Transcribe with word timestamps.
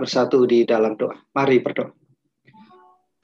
bersatu 0.00 0.44
di 0.44 0.62
dalam 0.62 0.94
doa. 0.94 1.16
Mari 1.34 1.60
berdoa. 1.60 1.92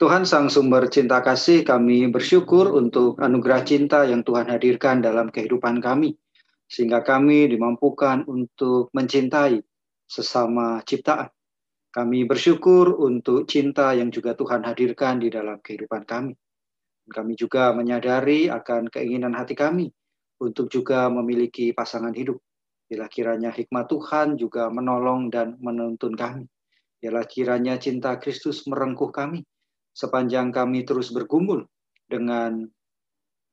Tuhan 0.03 0.27
Sang 0.27 0.51
Sumber 0.51 0.91
Cinta 0.91 1.23
Kasih, 1.23 1.63
kami 1.63 2.11
bersyukur 2.11 2.75
untuk 2.75 3.21
anugerah 3.23 3.63
cinta 3.63 4.03
yang 4.03 4.25
Tuhan 4.25 4.51
hadirkan 4.51 4.99
dalam 4.99 5.31
kehidupan 5.31 5.79
kami, 5.79 6.19
sehingga 6.67 7.05
kami 7.05 7.47
dimampukan 7.47 8.27
untuk 8.27 8.91
mencintai 8.91 9.63
sesama 10.03 10.83
ciptaan. 10.83 11.31
Kami 11.93 12.25
bersyukur 12.25 12.99
untuk 12.99 13.45
cinta 13.45 13.93
yang 13.93 14.09
juga 14.09 14.33
Tuhan 14.33 14.65
hadirkan 14.65 15.21
di 15.21 15.29
dalam 15.29 15.61
kehidupan 15.61 16.03
kami. 16.09 16.33
Kami 17.05 17.33
juga 17.37 17.69
menyadari 17.71 18.49
akan 18.49 18.89
keinginan 18.89 19.37
hati 19.37 19.53
kami 19.53 19.93
untuk 20.41 20.73
juga 20.73 21.07
memiliki 21.07 21.69
pasangan 21.69 22.11
hidup. 22.11 22.41
Bila 22.89 23.07
kiranya 23.07 23.53
hikmat 23.53 23.87
Tuhan 23.87 24.35
juga 24.35 24.67
menolong 24.73 25.29
dan 25.29 25.55
menuntun 25.61 26.17
kami. 26.17 26.49
Biarlah 27.03 27.27
kiranya 27.27 27.75
cinta 27.75 28.15
Kristus 28.15 28.63
merengkuh 28.63 29.11
kami 29.11 29.43
sepanjang 29.91 30.55
kami 30.55 30.87
terus 30.87 31.11
bergumul 31.11 31.67
dengan 32.07 32.63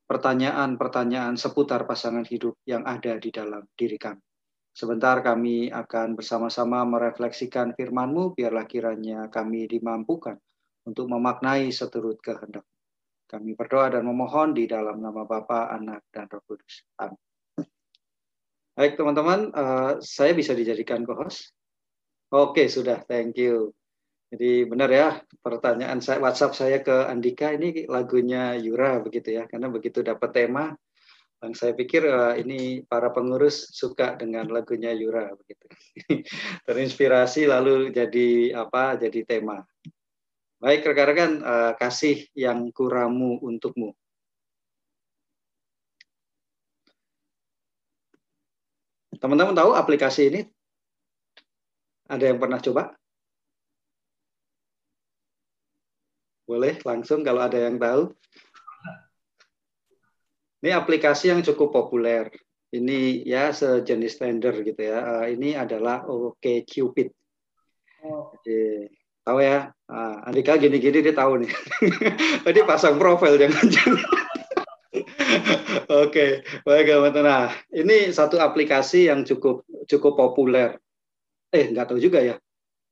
pertanyaan-pertanyaan 0.06 1.34
seputar 1.34 1.82
pasangan 1.82 2.22
hidup 2.22 2.62
yang 2.62 2.86
ada 2.86 3.18
di 3.18 3.34
dalam 3.34 3.66
diri 3.74 3.98
kami. 3.98 4.22
Sebentar 4.70 5.18
kami 5.18 5.66
akan 5.66 6.14
bersama-sama 6.14 6.86
merefleksikan 6.86 7.74
firman-Mu, 7.74 8.38
biarlah 8.38 8.70
kiranya 8.70 9.26
kami 9.26 9.66
dimampukan 9.66 10.38
untuk 10.86 11.10
memaknai 11.10 11.74
seturut 11.74 12.22
kehendak. 12.22 12.62
Kami 13.26 13.58
berdoa 13.58 13.90
dan 13.90 14.06
memohon 14.06 14.54
di 14.54 14.70
dalam 14.70 15.02
nama 15.02 15.26
Bapa, 15.26 15.74
Anak, 15.74 16.06
dan 16.14 16.30
Roh 16.30 16.42
Kudus. 16.46 16.86
Amin. 17.02 17.18
Baik 18.78 18.94
teman-teman, 18.94 19.50
uh, 19.58 19.98
saya 19.98 20.38
bisa 20.38 20.54
dijadikan 20.54 21.02
co-host? 21.02 21.50
Oke, 22.30 22.70
sudah. 22.70 23.02
Thank 23.10 23.42
you. 23.42 23.74
Jadi 24.30 24.62
benar 24.62 24.86
ya, 24.86 25.18
pertanyaan 25.42 25.98
saya 25.98 26.22
WhatsApp 26.22 26.54
saya 26.54 26.78
ke 26.78 26.94
Andika 27.10 27.50
ini 27.50 27.90
lagunya 27.90 28.54
Yura 28.54 29.02
begitu 29.02 29.34
ya, 29.34 29.50
karena 29.50 29.66
begitu 29.66 30.06
dapat 30.06 30.30
tema, 30.30 30.70
dan 31.42 31.50
saya 31.58 31.74
pikir 31.74 32.06
uh, 32.06 32.38
ini 32.38 32.86
para 32.86 33.10
pengurus 33.10 33.74
suka 33.74 34.14
dengan 34.14 34.46
lagunya 34.46 34.94
Yura 34.94 35.34
begitu. 35.34 35.66
Terinspirasi 36.70 37.50
lalu 37.50 37.90
jadi 37.90 38.54
apa? 38.54 38.94
Jadi 38.94 39.26
tema. 39.26 39.66
Baik 40.62 40.86
rekan-rekan, 40.86 41.42
uh, 41.42 41.72
kasih 41.74 42.30
yang 42.38 42.70
kuramu 42.70 43.42
untukmu. 43.42 43.90
Teman-teman 49.18 49.58
tahu 49.58 49.74
aplikasi 49.74 50.30
ini 50.30 50.40
ada 52.10 52.24
yang 52.26 52.42
pernah 52.42 52.58
coba? 52.58 52.90
Boleh 56.50 56.82
langsung 56.82 57.22
kalau 57.22 57.46
ada 57.46 57.62
yang 57.62 57.78
tahu. 57.78 58.10
Ini 60.60 60.74
aplikasi 60.74 61.30
yang 61.30 61.46
cukup 61.46 61.70
populer. 61.70 62.26
Ini 62.74 63.22
ya 63.22 63.54
sejenis 63.54 64.18
tender 64.18 64.54
gitu 64.66 64.82
ya. 64.82 65.22
Eh, 65.24 65.38
ini 65.38 65.54
adalah 65.54 66.02
OK 66.10 66.66
Cupid. 66.66 67.14
Oh. 68.02 68.34
Jadi, 68.42 68.90
tahu 69.22 69.38
ya. 69.40 69.70
Nah, 69.86 70.26
Andika 70.26 70.58
gini-gini 70.58 71.06
dia 71.06 71.14
tahu 71.14 71.46
nih. 71.46 71.50
Tadi 72.44 72.58
pasang 72.66 72.98
profil 72.98 73.38
jangan-jangan. 73.38 74.10
Oke, 76.02 76.42
baik 76.66 76.86
teman-teman. 76.90 77.26
Nah, 77.26 77.46
ini 77.70 78.10
satu 78.10 78.42
aplikasi 78.42 79.06
yang 79.06 79.22
cukup 79.22 79.62
cukup 79.86 80.18
populer 80.18 80.78
eh 81.50 81.64
nggak 81.74 81.86
tahu 81.90 81.98
juga 81.98 82.22
ya, 82.22 82.36
ya. 82.38 82.38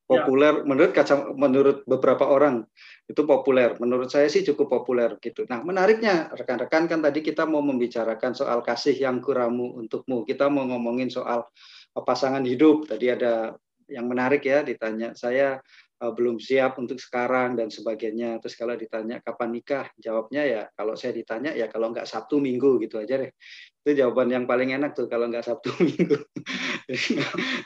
populer 0.06 0.62
ya. 0.62 0.64
menurut 0.66 0.92
kaca 0.94 1.14
menurut 1.34 1.76
beberapa 1.86 2.26
orang 2.26 2.66
itu 3.06 3.22
populer 3.22 3.78
menurut 3.78 4.10
saya 4.10 4.26
sih 4.26 4.42
cukup 4.42 4.82
populer 4.82 5.14
gitu 5.22 5.46
nah 5.46 5.62
menariknya 5.62 6.30
rekan-rekan 6.34 6.90
kan 6.90 7.00
tadi 7.00 7.22
kita 7.22 7.46
mau 7.46 7.62
membicarakan 7.62 8.34
soal 8.34 8.60
kasih 8.66 8.98
yang 8.98 9.22
kuramu 9.22 9.78
untukmu 9.78 10.26
kita 10.26 10.50
mau 10.50 10.66
ngomongin 10.66 11.08
soal 11.08 11.46
pasangan 11.94 12.42
hidup 12.42 12.86
tadi 12.86 13.10
ada 13.10 13.54
yang 13.88 14.06
menarik 14.06 14.44
ya 14.44 14.60
ditanya 14.60 15.16
saya 15.16 15.58
uh, 15.98 16.12
belum 16.14 16.38
siap 16.38 16.78
untuk 16.78 16.98
sekarang 17.02 17.58
dan 17.58 17.68
sebagainya. 17.68 18.38
Terus 18.42 18.54
kalau 18.54 18.74
ditanya 18.78 19.18
kapan 19.22 19.50
nikah, 19.54 19.86
jawabnya 19.98 20.42
ya 20.46 20.62
kalau 20.74 20.94
saya 20.94 21.14
ditanya 21.14 21.52
ya 21.54 21.66
kalau 21.66 21.90
nggak 21.90 22.06
Sabtu 22.06 22.38
Minggu 22.38 22.78
gitu 22.82 23.02
aja 23.02 23.18
deh. 23.18 23.30
Itu 23.82 23.94
jawaban 23.98 24.30
yang 24.30 24.44
paling 24.46 24.74
enak 24.74 24.94
tuh 24.94 25.10
kalau 25.10 25.26
nggak 25.30 25.46
Sabtu 25.46 25.74
Minggu. 25.86 26.18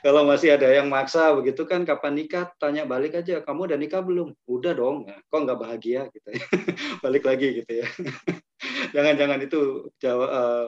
kalau 0.05 0.27
masih 0.27 0.57
ada 0.57 0.69
yang 0.69 0.89
maksa 0.89 1.33
begitu 1.37 1.69
kan 1.69 1.85
kapan 1.85 2.17
nikah, 2.17 2.51
tanya 2.57 2.89
balik 2.89 3.17
aja, 3.17 3.45
kamu 3.45 3.73
udah 3.73 3.79
nikah 3.79 4.03
belum? 4.03 4.33
Udah 4.49 4.73
dong. 4.73 5.09
Ya, 5.09 5.21
kok 5.21 5.41
nggak 5.45 5.61
bahagia 5.61 6.01
gitu 6.11 6.29
ya. 6.33 6.45
balik 7.05 7.25
lagi 7.29 7.63
gitu 7.63 7.73
ya. 7.85 7.87
Jangan-jangan 8.95 9.41
itu 9.43 9.91
jawab 9.99 10.29
uh, 10.29 10.67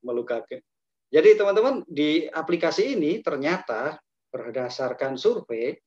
melukakan. 0.00 0.62
Jadi 1.14 1.38
teman-teman 1.38 1.86
di 1.86 2.26
aplikasi 2.26 2.98
ini 2.98 3.22
ternyata 3.22 4.02
berdasarkan 4.34 5.14
survei 5.14 5.78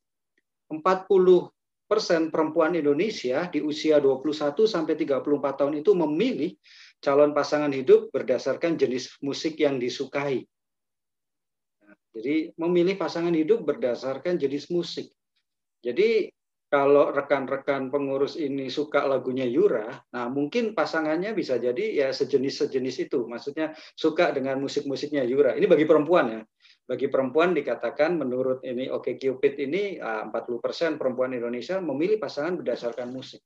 40 0.70 1.88
persen 1.88 2.28
perempuan 2.28 2.76
Indonesia 2.76 3.48
di 3.48 3.64
usia 3.64 4.04
21 4.04 4.68
sampai 4.68 4.94
34 5.00 5.24
tahun 5.56 5.74
itu 5.80 5.96
memilih 5.96 6.52
calon 7.00 7.32
pasangan 7.32 7.72
hidup 7.72 8.12
berdasarkan 8.12 8.76
jenis 8.76 9.16
musik 9.24 9.56
yang 9.56 9.80
disukai. 9.80 10.44
Jadi 12.12 12.52
memilih 12.60 13.00
pasangan 13.00 13.32
hidup 13.32 13.64
berdasarkan 13.64 14.36
jenis 14.36 14.68
musik. 14.74 15.14
Jadi 15.80 16.28
kalau 16.68 17.16
rekan-rekan 17.16 17.88
pengurus 17.88 18.36
ini 18.36 18.68
suka 18.68 19.08
lagunya 19.08 19.48
Yura, 19.48 20.04
nah 20.12 20.28
mungkin 20.28 20.76
pasangannya 20.76 21.32
bisa 21.32 21.56
jadi 21.56 22.04
ya 22.04 22.08
sejenis-sejenis 22.12 23.08
itu. 23.08 23.24
Maksudnya 23.24 23.72
suka 23.96 24.36
dengan 24.36 24.60
musik-musiknya 24.60 25.24
Yura. 25.24 25.56
Ini 25.56 25.64
bagi 25.64 25.88
perempuan 25.88 26.26
ya 26.28 26.42
bagi 26.88 27.12
perempuan 27.12 27.52
dikatakan 27.52 28.16
menurut 28.16 28.64
ini 28.64 28.88
Oke 28.88 29.20
Cupid 29.20 29.60
ini 29.60 30.00
40% 30.00 30.32
ah, 30.32 30.92
perempuan 30.96 31.36
Indonesia 31.36 31.84
memilih 31.84 32.16
pasangan 32.16 32.56
berdasarkan 32.56 33.12
musik. 33.12 33.44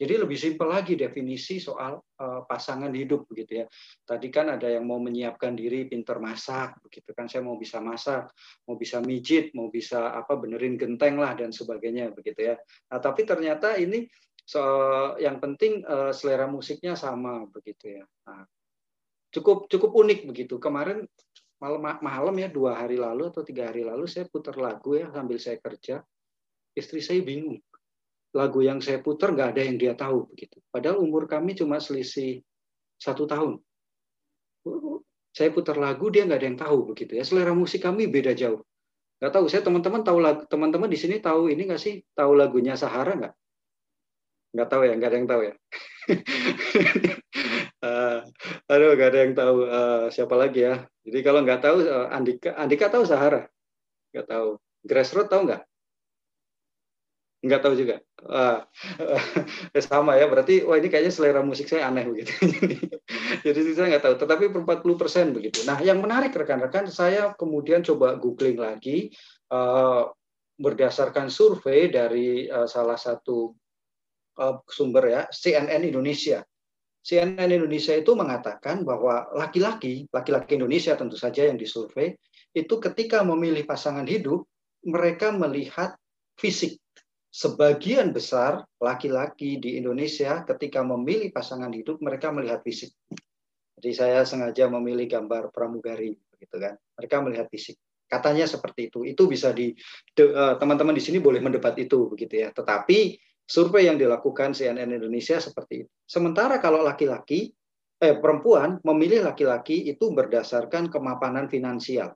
Jadi 0.00 0.16
lebih 0.16 0.40
simpel 0.40 0.72
lagi 0.72 0.96
definisi 0.96 1.60
soal 1.60 2.00
uh, 2.00 2.40
pasangan 2.48 2.88
hidup 2.88 3.28
begitu 3.28 3.60
ya. 3.60 3.66
Tadi 4.00 4.32
kan 4.32 4.48
ada 4.48 4.64
yang 4.64 4.88
mau 4.88 4.96
menyiapkan 4.96 5.52
diri 5.52 5.84
pinter 5.92 6.16
masak 6.16 6.80
begitu 6.80 7.12
kan 7.12 7.28
saya 7.28 7.44
mau 7.44 7.60
bisa 7.60 7.84
masak, 7.84 8.32
mau 8.64 8.80
bisa 8.80 9.04
mijit, 9.04 9.52
mau 9.52 9.68
bisa 9.68 10.16
apa 10.16 10.40
benerin 10.40 10.80
genteng 10.80 11.20
lah 11.20 11.36
dan 11.36 11.52
sebagainya 11.52 12.16
begitu 12.16 12.48
ya. 12.48 12.56
Nah, 12.88 12.96
tapi 12.96 13.28
ternyata 13.28 13.76
ini 13.76 14.08
so, 14.40 14.64
yang 15.20 15.36
penting 15.36 15.84
uh, 15.84 16.16
selera 16.16 16.48
musiknya 16.48 16.96
sama 16.96 17.44
begitu 17.52 18.00
ya. 18.00 18.04
Nah, 18.24 18.48
cukup 19.36 19.68
cukup 19.68 20.00
unik 20.00 20.32
begitu. 20.32 20.56
Kemarin 20.56 21.04
malam 21.60 21.80
malam 22.00 22.34
ya 22.40 22.48
dua 22.48 22.74
hari 22.80 22.96
lalu 22.96 23.28
atau 23.28 23.44
tiga 23.44 23.68
hari 23.68 23.84
lalu 23.84 24.08
saya 24.08 24.24
putar 24.26 24.56
lagu 24.56 24.96
ya 24.96 25.12
sambil 25.12 25.36
saya 25.36 25.60
kerja. 25.60 26.00
Istri 26.72 27.00
saya 27.04 27.20
bingung. 27.20 27.60
Lagu 28.32 28.62
yang 28.62 28.78
saya 28.80 29.02
putar 29.02 29.34
nggak 29.34 29.54
ada 29.56 29.62
yang 29.66 29.76
dia 29.76 29.92
tahu 29.92 30.30
begitu. 30.32 30.62
Padahal 30.72 31.02
umur 31.02 31.28
kami 31.28 31.52
cuma 31.58 31.82
selisih 31.82 32.40
satu 32.96 33.26
tahun. 33.28 33.58
Saya 35.30 35.50
putar 35.52 35.76
lagu 35.76 36.08
dia 36.08 36.24
nggak 36.24 36.40
ada 36.40 36.48
yang 36.48 36.58
tahu 36.58 36.78
begitu 36.94 37.20
ya. 37.20 37.24
Selera 37.26 37.52
musik 37.52 37.84
kami 37.84 38.08
beda 38.08 38.32
jauh. 38.32 38.64
Nggak 39.20 39.32
tahu 39.36 39.44
saya 39.52 39.60
teman-teman 39.60 40.00
tahu 40.00 40.18
lagu 40.18 40.42
teman-teman 40.48 40.88
di 40.88 40.96
sini 40.96 41.20
tahu 41.20 41.52
ini 41.52 41.68
nggak 41.68 41.82
sih? 41.82 42.00
Tahu 42.16 42.32
lagunya 42.38 42.72
Sahara 42.78 43.12
nggak? 43.12 43.34
Nggak 44.50 44.68
tahu 44.68 44.82
ya 44.82 44.92
nggak 44.98 45.10
ada 45.10 45.18
yang 45.18 45.28
tahu 45.30 45.42
ya 45.46 45.54
uh, 47.84 48.18
aduh 48.68 48.96
nggak 48.96 49.08
ada 49.12 49.18
yang 49.24 49.34
tahu 49.36 49.56
uh, 49.66 50.04
siapa 50.12 50.34
lagi 50.36 50.64
ya. 50.64 50.84
Jadi 51.04 51.18
kalau 51.24 51.40
nggak 51.44 51.60
tahu 51.60 51.76
uh, 51.84 52.08
Andika 52.12 52.56
Andika 52.56 52.86
tahu 52.92 53.04
Sahara 53.04 53.46
nggak 54.14 54.26
tahu. 54.26 54.60
Grassroot 54.80 55.28
tahu 55.28 55.48
nggak? 55.50 55.62
Nggak 57.40 57.60
tahu 57.64 57.74
juga. 57.76 57.96
Uh, 58.20 58.60
uh, 59.00 59.80
sama 59.88 60.16
ya 60.20 60.28
berarti 60.28 60.64
wah 60.64 60.76
ini 60.76 60.88
kayaknya 60.92 61.12
selera 61.12 61.40
musik 61.40 61.68
saya 61.68 61.88
aneh 61.88 62.04
begitu. 62.08 62.32
Jadi 63.46 63.58
saya 63.76 63.96
nggak 63.96 64.04
tahu. 64.04 64.14
Tetapi 64.20 64.44
per 64.52 64.60
40 64.84 65.00
persen 65.00 65.26
begitu. 65.32 65.64
Nah 65.64 65.80
yang 65.80 66.00
menarik 66.00 66.36
rekan-rekan 66.36 66.88
saya 66.88 67.32
kemudian 67.36 67.80
coba 67.84 68.16
googling 68.20 68.60
lagi 68.60 69.12
uh, 69.52 70.08
berdasarkan 70.60 71.32
survei 71.32 71.88
dari 71.88 72.44
uh, 72.44 72.68
salah 72.68 73.00
satu 73.00 73.56
Eh, 74.40 74.56
sumber 74.72 75.04
ya 75.12 75.22
CNN 75.28 75.84
Indonesia. 75.84 76.40
CNN 77.00 77.48
Indonesia 77.48 77.96
itu 77.96 78.12
mengatakan 78.12 78.84
bahwa 78.84 79.32
laki-laki, 79.32 80.04
laki-laki 80.12 80.60
Indonesia 80.60 80.92
tentu 81.00 81.16
saja 81.16 81.48
yang 81.48 81.56
disurvei, 81.56 82.12
itu 82.52 82.74
ketika 82.76 83.24
memilih 83.24 83.64
pasangan 83.64 84.04
hidup, 84.04 84.44
mereka 84.84 85.32
melihat 85.32 85.96
fisik. 86.36 86.76
Sebagian 87.30 88.10
besar 88.10 88.66
laki-laki 88.82 89.56
di 89.62 89.78
Indonesia 89.78 90.42
ketika 90.44 90.82
memilih 90.82 91.30
pasangan 91.30 91.70
hidup, 91.70 92.02
mereka 92.02 92.34
melihat 92.34 92.60
fisik. 92.60 92.90
Jadi 93.80 93.90
saya 93.96 94.20
sengaja 94.28 94.68
memilih 94.68 95.08
gambar 95.08 95.54
pramugari, 95.54 96.12
begitu 96.36 96.56
kan. 96.60 96.76
Mereka 97.00 97.16
melihat 97.24 97.46
fisik. 97.48 97.80
Katanya 98.10 98.44
seperti 98.44 98.90
itu. 98.90 99.06
Itu 99.06 99.30
bisa 99.30 99.54
di 99.54 99.72
eh, 100.18 100.54
teman-teman 100.58 100.92
di 100.92 101.00
sini 101.00 101.22
boleh 101.22 101.38
mendebat 101.40 101.78
itu 101.78 102.10
begitu 102.10 102.44
ya. 102.44 102.50
Tetapi 102.50 103.29
survei 103.50 103.90
yang 103.90 103.98
dilakukan 103.98 104.54
CNN 104.54 104.94
Indonesia 104.94 105.42
seperti 105.42 105.82
itu. 105.82 105.90
Sementara 106.06 106.62
kalau 106.62 106.86
laki-laki 106.86 107.50
eh 108.00 108.16
perempuan 108.16 108.78
memilih 108.86 109.26
laki-laki 109.26 109.90
itu 109.90 110.14
berdasarkan 110.14 110.86
kemapanan 110.86 111.50
finansial. 111.50 112.14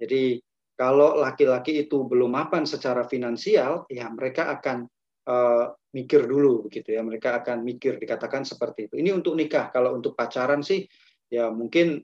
Jadi 0.00 0.40
kalau 0.72 1.20
laki-laki 1.20 1.84
itu 1.84 2.08
belum 2.08 2.32
mapan 2.32 2.64
secara 2.64 3.04
finansial, 3.04 3.84
ya 3.86 4.08
mereka 4.08 4.48
akan 4.56 4.88
uh, 5.28 5.72
mikir 5.92 6.24
dulu 6.24 6.66
begitu 6.66 6.96
ya. 6.96 7.04
Mereka 7.04 7.44
akan 7.44 7.60
mikir 7.60 8.00
dikatakan 8.00 8.48
seperti 8.48 8.88
itu. 8.88 8.94
Ini 8.96 9.12
untuk 9.12 9.36
nikah. 9.36 9.68
Kalau 9.68 9.92
untuk 9.92 10.16
pacaran 10.16 10.64
sih 10.64 10.88
ya 11.28 11.52
mungkin 11.52 12.00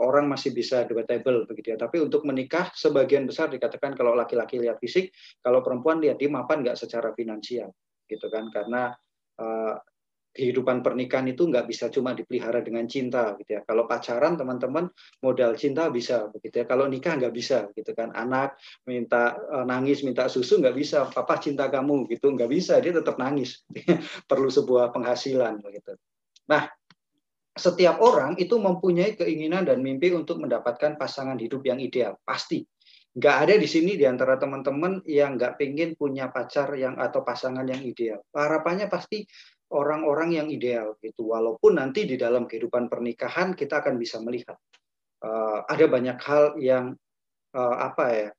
orang 0.00 0.26
masih 0.26 0.56
bisa 0.56 0.88
debatable 0.88 1.44
begitu 1.46 1.76
ya. 1.76 1.78
Tapi 1.78 2.00
untuk 2.00 2.24
menikah 2.24 2.72
sebagian 2.72 3.28
besar 3.28 3.52
dikatakan 3.52 3.92
kalau 3.92 4.16
laki-laki 4.16 4.56
lihat 4.56 4.80
fisik, 4.80 5.12
kalau 5.44 5.60
perempuan 5.60 6.00
lihat 6.00 6.16
dia 6.16 6.32
mapan 6.32 6.64
nggak 6.64 6.76
secara 6.76 7.14
finansial 7.14 7.70
gitu 8.10 8.26
kan 8.26 8.50
karena 8.50 8.90
uh, 9.38 9.78
kehidupan 10.30 10.86
pernikahan 10.86 11.26
itu 11.26 11.50
nggak 11.50 11.66
bisa 11.66 11.90
cuma 11.90 12.14
dipelihara 12.14 12.62
dengan 12.62 12.86
cinta 12.86 13.34
gitu 13.34 13.58
ya. 13.58 13.66
Kalau 13.66 13.90
pacaran 13.90 14.38
teman-teman 14.38 14.86
modal 15.26 15.58
cinta 15.58 15.90
bisa 15.90 16.30
begitu 16.30 16.62
ya. 16.62 16.66
Kalau 16.70 16.86
nikah 16.86 17.18
nggak 17.18 17.34
bisa 17.34 17.66
gitu 17.74 17.90
kan. 17.98 18.14
Anak 18.14 18.54
minta 18.86 19.34
uh, 19.34 19.66
nangis 19.66 20.06
minta 20.06 20.30
susu 20.30 20.62
nggak 20.62 20.76
bisa. 20.78 21.10
Papa 21.10 21.42
cinta 21.42 21.66
kamu 21.66 22.06
gitu 22.06 22.30
nggak 22.30 22.50
bisa. 22.50 22.78
Dia 22.78 22.94
tetap 22.94 23.18
nangis. 23.18 23.66
Perlu 24.30 24.46
sebuah 24.46 24.94
penghasilan 24.94 25.58
begitu. 25.66 25.98
Nah 26.46 26.70
setiap 27.50 27.98
orang 27.98 28.38
itu 28.38 28.54
mempunyai 28.54 29.18
keinginan 29.18 29.66
dan 29.66 29.82
mimpi 29.82 30.14
untuk 30.14 30.38
mendapatkan 30.38 30.94
pasangan 30.94 31.34
hidup 31.36 31.66
yang 31.66 31.82
ideal, 31.82 32.14
pasti. 32.22 32.62
Nggak 33.10 33.36
ada 33.42 33.54
di 33.58 33.66
sini 33.66 33.98
di 33.98 34.06
antara 34.06 34.38
teman-teman 34.38 35.02
yang 35.06 35.34
nggak 35.34 35.58
pengen 35.58 35.98
punya 35.98 36.30
pacar 36.30 36.70
yang 36.78 36.94
atau 36.94 37.26
pasangan 37.26 37.66
yang 37.66 37.82
ideal. 37.82 38.22
Harapannya 38.30 38.86
pasti 38.86 39.26
orang-orang 39.74 40.38
yang 40.38 40.48
ideal 40.50 40.94
gitu. 41.02 41.34
Walaupun 41.34 41.82
nanti 41.82 42.06
di 42.06 42.14
dalam 42.14 42.46
kehidupan 42.46 42.86
pernikahan 42.86 43.58
kita 43.58 43.82
akan 43.82 43.98
bisa 43.98 44.22
melihat 44.22 44.54
uh, 45.26 45.66
ada 45.66 45.86
banyak 45.90 46.18
hal 46.22 46.44
yang 46.62 46.94
uh, 47.54 47.76
apa 47.82 48.06
ya 48.14 48.30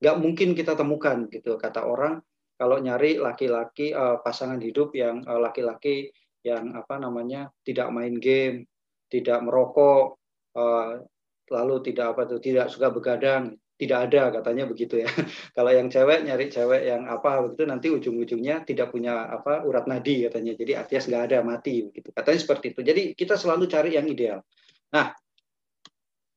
nggak 0.00 0.16
mungkin 0.16 0.56
kita 0.56 0.72
temukan 0.80 1.28
gitu 1.28 1.60
kata 1.60 1.84
orang 1.84 2.24
kalau 2.56 2.80
nyari 2.80 3.20
laki-laki 3.20 3.92
uh, 3.92 4.16
pasangan 4.24 4.56
hidup 4.56 4.96
yang 4.96 5.20
laki-laki 5.28 6.08
uh, 6.08 6.12
yang 6.40 6.72
apa 6.72 6.96
namanya 6.96 7.52
tidak 7.64 7.92
main 7.92 8.16
game, 8.16 8.64
tidak 9.12 9.44
merokok, 9.44 10.16
uh, 10.56 11.04
lalu 11.50 11.82
tidak 11.82 12.16
apa 12.16 12.30
tuh 12.30 12.38
tidak 12.38 12.70
suka 12.70 12.88
begadang, 12.94 13.58
tidak 13.80 13.98
ada 14.12 14.22
katanya 14.40 14.64
begitu 14.68 15.02
ya. 15.02 15.08
Kalau 15.56 15.72
yang 15.72 15.88
cewek 15.88 16.22
nyari 16.28 16.46
cewek 16.52 16.82
yang 16.86 17.08
apa 17.08 17.42
begitu 17.44 17.64
nanti 17.66 17.88
ujung-ujungnya 17.88 18.62
tidak 18.68 18.92
punya 18.94 19.26
apa 19.26 19.66
urat 19.66 19.88
nadi 19.90 20.30
katanya. 20.30 20.52
Jadi 20.54 20.72
artinya 20.76 21.00
nggak 21.08 21.24
ada 21.32 21.38
mati 21.42 21.74
begitu. 21.88 22.08
Katanya 22.12 22.40
seperti 22.40 22.66
itu. 22.76 22.80
Jadi 22.84 23.02
kita 23.16 23.34
selalu 23.40 23.64
cari 23.66 23.96
yang 23.96 24.06
ideal. 24.06 24.44
Nah, 24.92 25.16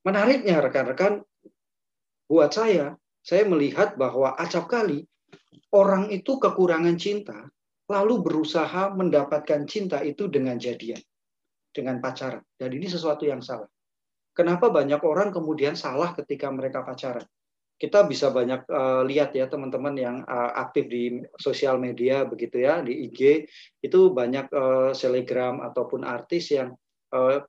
menariknya 0.08 0.64
rekan-rekan 0.64 1.20
buat 2.24 2.50
saya, 2.50 2.96
saya 3.20 3.44
melihat 3.44 4.00
bahwa 4.00 4.32
acap 4.40 4.66
kali 4.66 5.04
orang 5.70 6.08
itu 6.08 6.40
kekurangan 6.40 6.96
cinta 6.96 7.52
lalu 7.84 8.24
berusaha 8.24 8.96
mendapatkan 8.96 9.68
cinta 9.68 10.00
itu 10.00 10.32
dengan 10.32 10.56
jadian, 10.56 11.00
dengan 11.68 12.00
pacaran. 12.00 12.40
Dan 12.56 12.72
ini 12.72 12.88
sesuatu 12.88 13.28
yang 13.28 13.44
salah. 13.44 13.68
Kenapa 14.34 14.66
banyak 14.68 14.98
orang 15.06 15.30
kemudian 15.30 15.78
salah 15.78 16.10
ketika 16.18 16.50
mereka 16.50 16.82
pacaran? 16.82 17.22
Kita 17.74 18.06
bisa 18.06 18.30
banyak 18.30 18.66
uh, 18.70 19.02
lihat 19.02 19.34
ya 19.34 19.50
teman-teman 19.50 19.94
yang 19.98 20.16
uh, 20.26 20.54
aktif 20.58 20.86
di 20.86 21.22
sosial 21.38 21.78
media 21.78 22.22
begitu 22.22 22.62
ya 22.62 22.82
di 22.82 23.10
IG 23.10 23.50
itu 23.82 24.00
banyak 24.14 24.46
uh, 24.54 24.90
selegram 24.94 25.58
ataupun 25.58 26.06
artis 26.06 26.54
yang 26.54 26.70
uh, 27.14 27.42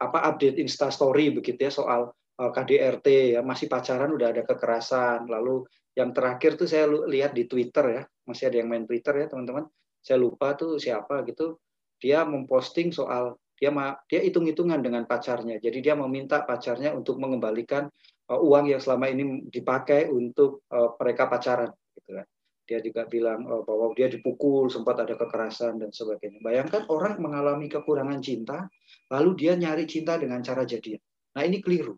apa 0.00 0.18
update 0.32 0.58
Insta 0.62 0.88
Story 0.94 1.34
begitu 1.34 1.66
ya 1.66 1.72
soal 1.74 2.14
uh, 2.14 2.50
KDRT 2.54 3.38
ya 3.38 3.40
masih 3.42 3.66
pacaran 3.66 4.14
udah 4.14 4.30
ada 4.30 4.46
kekerasan 4.46 5.26
lalu 5.26 5.66
yang 5.98 6.14
terakhir 6.14 6.54
tuh 6.54 6.68
saya 6.70 6.86
lihat 6.88 7.34
di 7.34 7.50
Twitter 7.50 7.84
ya, 8.00 8.02
masih 8.24 8.48
ada 8.48 8.56
yang 8.62 8.68
main 8.70 8.84
Twitter 8.86 9.14
ya 9.18 9.26
teman-teman. 9.26 9.66
Saya 10.00 10.16
lupa 10.22 10.54
tuh 10.54 10.78
siapa 10.78 11.26
gitu. 11.26 11.58
Dia 12.00 12.24
memposting 12.24 12.94
soal 12.94 13.36
dia 13.60 13.70
dia 14.08 14.20
hitung-hitungan 14.24 14.80
dengan 14.80 15.04
pacarnya. 15.04 15.60
Jadi 15.60 15.84
dia 15.84 15.92
meminta 15.92 16.40
pacarnya 16.42 16.96
untuk 16.96 17.20
mengembalikan 17.20 17.92
uh, 18.32 18.40
uang 18.40 18.72
yang 18.72 18.80
selama 18.80 19.12
ini 19.12 19.44
dipakai 19.52 20.08
untuk 20.08 20.64
uh, 20.72 20.96
mereka 20.96 21.28
pacaran 21.28 21.68
gitu 21.92 22.16
kan. 22.16 22.26
Dia 22.64 22.80
juga 22.80 23.04
bilang 23.04 23.44
uh, 23.44 23.60
bahwa 23.60 23.92
dia 23.92 24.08
dipukul, 24.08 24.72
sempat 24.72 25.04
ada 25.04 25.12
kekerasan 25.12 25.76
dan 25.76 25.92
sebagainya. 25.92 26.40
Bayangkan 26.40 26.88
orang 26.88 27.20
mengalami 27.20 27.68
kekurangan 27.68 28.24
cinta, 28.24 28.64
lalu 29.12 29.36
dia 29.36 29.52
nyari 29.60 29.84
cinta 29.84 30.16
dengan 30.16 30.40
cara 30.40 30.64
jadian. 30.64 30.98
Nah, 31.36 31.44
ini 31.44 31.60
keliru. 31.60 31.94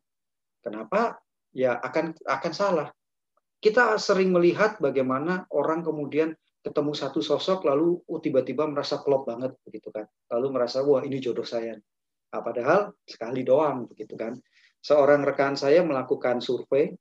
Kenapa? 0.60 1.22
Ya 1.54 1.78
akan 1.78 2.16
akan 2.26 2.52
salah 2.52 2.88
kita 3.62 3.94
sering 4.02 4.34
melihat 4.34 4.82
bagaimana 4.82 5.46
orang 5.54 5.86
kemudian 5.86 6.34
ketemu 6.62 6.94
satu 6.94 7.18
sosok 7.18 7.66
lalu 7.66 7.98
oh, 8.06 8.20
tiba-tiba 8.22 8.64
merasa 8.70 9.02
klop 9.02 9.26
banget 9.26 9.52
begitu 9.66 9.90
kan. 9.90 10.06
Lalu 10.30 10.46
merasa 10.54 10.80
wah 10.86 11.02
ini 11.02 11.18
jodoh 11.18 11.44
saya. 11.44 11.74
Nah, 12.32 12.40
padahal 12.40 12.94
sekali 13.02 13.42
doang 13.42 13.90
begitu 13.90 14.14
kan. 14.14 14.38
Seorang 14.82 15.26
rekan 15.26 15.58
saya 15.58 15.82
melakukan 15.82 16.38
survei 16.38 16.94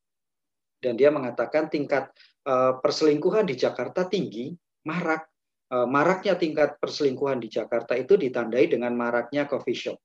dan 0.81 0.97
dia 0.97 1.13
mengatakan 1.13 1.69
tingkat 1.69 2.09
uh, 2.49 2.81
perselingkuhan 2.81 3.45
di 3.45 3.55
Jakarta 3.57 4.09
tinggi, 4.09 4.53
marak. 4.85 5.29
Uh, 5.71 5.87
maraknya 5.87 6.35
tingkat 6.35 6.75
perselingkuhan 6.83 7.39
di 7.39 7.47
Jakarta 7.47 7.95
itu 7.95 8.19
ditandai 8.19 8.67
dengan 8.67 8.91
maraknya 8.91 9.47
coffee 9.47 9.77
shop. 9.77 9.97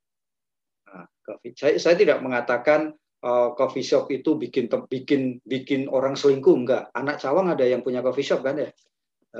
Nah. 0.86 1.10
Saya, 1.58 1.74
saya 1.82 1.98
tidak 1.98 2.22
mengatakan 2.22 2.94
uh, 3.26 3.50
coffee 3.58 3.82
shop 3.82 4.06
itu 4.14 4.38
bikin 4.38 4.70
bikin 4.86 5.42
bikin 5.42 5.90
orang 5.90 6.14
selingkuh 6.14 6.54
enggak 6.54 6.86
anak 6.94 7.18
cawang 7.18 7.50
ada 7.50 7.66
yang 7.66 7.82
punya 7.82 7.98
coffee 7.98 8.22
shop 8.22 8.46
kan 8.46 8.62
ya 8.62 8.70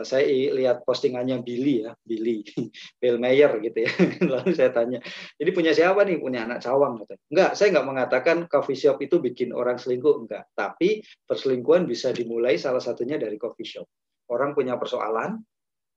saya 0.03 0.27
lihat 0.29 0.85
postingannya 0.85 1.41
Billy 1.41 1.87
ya 1.87 1.97
Billy 2.03 2.43
Bill 3.01 3.17
Mayer 3.17 3.57
gitu 3.63 3.87
ya. 3.87 3.91
Lalu 4.33 4.53
saya 4.53 4.75
tanya 4.75 4.99
jadi 5.39 5.51
punya 5.55 5.73
siapa 5.73 6.03
nih? 6.05 6.19
Punya 6.21 6.45
anak 6.45 6.61
cawang 6.61 7.01
gitu. 7.01 7.15
enggak 7.33 7.55
saya 7.55 7.73
enggak 7.73 7.87
mengatakan 7.87 8.37
coffee 8.51 8.77
shop 8.77 9.01
itu 9.01 9.23
bikin 9.23 9.55
orang 9.55 9.79
selingkuh 9.81 10.27
enggak. 10.27 10.45
Tapi 10.53 11.01
perselingkuhan 11.25 11.87
bisa 11.89 12.11
dimulai 12.11 12.59
salah 12.61 12.83
satunya 12.83 13.17
dari 13.17 13.39
coffee 13.41 13.65
shop. 13.65 13.87
Orang 14.29 14.53
punya 14.53 14.75
persoalan 14.75 15.39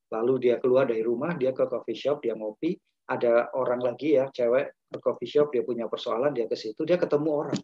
lalu 0.10 0.34
dia 0.50 0.56
keluar 0.58 0.90
dari 0.90 1.02
rumah 1.02 1.34
dia 1.36 1.52
ke 1.52 1.66
coffee 1.66 1.98
shop 1.98 2.22
dia 2.24 2.38
ngopi. 2.38 2.78
Ada 3.10 3.58
orang 3.58 3.82
lagi 3.82 4.22
ya 4.22 4.30
cewek 4.30 4.94
ke 4.94 5.00
coffee 5.02 5.26
shop 5.26 5.50
dia 5.50 5.66
punya 5.66 5.90
persoalan 5.90 6.30
dia 6.30 6.46
ke 6.46 6.54
situ 6.54 6.86
dia 6.86 7.02
ketemu 7.02 7.30
orang. 7.34 7.60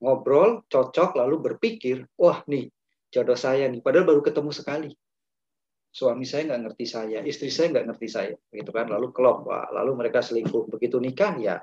Ngobrol, 0.00 0.64
cocok, 0.64 1.12
lalu 1.20 1.36
berpikir, 1.44 2.08
wah 2.16 2.40
nih 2.48 2.72
jodoh 3.10 3.36
saya 3.36 3.66
nih, 3.68 3.82
padahal 3.82 4.06
baru 4.06 4.22
ketemu 4.24 4.50
sekali. 4.54 4.90
Suami 5.90 6.22
saya 6.22 6.46
nggak 6.46 6.60
ngerti 6.70 6.86
saya, 6.86 7.18
istri 7.26 7.50
saya 7.50 7.74
nggak 7.74 7.86
ngerti 7.90 8.08
saya, 8.08 8.34
gitu 8.54 8.70
kan. 8.70 8.86
Lalu 8.86 9.10
wah, 9.18 9.66
lalu 9.74 9.98
mereka 9.98 10.22
selingkuh. 10.22 10.70
Begitu 10.70 11.02
nikah 11.02 11.34
ya 11.36 11.58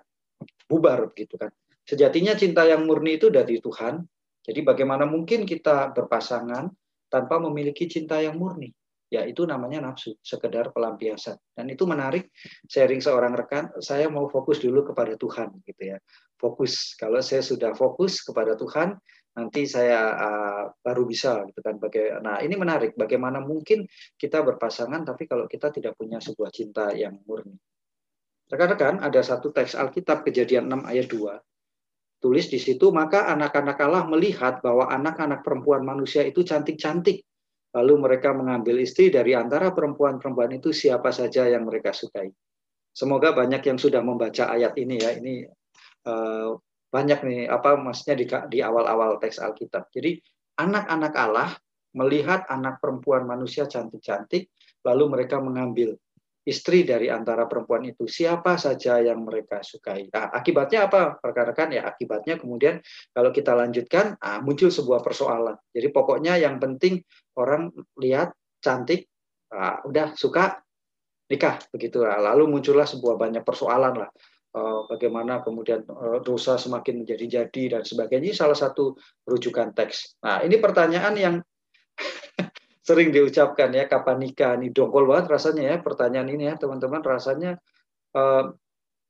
bubar, 0.67 1.07
begitu 1.10 1.39
kan. 1.39 1.50
Sejatinya 1.88 2.36
cinta 2.36 2.67
yang 2.67 2.84
murni 2.84 3.15
itu 3.15 3.31
dari 3.31 3.63
Tuhan. 3.63 4.03
Jadi 4.43 4.60
bagaimana 4.63 5.07
mungkin 5.07 5.48
kita 5.48 5.96
berpasangan 5.96 6.67
tanpa 7.07 7.36
memiliki 7.39 7.88
cinta 7.88 8.19
yang 8.19 8.36
murni? 8.36 8.72
ya 9.07 9.24
itu 9.24 9.48
namanya 9.48 9.91
nafsu, 9.91 10.19
sekedar 10.19 10.75
pelampiasan. 10.75 11.39
Dan 11.55 11.72
itu 11.72 11.88
menarik 11.88 12.31
sharing 12.67 13.00
seorang 13.00 13.34
rekan, 13.36 13.72
saya 13.79 14.12
mau 14.12 14.27
fokus 14.27 14.60
dulu 14.60 14.84
kepada 14.91 15.15
Tuhan 15.15 15.63
gitu 15.63 15.96
ya. 15.96 15.98
Fokus. 16.38 16.93
Kalau 17.00 17.24
saya 17.24 17.41
sudah 17.41 17.74
fokus 17.74 18.22
kepada 18.22 18.53
Tuhan, 18.60 18.93
nanti 19.38 19.70
saya 19.70 20.01
uh, 20.17 20.63
baru 20.82 21.06
bisa 21.06 21.46
gitu 21.46 21.62
kan. 21.62 21.77
Baga 21.77 22.17
nah, 22.20 22.41
ini 22.41 22.58
menarik 22.58 22.98
bagaimana 22.98 23.38
mungkin 23.38 23.86
kita 24.17 24.41
berpasangan 24.41 25.06
tapi 25.06 25.29
kalau 25.29 25.46
kita 25.46 25.70
tidak 25.70 25.94
punya 25.94 26.17
sebuah 26.17 26.50
cinta 26.50 26.89
yang 26.98 27.22
murni. 27.29 27.53
Rekan-rekan, 28.48 29.03
ada 29.03 29.20
satu 29.22 29.51
teks 29.51 29.75
Alkitab 29.75 30.24
Kejadian 30.24 30.72
6 30.72 30.88
ayat 30.88 31.08
2. 31.12 32.24
Tulis 32.24 32.48
di 32.48 32.58
situ, 32.58 32.89
maka 32.96 33.27
anak-anak 33.27 33.77
Allah 33.84 34.08
melihat 34.08 34.63
bahwa 34.63 34.88
anak-anak 34.88 35.44
perempuan 35.44 35.84
manusia 35.84 36.24
itu 36.24 36.48
cantik-cantik 36.48 37.27
Lalu 37.77 37.94
mereka 38.00 38.34
mengambil 38.34 38.82
istri 38.82 39.13
dari 39.13 39.38
antara 39.38 39.70
perempuan-perempuan 39.70 40.56
itu 40.58 40.74
siapa 40.74 41.13
saja 41.13 41.46
yang 41.46 41.67
mereka 41.67 41.94
sukai. 41.94 42.32
Semoga 42.89 43.36
banyak 43.38 43.62
yang 43.62 43.77
sudah 43.77 44.01
membaca 44.01 44.50
ayat 44.50 44.74
ini 44.82 44.98
ya. 44.98 45.12
Ini 45.13 45.46
uh, 46.10 46.58
banyak 46.88 47.20
nih 47.24 47.41
apa 47.51 47.75
maksudnya 47.75 48.15
di, 48.15 48.25
di 48.51 48.60
awal-awal 48.63 49.20
teks 49.20 49.44
Alkitab. 49.44 49.91
Jadi 49.91 50.17
anak-anak 50.58 51.13
Allah 51.13 51.50
melihat 51.96 52.46
anak 52.48 52.79
perempuan 52.79 53.25
manusia 53.25 53.65
cantik-cantik, 53.65 54.51
lalu 54.86 55.03
mereka 55.10 55.41
mengambil 55.41 55.98
istri 56.48 56.88
dari 56.88 57.12
antara 57.12 57.44
perempuan 57.44 57.84
itu 57.84 58.08
siapa 58.08 58.56
saja 58.56 59.03
yang 59.03 59.20
mereka 59.27 59.60
sukai. 59.60 60.08
Nah, 60.08 60.32
akibatnya 60.32 60.88
apa? 60.88 61.20
Rekan-rekan 61.20 61.75
ya 61.75 61.84
akibatnya 61.84 62.39
kemudian 62.39 62.79
kalau 63.12 63.36
kita 63.36 63.51
lanjutkan 63.51 64.15
ah, 64.24 64.39
muncul 64.39 64.72
sebuah 64.72 65.03
persoalan. 65.03 65.60
Jadi 65.75 65.91
pokoknya 65.91 66.39
yang 66.39 66.56
penting 66.63 67.03
orang 67.36 67.67
lihat 68.00 68.32
cantik, 68.63 69.12
ah, 69.51 69.84
udah 69.84 70.15
suka 70.15 70.63
nikah 71.27 71.60
begitu. 71.67 72.08
Lalu 72.08 72.48
muncullah 72.48 72.88
sebuah 72.88 73.20
banyak 73.20 73.44
persoalan 73.44 74.08
lah. 74.08 74.10
Eh, 74.58 74.80
bagaimana 74.90 75.46
kemudian 75.46 75.86
eh, 75.86 76.20
dosa 76.26 76.58
semakin 76.58 77.06
menjadi-jadi 77.06 77.78
dan 77.78 77.84
sebagainya. 77.86 78.34
Ini 78.34 78.38
salah 78.38 78.58
satu 78.58 78.98
rujukan 79.30 79.78
teks. 79.78 80.18
Nah, 80.26 80.42
ini 80.42 80.58
pertanyaan 80.58 81.14
yang 81.14 81.36
sering 82.88 83.14
diucapkan 83.14 83.70
ya 83.76 83.86
kapan 83.86 84.18
nikah 84.18 84.56
ini 84.58 84.72
dongkol 84.74 85.06
banget 85.06 85.28
rasanya 85.28 85.76
ya 85.76 85.78
pertanyaan 85.84 86.30
ini 86.32 86.48
ya 86.48 86.56
teman-teman 86.56 87.04
rasanya 87.04 87.60
uh, 88.16 88.48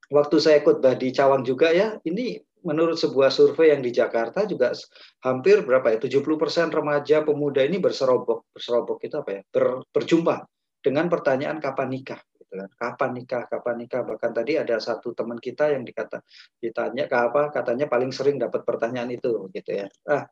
waktu 0.10 0.38
saya 0.42 0.66
khotbah 0.66 0.98
di 0.98 1.14
Cawang 1.14 1.46
juga 1.46 1.70
ya 1.70 1.94
ini 2.02 2.42
menurut 2.66 2.98
sebuah 2.98 3.30
survei 3.30 3.70
yang 3.70 3.86
di 3.86 3.94
Jakarta 3.94 4.50
juga 4.50 4.74
hampir 5.22 5.62
berapa 5.62 5.94
ya 5.94 6.02
70% 6.02 6.74
remaja 6.74 7.22
pemuda 7.22 7.62
ini 7.62 7.78
berserobok 7.78 8.50
berserobok 8.50 8.98
itu 9.06 9.14
apa 9.22 9.30
ya 9.30 9.42
Ber, 9.46 9.86
berjumpa 9.94 10.50
dengan 10.82 11.06
pertanyaan 11.06 11.62
kapan 11.62 11.94
nikah 11.94 12.18
gitu 12.48 12.64
kan 12.64 12.72
kapan 12.80 13.12
nikah 13.20 13.44
kapan 13.52 13.76
nikah 13.84 14.02
bahkan 14.08 14.32
tadi 14.32 14.56
ada 14.56 14.80
satu 14.80 15.12
teman 15.12 15.36
kita 15.36 15.76
yang 15.76 15.84
dikata 15.84 16.24
ditanya 16.64 17.12
ke 17.12 17.18
apa 17.20 17.52
katanya 17.52 17.92
paling 17.92 18.16
sering 18.16 18.40
dapat 18.40 18.64
pertanyaan 18.64 19.12
itu 19.12 19.52
gitu 19.52 19.84
ya 19.84 19.92
ah 20.08 20.26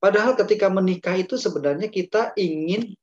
Padahal 0.00 0.32
ketika 0.32 0.72
menikah 0.72 1.12
itu 1.12 1.36
sebenarnya 1.36 1.92
kita 1.92 2.32
ingin 2.40 2.96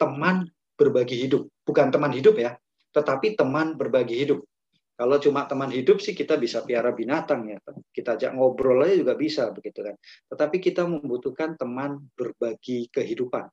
teman 0.00 0.48
berbagi 0.80 1.28
hidup, 1.28 1.44
bukan 1.68 1.92
teman 1.92 2.08
hidup 2.08 2.40
ya, 2.40 2.56
tetapi 2.96 3.36
teman 3.36 3.76
berbagi 3.76 4.16
hidup. 4.24 4.40
Kalau 4.96 5.20
cuma 5.20 5.44
teman 5.44 5.68
hidup 5.68 6.00
sih 6.00 6.16
kita 6.16 6.40
bisa 6.40 6.64
piara 6.64 6.90
binatang 6.96 7.52
ya, 7.52 7.60
kita 7.92 8.16
ajak 8.16 8.32
ngobrol 8.34 8.82
aja 8.82 8.96
juga 8.96 9.14
bisa 9.14 9.52
begitu 9.52 9.84
kan. 9.84 9.94
Tetapi 10.32 10.56
kita 10.58 10.88
membutuhkan 10.88 11.54
teman 11.54 12.08
berbagi 12.16 12.88
kehidupan. 12.90 13.46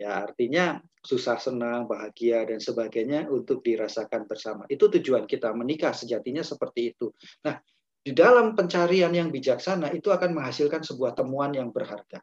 Ya 0.00 0.24
artinya 0.24 0.80
susah 1.02 1.36
senang, 1.36 1.90
bahagia 1.90 2.46
dan 2.48 2.62
sebagainya 2.62 3.28
untuk 3.28 3.60
dirasakan 3.60 4.24
bersama. 4.24 4.64
Itu 4.70 4.88
tujuan 4.88 5.28
kita 5.28 5.52
menikah 5.52 5.92
sejatinya 5.92 6.40
seperti 6.40 6.96
itu. 6.96 7.12
Nah, 7.44 7.60
di 8.02 8.10
dalam 8.10 8.58
pencarian 8.58 9.14
yang 9.14 9.30
bijaksana 9.30 9.94
itu 9.94 10.10
akan 10.10 10.34
menghasilkan 10.34 10.82
sebuah 10.82 11.14
temuan 11.14 11.54
yang 11.54 11.70
berharga. 11.70 12.18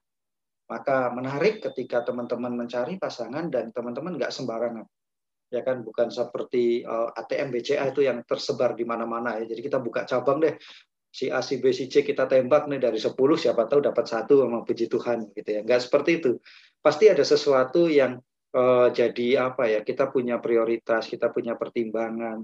Maka 0.69 1.09
menarik 1.15 1.65
ketika 1.65 2.05
teman-teman 2.05 2.53
mencari 2.53 2.99
pasangan 2.99 3.47
dan 3.49 3.71
teman-teman 3.71 4.19
nggak 4.19 4.29
sembarangan. 4.29 4.85
Ya 5.49 5.65
kan, 5.65 5.81
bukan 5.81 6.13
seperti 6.13 6.85
eh, 6.85 7.09
ATM 7.15 7.49
BCA 7.49 7.89
itu 7.89 8.05
yang 8.05 8.21
tersebar 8.21 8.77
di 8.77 8.85
mana-mana 8.85 9.41
ya. 9.41 9.49
Jadi 9.49 9.61
kita 9.65 9.81
buka 9.81 10.05
cabang 10.05 10.37
deh, 10.45 10.53
si 11.09 11.33
A, 11.33 11.41
si 11.41 11.57
B, 11.57 11.73
si 11.73 11.89
C 11.89 12.05
kita 12.05 12.29
tembak 12.29 12.69
nih 12.69 12.77
dari 12.77 13.01
10 13.01 13.17
siapa 13.33 13.65
tahu 13.65 13.81
dapat 13.81 14.05
satu 14.05 14.45
sama 14.45 14.61
puji 14.61 14.85
Tuhan 14.85 15.33
gitu 15.33 15.49
ya. 15.49 15.65
Nggak 15.65 15.89
seperti 15.89 16.21
itu. 16.21 16.31
Pasti 16.79 17.11
ada 17.11 17.23
sesuatu 17.27 17.91
yang 17.91 18.19
uh, 18.55 18.87
jadi 18.89 19.51
apa 19.51 19.67
ya, 19.67 19.79
kita 19.83 20.07
punya 20.07 20.39
prioritas, 20.39 21.05
kita 21.11 21.29
punya 21.29 21.59
pertimbangan, 21.59 22.43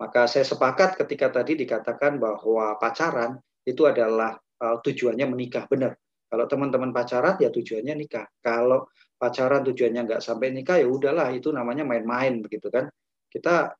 maka 0.00 0.26
saya 0.26 0.42
sepakat 0.42 0.98
ketika 0.98 1.30
tadi 1.30 1.54
dikatakan 1.54 2.18
bahwa 2.18 2.74
pacaran 2.80 3.38
itu 3.62 3.84
adalah 3.84 4.34
uh, 4.60 4.80
tujuannya 4.80 5.26
menikah, 5.28 5.68
benar. 5.68 5.94
Kalau 6.34 6.50
teman-teman 6.50 6.90
pacaran 6.90 7.38
ya 7.38 7.46
tujuannya 7.46 7.94
nikah. 7.94 8.26
Kalau 8.42 8.90
pacaran 9.14 9.62
tujuannya 9.62 10.02
nggak 10.02 10.22
sampai 10.24 10.50
nikah 10.50 10.82
ya 10.82 10.90
udahlah 10.90 11.30
itu 11.30 11.54
namanya 11.54 11.86
main-main 11.86 12.42
begitu 12.42 12.74
kan. 12.74 12.90
Kita 13.30 13.70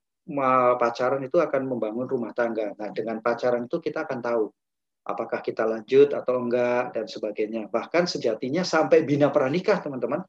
pacaran 0.78 1.18
itu 1.26 1.42
akan 1.42 1.66
membangun 1.66 2.06
rumah 2.06 2.30
tangga. 2.30 2.70
Nah 2.78 2.94
dengan 2.94 3.18
pacaran 3.18 3.66
itu 3.66 3.82
kita 3.82 4.06
akan 4.06 4.18
tahu 4.22 4.44
apakah 5.04 5.44
kita 5.44 5.68
lanjut 5.68 6.16
atau 6.16 6.40
enggak 6.40 6.96
dan 6.96 7.04
sebagainya. 7.04 7.68
Bahkan 7.68 8.08
sejatinya 8.08 8.64
sampai 8.64 9.04
bina 9.04 9.28
pranikah 9.28 9.80
teman-teman. 9.84 10.24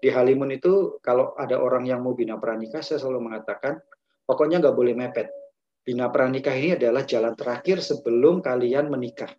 Di 0.00 0.12
Halimun 0.12 0.54
itu 0.54 1.02
kalau 1.02 1.34
ada 1.34 1.58
orang 1.58 1.88
yang 1.88 2.04
mau 2.04 2.14
bina 2.14 2.38
pranikah 2.38 2.84
saya 2.84 3.02
selalu 3.02 3.32
mengatakan 3.32 3.80
Pokoknya 4.26 4.58
nggak 4.58 4.76
boleh 4.76 4.94
mepet. 4.98 5.30
Bina 5.86 6.10
pranikah 6.10 6.50
ini 6.50 6.74
adalah 6.74 7.06
jalan 7.06 7.38
terakhir 7.38 7.78
sebelum 7.78 8.42
kalian 8.42 8.90
menikah. 8.90 9.30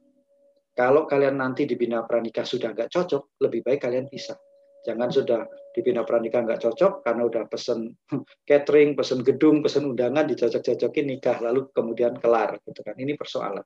Kalau 0.71 1.03
kalian 1.03 1.43
nanti 1.43 1.67
di 1.67 1.75
bina 1.75 2.07
pranikah 2.07 2.47
sudah 2.47 2.71
nggak 2.71 2.88
cocok, 2.88 3.43
lebih 3.43 3.67
baik 3.67 3.83
kalian 3.83 4.07
pisah. 4.07 4.39
Jangan 4.88 5.12
sudah 5.12 5.43
di 5.75 5.83
bina 5.83 6.07
pranikah 6.07 6.47
nggak 6.47 6.63
cocok 6.63 7.03
karena 7.03 7.27
udah 7.27 7.43
pesen 7.51 7.91
catering, 8.47 8.95
pesen 8.95 9.27
gedung, 9.27 9.59
pesen 9.59 9.83
undangan, 9.91 10.24
dicocok-cocokin 10.24 11.05
nikah, 11.12 11.43
lalu 11.43 11.67
kemudian 11.75 12.15
kelar. 12.15 12.55
Gitu 12.63 12.79
kan. 12.79 12.95
Ini 12.95 13.19
persoalan. 13.19 13.65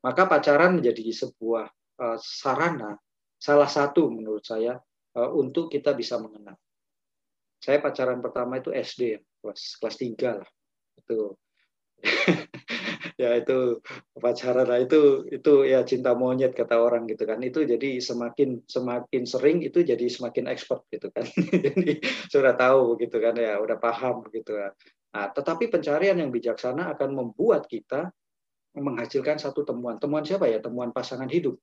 Maka 0.00 0.24
pacaran 0.24 0.80
menjadi 0.80 1.12
sebuah 1.12 1.68
uh, 2.00 2.18
sarana, 2.18 2.96
salah 3.36 3.68
satu 3.68 4.08
menurut 4.08 4.40
saya, 4.40 4.80
uh, 5.16 5.30
untuk 5.36 5.68
kita 5.68 5.92
bisa 5.92 6.16
mengenal. 6.16 6.56
Saya 7.60 7.84
pacaran 7.84 8.24
pertama 8.24 8.56
itu 8.56 8.72
SD, 8.72 9.20
kelas 9.44 9.76
kelas 9.76 9.96
tiga 10.00 10.30
lah. 10.40 10.50
Itu. 10.96 11.36
Ya 13.20 13.36
itu 13.36 13.84
pacaran 14.16 14.64
lah. 14.64 14.80
Itu 14.80 15.28
itu 15.28 15.68
ya 15.68 15.84
cinta 15.84 16.16
monyet 16.16 16.56
kata 16.56 16.80
orang 16.80 17.04
gitu 17.04 17.28
kan. 17.28 17.36
Itu 17.44 17.68
jadi 17.68 18.00
semakin 18.00 18.64
semakin 18.64 19.22
sering 19.28 19.60
itu 19.60 19.84
jadi 19.84 20.08
semakin 20.08 20.48
expert 20.48 20.88
gitu 20.88 21.12
kan. 21.12 21.28
Jadi 21.68 22.00
sudah 22.32 22.56
tahu 22.56 22.96
gitu 22.96 23.20
kan 23.20 23.36
ya 23.36 23.60
udah 23.60 23.76
paham 23.76 24.24
gitu 24.32 24.56
kan. 24.56 24.72
Nah 25.12 25.28
tetapi 25.36 25.68
pencarian 25.68 26.16
yang 26.16 26.32
bijaksana 26.32 26.96
akan 26.96 27.10
membuat 27.12 27.68
kita 27.68 28.08
menghasilkan 28.76 29.38
satu 29.40 29.66
temuan. 29.66 29.98
Temuan 29.98 30.22
siapa 30.22 30.46
ya? 30.46 30.62
Temuan 30.62 30.94
pasangan 30.94 31.26
hidup. 31.26 31.58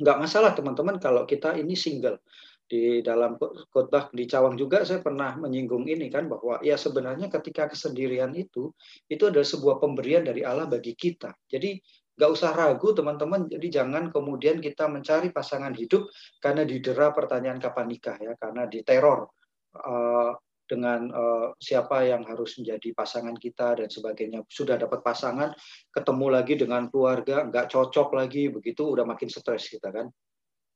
Nggak 0.00 0.18
masalah 0.18 0.52
teman-teman 0.58 0.98
kalau 0.98 1.22
kita 1.28 1.54
ini 1.54 1.78
single. 1.78 2.18
Di 2.64 3.04
dalam 3.04 3.36
khotbah 3.68 4.08
di 4.08 4.24
Cawang 4.24 4.56
juga 4.56 4.88
saya 4.88 5.04
pernah 5.04 5.36
menyinggung 5.36 5.84
ini 5.84 6.08
kan 6.08 6.32
bahwa 6.32 6.64
ya 6.64 6.80
sebenarnya 6.80 7.28
ketika 7.28 7.68
kesendirian 7.68 8.32
itu 8.32 8.72
itu 9.04 9.28
adalah 9.28 9.44
sebuah 9.44 9.76
pemberian 9.84 10.24
dari 10.24 10.40
Allah 10.48 10.64
bagi 10.64 10.96
kita. 10.96 11.36
Jadi 11.44 11.76
nggak 12.14 12.30
usah 12.30 12.56
ragu 12.56 12.94
teman-teman. 12.94 13.50
Jadi 13.52 13.66
jangan 13.68 14.08
kemudian 14.08 14.64
kita 14.64 14.86
mencari 14.88 15.28
pasangan 15.34 15.74
hidup 15.76 16.08
karena 16.40 16.64
didera 16.64 17.12
pertanyaan 17.12 17.60
kapan 17.60 17.86
nikah 17.90 18.16
ya, 18.16 18.32
karena 18.38 18.64
diteror. 18.64 19.28
Uh, 19.74 20.32
dengan 20.64 21.12
uh, 21.12 21.48
siapa 21.60 22.08
yang 22.08 22.24
harus 22.24 22.56
menjadi 22.56 22.96
pasangan 22.96 23.36
kita 23.36 23.84
dan 23.84 23.88
sebagainya. 23.88 24.44
Sudah 24.48 24.80
dapat 24.80 25.04
pasangan, 25.04 25.52
ketemu 25.92 26.26
lagi 26.32 26.54
dengan 26.56 26.88
keluarga, 26.88 27.44
nggak 27.44 27.68
cocok 27.68 28.16
lagi, 28.16 28.48
begitu 28.48 28.88
udah 28.88 29.04
makin 29.04 29.28
stres 29.28 29.68
kita 29.68 29.92
kan. 29.92 30.08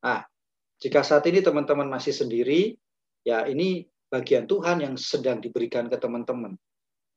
Nah, 0.04 0.20
jika 0.78 1.00
saat 1.02 1.26
ini 1.26 1.42
teman-teman 1.42 1.88
masih 1.90 2.14
sendiri, 2.14 2.76
ya 3.26 3.48
ini 3.48 3.82
bagian 4.08 4.48
Tuhan 4.48 4.84
yang 4.84 4.94
sedang 4.94 5.42
diberikan 5.42 5.90
ke 5.90 5.96
teman-teman. 5.98 6.56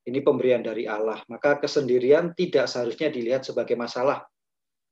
Ini 0.01 0.19
pemberian 0.25 0.65
dari 0.65 0.89
Allah. 0.89 1.21
Maka 1.29 1.61
kesendirian 1.61 2.33
tidak 2.33 2.65
seharusnya 2.65 3.13
dilihat 3.13 3.45
sebagai 3.45 3.77
masalah 3.77 4.25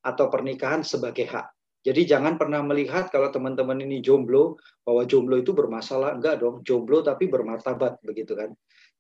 atau 0.06 0.30
pernikahan 0.30 0.86
sebagai 0.86 1.26
hak. 1.26 1.59
Jadi 1.80 2.04
jangan 2.04 2.36
pernah 2.36 2.60
melihat 2.60 3.08
kalau 3.08 3.32
teman-teman 3.32 3.80
ini 3.80 4.04
jomblo 4.04 4.60
bahwa 4.84 5.08
jomblo 5.08 5.40
itu 5.40 5.56
bermasalah. 5.56 6.20
Enggak 6.20 6.44
dong, 6.44 6.60
jomblo 6.68 7.00
tapi 7.00 7.32
bermartabat 7.32 8.04
begitu 8.04 8.36
kan. 8.36 8.52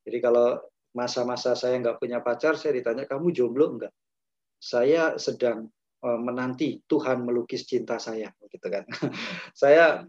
Jadi 0.08 0.18
kalau 0.24 0.58
masa-masa 0.96 1.54
saya 1.54 1.78
nggak 1.84 2.00
punya 2.00 2.24
pacar, 2.24 2.56
saya 2.56 2.80
ditanya 2.80 3.04
kamu 3.04 3.36
jomblo 3.36 3.78
enggak? 3.78 3.94
Saya 4.60 5.20
sedang 5.20 5.68
Eh, 6.00 6.16
menanti 6.16 6.80
Tuhan 6.88 7.28
melukis 7.28 7.68
cinta 7.68 8.00
saya 8.00 8.32
gitu 8.48 8.72
kan 8.72 8.88
saya 9.52 10.00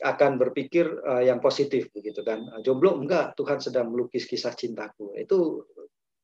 akan 0.00 0.40
berpikir 0.40 0.88
eh, 0.88 1.28
yang 1.28 1.36
positif 1.36 1.92
begitu 1.92 2.24
kan 2.24 2.48
jomblo 2.64 2.96
enggak 2.96 3.36
Tuhan 3.36 3.60
sedang 3.60 3.92
melukis 3.92 4.24
kisah 4.24 4.56
cintaku 4.56 5.12
itu 5.20 5.68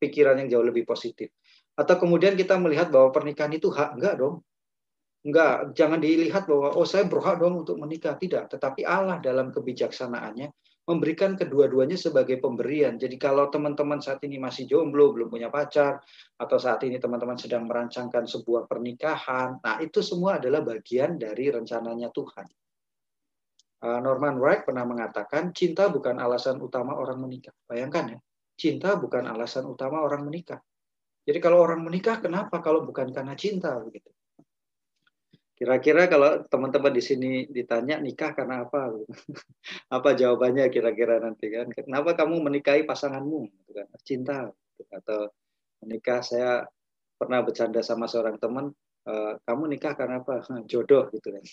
pikiran 0.00 0.40
yang 0.40 0.49
jauh 0.49 0.64
lebih 0.64 0.88
positif 0.88 1.37
atau 1.76 2.00
kemudian 2.00 2.33
kita 2.33 2.57
melihat 2.57 2.88
bahwa 2.88 3.12
pernikahan 3.12 3.52
itu 3.52 3.69
hak 3.69 4.00
enggak 4.00 4.16
dong 4.16 4.40
enggak 5.21 5.77
jangan 5.77 6.00
dilihat 6.00 6.49
bahwa 6.49 6.73
oh 6.73 6.89
saya 6.89 7.05
berhak 7.05 7.37
dong 7.39 7.61
untuk 7.61 7.77
menikah 7.77 8.17
tidak 8.17 8.49
tetapi 8.49 8.89
Allah 8.89 9.21
dalam 9.21 9.53
kebijaksanaannya 9.53 10.49
memberikan 10.91 11.39
kedua-duanya 11.39 11.95
sebagai 11.95 12.43
pemberian. 12.43 12.99
Jadi 12.99 13.15
kalau 13.15 13.47
teman-teman 13.47 14.03
saat 14.03 14.19
ini 14.27 14.43
masih 14.43 14.67
jomblo, 14.67 15.15
belum 15.15 15.31
punya 15.31 15.47
pacar, 15.47 16.03
atau 16.35 16.59
saat 16.59 16.83
ini 16.83 16.99
teman-teman 16.99 17.39
sedang 17.39 17.71
merancangkan 17.71 18.27
sebuah 18.27 18.67
pernikahan, 18.67 19.62
nah 19.62 19.79
itu 19.79 20.03
semua 20.03 20.43
adalah 20.43 20.67
bagian 20.67 21.15
dari 21.15 21.47
rencananya 21.47 22.11
Tuhan. 22.11 22.47
Uh, 23.81 24.00
Norman 24.03 24.37
Wright 24.43 24.67
pernah 24.67 24.83
mengatakan, 24.83 25.55
cinta 25.55 25.87
bukan 25.89 26.19
alasan 26.19 26.59
utama 26.59 26.99
orang 26.99 27.23
menikah. 27.23 27.55
Bayangkan 27.65 28.17
ya, 28.17 28.19
cinta 28.59 28.99
bukan 28.99 29.25
alasan 29.31 29.65
utama 29.71 30.03
orang 30.03 30.27
menikah. 30.27 30.61
Jadi 31.25 31.39
kalau 31.39 31.62
orang 31.62 31.81
menikah, 31.87 32.19
kenapa 32.19 32.59
kalau 32.61 32.83
bukan 32.83 33.15
karena 33.15 33.33
cinta? 33.39 33.79
Begitu. 33.79 34.11
Kira-kira 35.61 36.09
kalau 36.09 36.40
teman-teman 36.49 36.88
di 36.88 37.05
sini 37.05 37.45
ditanya 37.45 38.00
nikah 38.00 38.33
karena 38.33 38.64
apa? 38.64 38.97
apa 39.97 40.17
jawabannya 40.17 40.73
kira-kira 40.73 41.21
nanti 41.21 41.52
kan? 41.52 41.69
Kenapa 41.69 42.17
kamu 42.17 42.40
menikahi 42.49 42.88
pasanganmu? 42.88 43.45
Gitu 43.45 43.71
kan? 43.76 43.87
Cinta 44.00 44.37
gitu. 44.49 44.88
atau 44.88 45.29
menikah 45.85 46.25
saya 46.25 46.64
pernah 47.21 47.45
bercanda 47.45 47.85
sama 47.85 48.09
seorang 48.09 48.40
teman, 48.40 48.73
e, 49.05 49.12
kamu 49.45 49.76
nikah 49.76 49.93
karena 50.00 50.25
apa? 50.25 50.40
Jodoh 50.73 51.12
gitu 51.12 51.29
kan. 51.29 51.45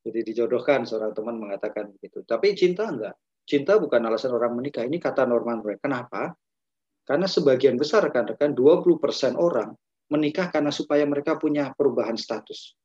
Jadi 0.00 0.18
dijodohkan 0.32 0.88
seorang 0.88 1.12
teman 1.12 1.36
mengatakan 1.36 1.92
begitu. 1.92 2.24
Tapi 2.24 2.56
cinta 2.56 2.88
enggak. 2.88 3.20
Cinta 3.44 3.76
bukan 3.76 4.00
alasan 4.00 4.32
orang 4.32 4.56
menikah. 4.56 4.80
Ini 4.80 4.96
kata 4.96 5.28
Norman 5.28 5.60
Brown. 5.60 5.76
Kenapa? 5.76 6.32
Karena 7.04 7.28
sebagian 7.28 7.76
besar 7.76 8.08
rekan-rekan 8.08 8.56
20% 8.56 9.36
orang 9.36 9.76
menikah 10.08 10.48
karena 10.48 10.72
supaya 10.72 11.04
mereka 11.04 11.36
punya 11.36 11.68
perubahan 11.76 12.16
status 12.16 12.80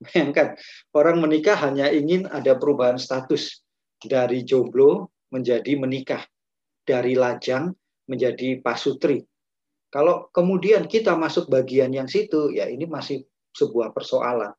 Bayangkan, 0.00 0.56
orang 0.96 1.20
menikah 1.20 1.60
hanya 1.60 1.92
ingin 1.92 2.24
ada 2.24 2.56
perubahan 2.56 2.96
status 2.96 3.60
dari 4.00 4.48
jomblo 4.48 5.12
menjadi 5.28 5.76
menikah, 5.76 6.24
dari 6.88 7.12
lajang 7.12 7.70
menjadi 8.08 8.64
pasutri. 8.64 9.20
Kalau 9.92 10.32
kemudian 10.32 10.88
kita 10.88 11.12
masuk 11.18 11.52
bagian 11.52 11.92
yang 11.92 12.08
situ, 12.08 12.48
ya 12.54 12.70
ini 12.70 12.88
masih 12.88 13.26
sebuah 13.52 13.92
persoalan. 13.92 14.54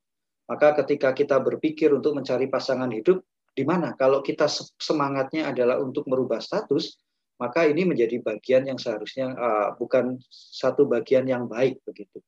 Maka 0.46 0.76
ketika 0.84 1.16
kita 1.16 1.40
berpikir 1.40 1.90
untuk 1.96 2.20
mencari 2.20 2.52
pasangan 2.52 2.92
hidup, 2.92 3.24
di 3.56 3.64
mana? 3.64 3.96
Kalau 3.96 4.20
kita 4.20 4.48
semangatnya 4.80 5.52
adalah 5.52 5.80
untuk 5.80 6.08
merubah 6.08 6.44
status, 6.44 7.00
maka 7.40 7.66
ini 7.66 7.88
menjadi 7.88 8.20
bagian 8.22 8.68
yang 8.68 8.78
seharusnya 8.78 9.32
uh, 9.34 9.68
bukan 9.80 10.20
satu 10.30 10.86
bagian 10.86 11.26
yang 11.26 11.48
baik 11.50 11.80
begitu. 11.88 12.22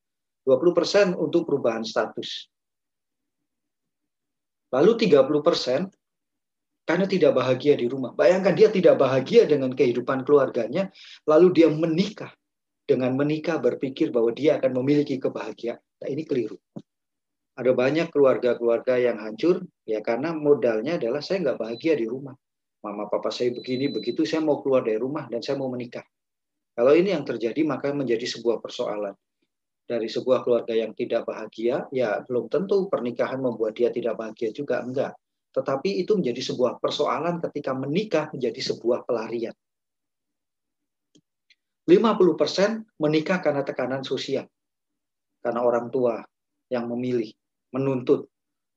20% 0.47 1.15
untuk 1.15 1.47
perubahan 1.47 1.85
status. 1.85 2.51
Lalu 4.73 5.05
30 5.05 5.45
persen 5.45 5.85
karena 6.83 7.05
tidak 7.05 7.37
bahagia 7.37 7.77
di 7.77 7.85
rumah. 7.85 8.11
Bayangkan 8.17 8.57
dia 8.57 8.73
tidak 8.73 8.97
bahagia 8.97 9.45
dengan 9.45 9.71
kehidupan 9.71 10.25
keluarganya, 10.25 10.89
lalu 11.29 11.53
dia 11.53 11.69
menikah. 11.69 12.33
Dengan 12.83 13.15
menikah 13.15 13.63
berpikir 13.63 14.11
bahwa 14.11 14.35
dia 14.35 14.59
akan 14.59 14.83
memiliki 14.83 15.15
kebahagiaan. 15.15 15.79
Nah, 15.79 16.09
ini 16.11 16.27
keliru. 16.27 16.59
Ada 17.55 17.71
banyak 17.71 18.11
keluarga-keluarga 18.11 18.99
yang 18.99 19.23
hancur 19.23 19.63
ya 19.87 20.03
karena 20.03 20.35
modalnya 20.35 20.99
adalah 20.99 21.23
saya 21.23 21.47
nggak 21.47 21.63
bahagia 21.63 21.95
di 21.95 22.09
rumah. 22.09 22.35
Mama 22.83 23.07
papa 23.07 23.31
saya 23.31 23.55
begini 23.55 23.87
begitu, 23.87 24.27
saya 24.27 24.43
mau 24.43 24.59
keluar 24.59 24.83
dari 24.83 24.99
rumah 24.99 25.31
dan 25.31 25.39
saya 25.39 25.55
mau 25.55 25.71
menikah. 25.71 26.03
Kalau 26.75 26.91
ini 26.91 27.15
yang 27.15 27.23
terjadi 27.23 27.63
maka 27.63 27.95
menjadi 27.95 28.27
sebuah 28.27 28.59
persoalan 28.59 29.15
dari 29.83 30.07
sebuah 30.07 30.47
keluarga 30.47 30.71
yang 30.71 30.95
tidak 30.95 31.27
bahagia, 31.27 31.87
ya 31.91 32.23
belum 32.23 32.47
tentu 32.47 32.87
pernikahan 32.87 33.39
membuat 33.43 33.75
dia 33.75 33.91
tidak 33.91 34.15
bahagia 34.15 34.55
juga, 34.55 34.79
enggak. 34.79 35.13
Tetapi 35.53 36.01
itu 36.01 36.17
menjadi 36.17 36.41
sebuah 36.53 36.81
persoalan 36.81 37.43
ketika 37.43 37.75
menikah 37.75 38.31
menjadi 38.33 38.73
sebuah 38.73 39.05
pelarian. 39.05 39.53
50% 41.83 42.87
menikah 42.95 43.43
karena 43.43 43.61
tekanan 43.61 44.07
sosial. 44.07 44.47
Karena 45.43 45.59
orang 45.59 45.91
tua 45.91 46.23
yang 46.71 46.87
memilih, 46.87 47.27
menuntut. 47.75 48.31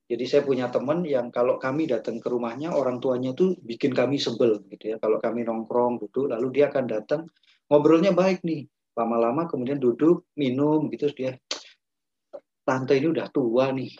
Jadi 0.07 0.23
saya 0.27 0.43
punya 0.43 0.67
teman 0.67 1.03
yang 1.07 1.31
kalau 1.31 1.55
kami 1.55 1.87
datang 1.87 2.19
ke 2.19 2.27
rumahnya, 2.27 2.75
orang 2.75 2.99
tuanya 2.99 3.31
tuh 3.31 3.55
bikin 3.63 3.95
kami 3.95 4.19
sebel 4.19 4.59
gitu 4.67 4.95
ya. 4.95 4.97
Kalau 4.99 5.23
kami 5.23 5.47
nongkrong 5.47 6.03
duduk, 6.03 6.31
lalu 6.31 6.51
dia 6.51 6.67
akan 6.67 6.85
datang 6.87 7.21
ngobrolnya 7.71 8.11
baik 8.15 8.43
nih 8.43 8.67
lama-lama 8.97 9.45
kemudian 9.45 9.77
duduk 9.77 10.25
minum 10.33 10.89
gitu 10.89 11.13
dia 11.13 11.37
tante 12.65 12.97
ini 12.97 13.07
udah 13.13 13.29
tua 13.29 13.69
nih 13.69 13.93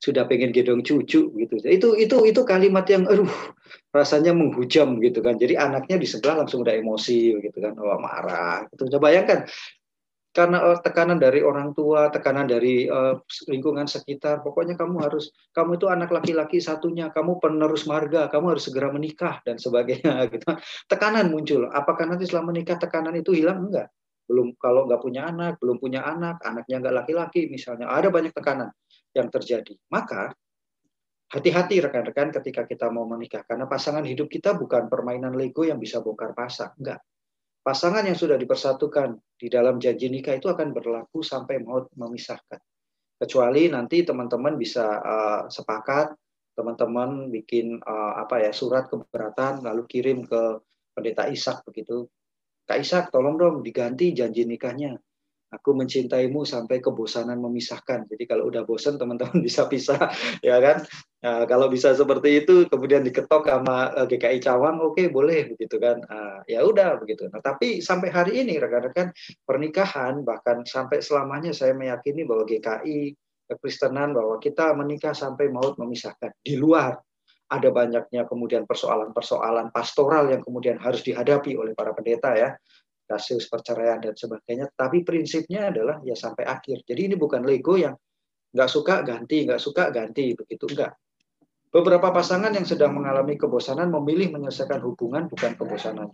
sudah 0.00 0.24
pengen 0.24 0.52
gendong 0.52 0.80
cucu 0.80 1.28
gitu 1.28 1.54
itu 1.64 1.88
itu 1.96 2.16
itu 2.24 2.40
kalimat 2.44 2.88
yang 2.88 3.04
aduh 3.04 3.28
rasanya 3.92 4.32
menghujam 4.32 4.96
gitu 5.00 5.20
kan 5.20 5.36
jadi 5.36 5.60
anaknya 5.60 6.00
di 6.00 6.08
sebelah 6.08 6.44
langsung 6.44 6.64
udah 6.64 6.72
emosi 6.72 7.36
gitu 7.40 7.58
kan 7.60 7.76
oh 7.76 8.00
marah 8.00 8.64
itu 8.72 8.88
coba 8.88 9.12
bayangkan 9.12 9.44
karena 10.28 10.60
uh, 10.60 10.78
tekanan 10.78 11.18
dari 11.18 11.42
orang 11.42 11.74
tua, 11.74 12.14
tekanan 12.14 12.46
dari 12.46 12.86
uh, 12.86 13.18
lingkungan 13.50 13.90
sekitar, 13.90 14.38
pokoknya 14.44 14.78
kamu 14.78 15.02
harus, 15.02 15.34
kamu 15.50 15.80
itu 15.80 15.90
anak 15.90 16.14
laki-laki 16.14 16.62
satunya, 16.62 17.10
kamu 17.10 17.42
penerus 17.42 17.90
marga, 17.90 18.30
kamu 18.30 18.54
harus 18.54 18.70
segera 18.70 18.92
menikah 18.94 19.42
dan 19.42 19.58
sebagainya. 19.58 20.14
Gitu. 20.30 20.46
Tekanan 20.86 21.34
muncul. 21.34 21.66
Apakah 21.72 22.06
nanti 22.06 22.28
setelah 22.28 22.54
menikah 22.54 22.78
tekanan 22.78 23.18
itu 23.18 23.34
hilang? 23.34 23.66
Enggak 23.66 23.90
belum 24.28 24.60
kalau 24.60 24.84
nggak 24.84 25.00
punya 25.00 25.32
anak, 25.32 25.56
belum 25.56 25.80
punya 25.80 26.04
anak, 26.04 26.44
anaknya 26.44 26.84
nggak 26.84 26.94
laki-laki 27.02 27.48
misalnya, 27.48 27.88
ada 27.88 28.12
banyak 28.12 28.36
tekanan 28.36 28.68
yang 29.16 29.32
terjadi. 29.32 29.72
Maka 29.88 30.36
hati-hati 31.32 31.80
rekan-rekan 31.80 32.28
ketika 32.36 32.68
kita 32.68 32.92
mau 32.92 33.08
menikah, 33.08 33.42
karena 33.48 33.64
pasangan 33.64 34.04
hidup 34.04 34.28
kita 34.28 34.52
bukan 34.54 34.92
permainan 34.92 35.32
Lego 35.32 35.64
yang 35.64 35.80
bisa 35.80 36.04
bongkar 36.04 36.36
pasang, 36.36 36.76
enggak. 36.76 37.00
Pasangan 37.64 38.04
yang 38.04 38.16
sudah 38.16 38.36
dipersatukan 38.36 39.16
di 39.36 39.48
dalam 39.48 39.80
janji 39.80 40.08
nikah 40.08 40.36
itu 40.36 40.48
akan 40.48 40.72
berlaku 40.72 41.20
sampai 41.20 41.60
mau 41.60 41.84
memisahkan. 41.96 42.60
Kecuali 43.18 43.66
nanti 43.68 44.06
teman-teman 44.06 44.54
bisa 44.56 44.86
uh, 45.02 45.42
sepakat, 45.50 46.14
teman-teman 46.54 47.28
bikin 47.28 47.78
uh, 47.82 48.18
apa 48.18 48.42
ya 48.42 48.50
surat 48.50 48.90
keberatan 48.90 49.62
lalu 49.62 49.86
kirim 49.86 50.26
ke 50.26 50.58
pendeta 50.90 51.30
Ishak 51.30 51.62
begitu 51.62 52.10
Kak 52.68 52.84
Ishak, 52.84 53.08
tolong 53.08 53.40
dong 53.40 53.64
diganti 53.64 54.12
janji 54.12 54.44
nikahnya. 54.44 54.92
Aku 55.48 55.72
mencintaimu 55.72 56.44
sampai 56.44 56.84
kebosanan 56.84 57.40
memisahkan. 57.40 58.04
Jadi 58.04 58.28
kalau 58.28 58.52
udah 58.52 58.68
bosan 58.68 59.00
teman-teman 59.00 59.40
bisa 59.48 59.64
pisah, 59.64 60.12
ya 60.44 60.60
kan? 60.60 60.84
Nah, 61.24 61.48
kalau 61.48 61.72
bisa 61.72 61.96
seperti 61.96 62.44
itu, 62.44 62.68
kemudian 62.68 63.00
diketok 63.00 63.48
sama 63.48 63.96
eh, 63.96 64.04
GKI 64.04 64.44
Cawang, 64.44 64.84
oke 64.84 65.00
okay, 65.00 65.06
boleh 65.08 65.48
begitu 65.48 65.80
kan? 65.80 66.04
Nah, 66.04 66.44
ya 66.44 66.60
udah 66.60 67.00
begitu. 67.00 67.24
Nah, 67.32 67.40
tapi 67.40 67.80
sampai 67.80 68.12
hari 68.12 68.44
ini 68.44 68.60
rekan-rekan 68.60 69.08
pernikahan 69.48 70.20
bahkan 70.20 70.68
sampai 70.68 71.00
selamanya 71.00 71.56
saya 71.56 71.72
meyakini 71.72 72.28
bahwa 72.28 72.44
GKI 72.44 73.16
Kekristenan 73.48 74.12
bahwa 74.12 74.36
kita 74.36 74.76
menikah 74.76 75.16
sampai 75.16 75.48
maut 75.48 75.80
memisahkan 75.80 76.36
di 76.44 76.60
luar 76.60 77.00
ada 77.48 77.68
banyaknya 77.72 78.28
kemudian 78.28 78.68
persoalan-persoalan 78.68 79.72
pastoral 79.72 80.28
yang 80.28 80.44
kemudian 80.44 80.76
harus 80.76 81.00
dihadapi 81.00 81.56
oleh 81.56 81.72
para 81.72 81.96
pendeta 81.96 82.36
ya. 82.36 82.52
Kasus 83.08 83.48
perceraian 83.48 84.04
dan 84.04 84.12
sebagainya. 84.12 84.68
Tapi 84.76 85.00
prinsipnya 85.00 85.72
adalah 85.72 86.04
ya 86.04 86.12
sampai 86.12 86.44
akhir. 86.44 86.84
Jadi 86.84 87.08
ini 87.08 87.16
bukan 87.16 87.40
lego 87.40 87.80
yang 87.80 87.96
nggak 88.52 88.68
suka 88.68 89.00
ganti 89.00 89.48
nggak 89.48 89.60
suka 89.60 89.88
ganti 89.88 90.36
begitu 90.36 90.68
enggak. 90.68 90.92
Beberapa 91.72 92.12
pasangan 92.12 92.52
yang 92.52 92.68
sedang 92.68 92.92
mengalami 92.96 93.40
kebosanan 93.40 93.88
memilih 93.92 94.32
menyelesaikan 94.36 94.80
hubungan 94.84 95.28
bukan 95.28 95.56
kebosanan 95.56 96.12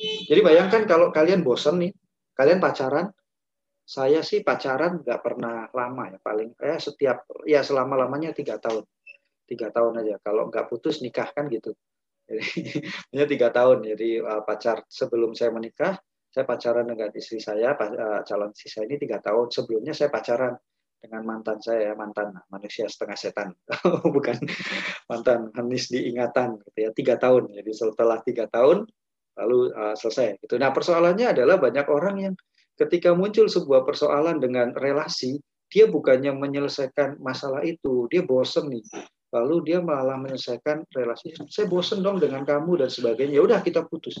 jadi 0.00 0.40
bayangkan 0.44 0.84
kalau 0.84 1.08
kalian 1.08 1.40
bosan 1.40 1.80
nih 1.80 1.92
kalian 2.36 2.60
pacaran 2.60 3.08
saya 3.86 4.20
sih 4.20 4.44
pacaran 4.44 5.00
nggak 5.00 5.20
pernah 5.24 5.70
lama 5.72 6.12
ya 6.12 6.18
paling 6.20 6.52
kayak 6.58 6.82
setiap 6.82 7.24
ya 7.48 7.64
selama 7.64 7.96
lamanya 7.96 8.36
tiga 8.36 8.60
tahun 8.60 8.84
tiga 9.46 9.70
tahun 9.70 10.02
aja. 10.02 10.18
Kalau 10.20 10.50
nggak 10.50 10.66
putus 10.68 11.00
nikah 11.00 11.30
kan 11.32 11.46
gitu. 11.48 11.72
Jadi 12.26 13.24
tiga 13.32 13.48
tahun. 13.54 13.86
Jadi 13.86 14.20
uh, 14.20 14.42
pacar 14.42 14.82
sebelum 14.90 15.32
saya 15.32 15.54
menikah 15.54 15.96
saya 16.36 16.44
pacaran 16.44 16.84
dengan 16.84 17.08
istri 17.16 17.40
saya 17.40 17.72
uh, 17.72 18.20
calon 18.26 18.52
istri 18.52 18.68
saya 18.68 18.84
ini 18.90 19.00
tiga 19.00 19.24
tahun. 19.24 19.48
Sebelumnya 19.48 19.96
saya 19.96 20.12
pacaran 20.12 20.52
dengan 21.00 21.22
mantan 21.24 21.62
saya 21.62 21.96
mantan 21.96 22.36
manusia 22.52 22.84
setengah 22.90 23.16
setan. 23.16 23.48
Bukan 24.14 24.36
mantan 25.08 25.54
manis 25.56 25.88
diingatan 25.88 26.60
gitu 26.60 26.78
ya. 26.84 26.90
Tiga 26.92 27.16
tahun. 27.16 27.56
Jadi 27.56 27.70
setelah 27.72 28.20
tiga 28.20 28.50
tahun 28.52 28.84
lalu 29.36 29.72
uh, 29.72 29.96
selesai 29.96 30.42
gitu. 30.44 30.60
Nah 30.60 30.76
persoalannya 30.76 31.32
adalah 31.32 31.56
banyak 31.56 31.86
orang 31.88 32.16
yang 32.20 32.34
ketika 32.76 33.16
muncul 33.16 33.48
sebuah 33.48 33.88
persoalan 33.88 34.36
dengan 34.36 34.76
relasi 34.76 35.40
dia 35.66 35.88
bukannya 35.88 36.36
menyelesaikan 36.36 37.16
masalah 37.18 37.64
itu. 37.64 38.06
Dia 38.12 38.22
bosen 38.22 38.70
nih 38.70 38.84
lalu 39.36 39.68
dia 39.68 39.78
malah 39.84 40.16
menyelesaikan 40.16 40.88
relasi 40.96 41.36
saya 41.52 41.68
bosen 41.68 42.00
dong 42.00 42.16
dengan 42.16 42.48
kamu 42.48 42.80
dan 42.80 42.88
sebagainya. 42.88 43.36
Ya 43.36 43.42
udah 43.44 43.60
kita 43.60 43.84
putus. 43.84 44.16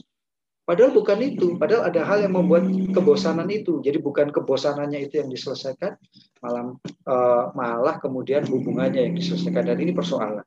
Padahal 0.66 0.90
bukan 0.90 1.22
itu. 1.22 1.54
Padahal 1.54 1.86
ada 1.86 2.02
hal 2.02 2.26
yang 2.26 2.34
membuat 2.34 2.66
kebosanan 2.90 3.46
itu. 3.54 3.78
Jadi 3.86 4.02
bukan 4.02 4.34
kebosanannya 4.34 5.06
itu 5.06 5.22
yang 5.22 5.30
diselesaikan 5.30 5.94
malah 6.42 6.74
uh, 7.06 7.54
malah 7.54 8.02
kemudian 8.02 8.42
hubungannya 8.50 9.06
yang 9.06 9.14
diselesaikan. 9.14 9.62
Dan 9.62 9.78
ini 9.78 9.94
persoalan. 9.94 10.42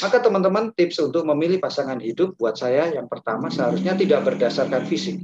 Maka 0.00 0.18
teman-teman 0.24 0.72
tips 0.72 1.04
untuk 1.04 1.28
memilih 1.28 1.60
pasangan 1.60 2.00
hidup 2.00 2.34
buat 2.40 2.56
saya 2.56 2.96
yang 2.96 3.06
pertama 3.12 3.52
seharusnya 3.52 3.92
tidak 3.92 4.24
berdasarkan 4.24 4.88
fisik. 4.88 5.20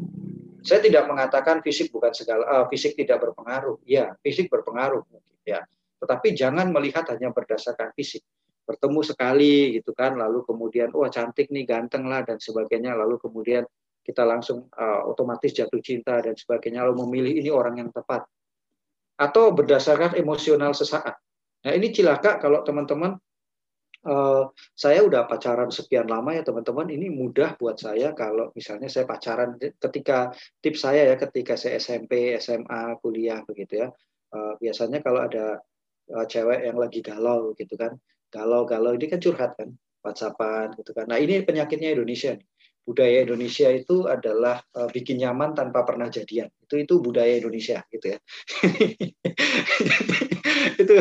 Saya 0.61 0.85
tidak 0.85 1.09
mengatakan 1.09 1.65
fisik 1.65 1.89
bukan 1.89 2.13
segala 2.13 2.45
uh, 2.45 2.65
fisik 2.69 3.01
tidak 3.01 3.25
berpengaruh. 3.25 3.81
Ya 3.89 4.13
fisik 4.21 4.53
berpengaruh 4.53 5.09
ya. 5.49 5.65
Tetapi 6.05 6.37
jangan 6.37 6.69
melihat 6.69 7.09
hanya 7.09 7.33
berdasarkan 7.33 7.97
fisik 7.97 8.21
bertemu 8.69 9.01
sekali 9.01 9.81
gitu 9.81 9.97
kan 9.97 10.21
lalu 10.21 10.45
kemudian 10.45 10.93
wah 10.93 11.09
cantik 11.09 11.49
nih 11.49 11.65
ganteng 11.65 12.05
lah 12.05 12.21
dan 12.21 12.37
sebagainya. 12.37 12.93
Lalu 12.93 13.17
kemudian 13.17 13.65
kita 14.05 14.29
langsung 14.29 14.69
uh, 14.77 15.09
otomatis 15.09 15.57
jatuh 15.57 15.81
cinta 15.81 16.21
dan 16.21 16.37
sebagainya. 16.37 16.85
Lalu 16.85 17.09
memilih 17.09 17.33
ini 17.41 17.49
orang 17.49 17.81
yang 17.81 17.89
tepat. 17.89 18.29
Atau 19.17 19.57
berdasarkan 19.57 20.21
emosional 20.21 20.77
sesaat. 20.77 21.17
Nah 21.65 21.73
ini 21.73 21.89
cilaka 21.91 22.37
kalau 22.39 22.61
teman-teman 22.61 23.17
uh, 24.05 24.45
saya 24.77 25.01
udah 25.01 25.25
pacaran 25.25 25.73
sekian 25.73 26.05
lama 26.05 26.37
ya 26.37 26.45
teman-teman. 26.45 26.93
Ini 26.93 27.09
mudah 27.09 27.57
buat 27.57 27.81
saya 27.81 28.13
kalau 28.13 28.53
misalnya 28.53 28.93
saya 28.93 29.09
pacaran 29.09 29.57
ketika 29.57 30.29
tips 30.61 30.85
saya 30.85 31.09
ya 31.09 31.17
ketika 31.17 31.57
saya 31.57 31.81
SMP 31.81 32.37
SMA 32.37 33.01
kuliah 33.01 33.41
begitu 33.49 33.81
ya. 33.81 33.89
Uh, 34.29 34.61
biasanya 34.61 35.01
kalau 35.01 35.25
ada 35.25 35.57
cewek 36.09 36.65
yang 36.65 36.77
lagi 36.81 37.05
galau 37.05 37.53
gitu 37.53 37.77
kan 37.77 37.97
galau-galau 38.29 38.95
ini 38.97 39.07
kan 39.09 39.21
curhat 39.21 39.57
kan 39.57 39.73
WhatsAppan 40.05 40.77
gitu 40.79 40.93
kan 40.97 41.09
nah 41.09 41.19
ini 41.21 41.43
penyakitnya 41.45 41.93
Indonesia 41.93 42.37
budaya 42.89 43.21
Indonesia 43.21 43.69
itu 43.69 44.09
adalah 44.09 44.65
uh, 44.73 44.89
bikin 44.89 45.21
nyaman 45.21 45.53
tanpa 45.53 45.85
pernah 45.85 46.09
jadian. 46.09 46.49
Itu 46.65 46.81
itu 46.81 47.05
budaya 47.05 47.37
Indonesia 47.37 47.85
gitu 47.93 48.17
ya. 48.17 48.19
itu 50.83 50.95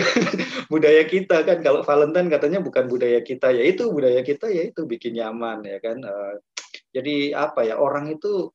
budaya 0.68 1.08
kita 1.08 1.48
kan 1.48 1.64
kalau 1.64 1.88
Valentine 1.88 2.28
katanya 2.28 2.60
bukan 2.60 2.92
budaya 2.92 3.24
kita 3.24 3.56
ya 3.56 3.64
itu 3.64 3.88
budaya 3.88 4.20
kita 4.20 4.52
ya 4.52 4.68
itu 4.68 4.84
bikin 4.84 5.16
nyaman 5.16 5.64
ya 5.64 5.80
kan. 5.80 6.04
Uh, 6.04 6.36
jadi 6.92 7.32
apa 7.40 7.64
ya 7.64 7.80
orang 7.80 8.12
itu 8.12 8.52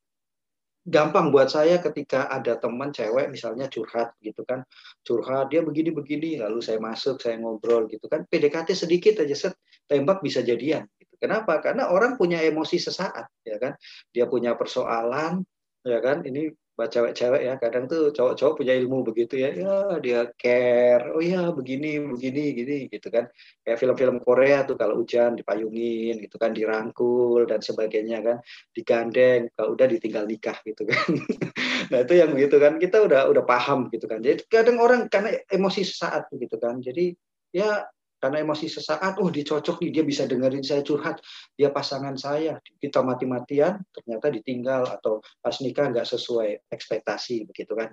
gampang 0.82 1.30
buat 1.30 1.46
saya 1.46 1.78
ketika 1.78 2.26
ada 2.26 2.58
teman 2.58 2.90
cewek 2.90 3.30
misalnya 3.30 3.70
curhat 3.70 4.18
gitu 4.18 4.42
kan 4.42 4.66
curhat 5.06 5.50
dia 5.50 5.62
begini 5.62 5.94
begini 5.94 6.42
lalu 6.42 6.58
saya 6.58 6.82
masuk 6.82 7.22
saya 7.22 7.38
ngobrol 7.38 7.86
gitu 7.86 8.10
kan 8.10 8.26
PDKT 8.26 8.74
sedikit 8.74 9.22
aja 9.22 9.34
set 9.34 9.54
tembak 9.86 10.18
bisa 10.26 10.42
jadian 10.42 10.90
Kenapa? 11.22 11.62
Karena 11.62 11.86
orang 11.86 12.18
punya 12.18 12.42
emosi 12.42 12.82
sesaat, 12.82 13.30
ya 13.46 13.54
kan? 13.62 13.78
Dia 14.10 14.26
punya 14.26 14.58
persoalan, 14.58 15.46
ya 15.86 16.02
kan? 16.02 16.26
Ini 16.26 16.50
cewek-cewek 16.76 17.42
ya, 17.44 17.54
kadang 17.60 17.84
tuh 17.84 18.10
cowok-cowok 18.16 18.64
punya 18.64 18.72
ilmu 18.72 19.04
begitu 19.04 19.36
ya, 19.36 19.52
ya 19.52 20.00
dia 20.00 20.24
care, 20.40 21.12
oh 21.12 21.20
ya 21.20 21.52
begini, 21.52 22.00
begini, 22.00 22.56
gini, 22.56 22.76
gitu 22.88 23.12
kan? 23.12 23.28
Kayak 23.60 23.78
film-film 23.78 24.16
Korea 24.24 24.64
tuh 24.64 24.80
kalau 24.80 24.96
hujan 24.96 25.36
dipayungin, 25.36 26.16
gitu 26.24 26.40
kan, 26.40 26.56
dirangkul 26.56 27.44
dan 27.44 27.60
sebagainya 27.60 28.24
kan, 28.24 28.36
digandeng, 28.72 29.52
kalau 29.52 29.76
udah 29.76 29.86
ditinggal 29.86 30.24
nikah 30.24 30.56
gitu 30.64 30.88
kan. 30.88 31.06
nah 31.92 31.98
itu 32.00 32.14
yang 32.16 32.32
begitu 32.32 32.56
kan, 32.56 32.80
kita 32.80 33.04
udah 33.04 33.28
udah 33.28 33.44
paham 33.44 33.92
gitu 33.92 34.08
kan. 34.08 34.24
Jadi 34.24 34.48
kadang 34.48 34.80
orang 34.80 35.12
karena 35.12 35.36
emosi 35.52 35.84
sesaat 35.84 36.32
gitu 36.32 36.56
kan, 36.56 36.80
jadi 36.80 37.12
ya 37.52 37.84
karena 38.22 38.38
emosi 38.38 38.70
sesaat, 38.70 39.18
oh 39.18 39.34
dia 39.34 39.42
cocok 39.42 39.82
nih, 39.82 39.90
dia 39.90 40.04
bisa 40.06 40.30
dengerin 40.30 40.62
saya 40.62 40.86
curhat, 40.86 41.18
dia 41.58 41.74
pasangan 41.74 42.14
saya, 42.14 42.54
kita 42.78 43.02
mati-matian, 43.02 43.82
ternyata 43.90 44.30
ditinggal 44.30 44.86
atau 44.86 45.18
pas 45.42 45.58
nikah 45.58 45.90
nggak 45.90 46.06
sesuai 46.06 46.70
ekspektasi 46.70 47.50
begitu 47.50 47.74
kan. 47.74 47.90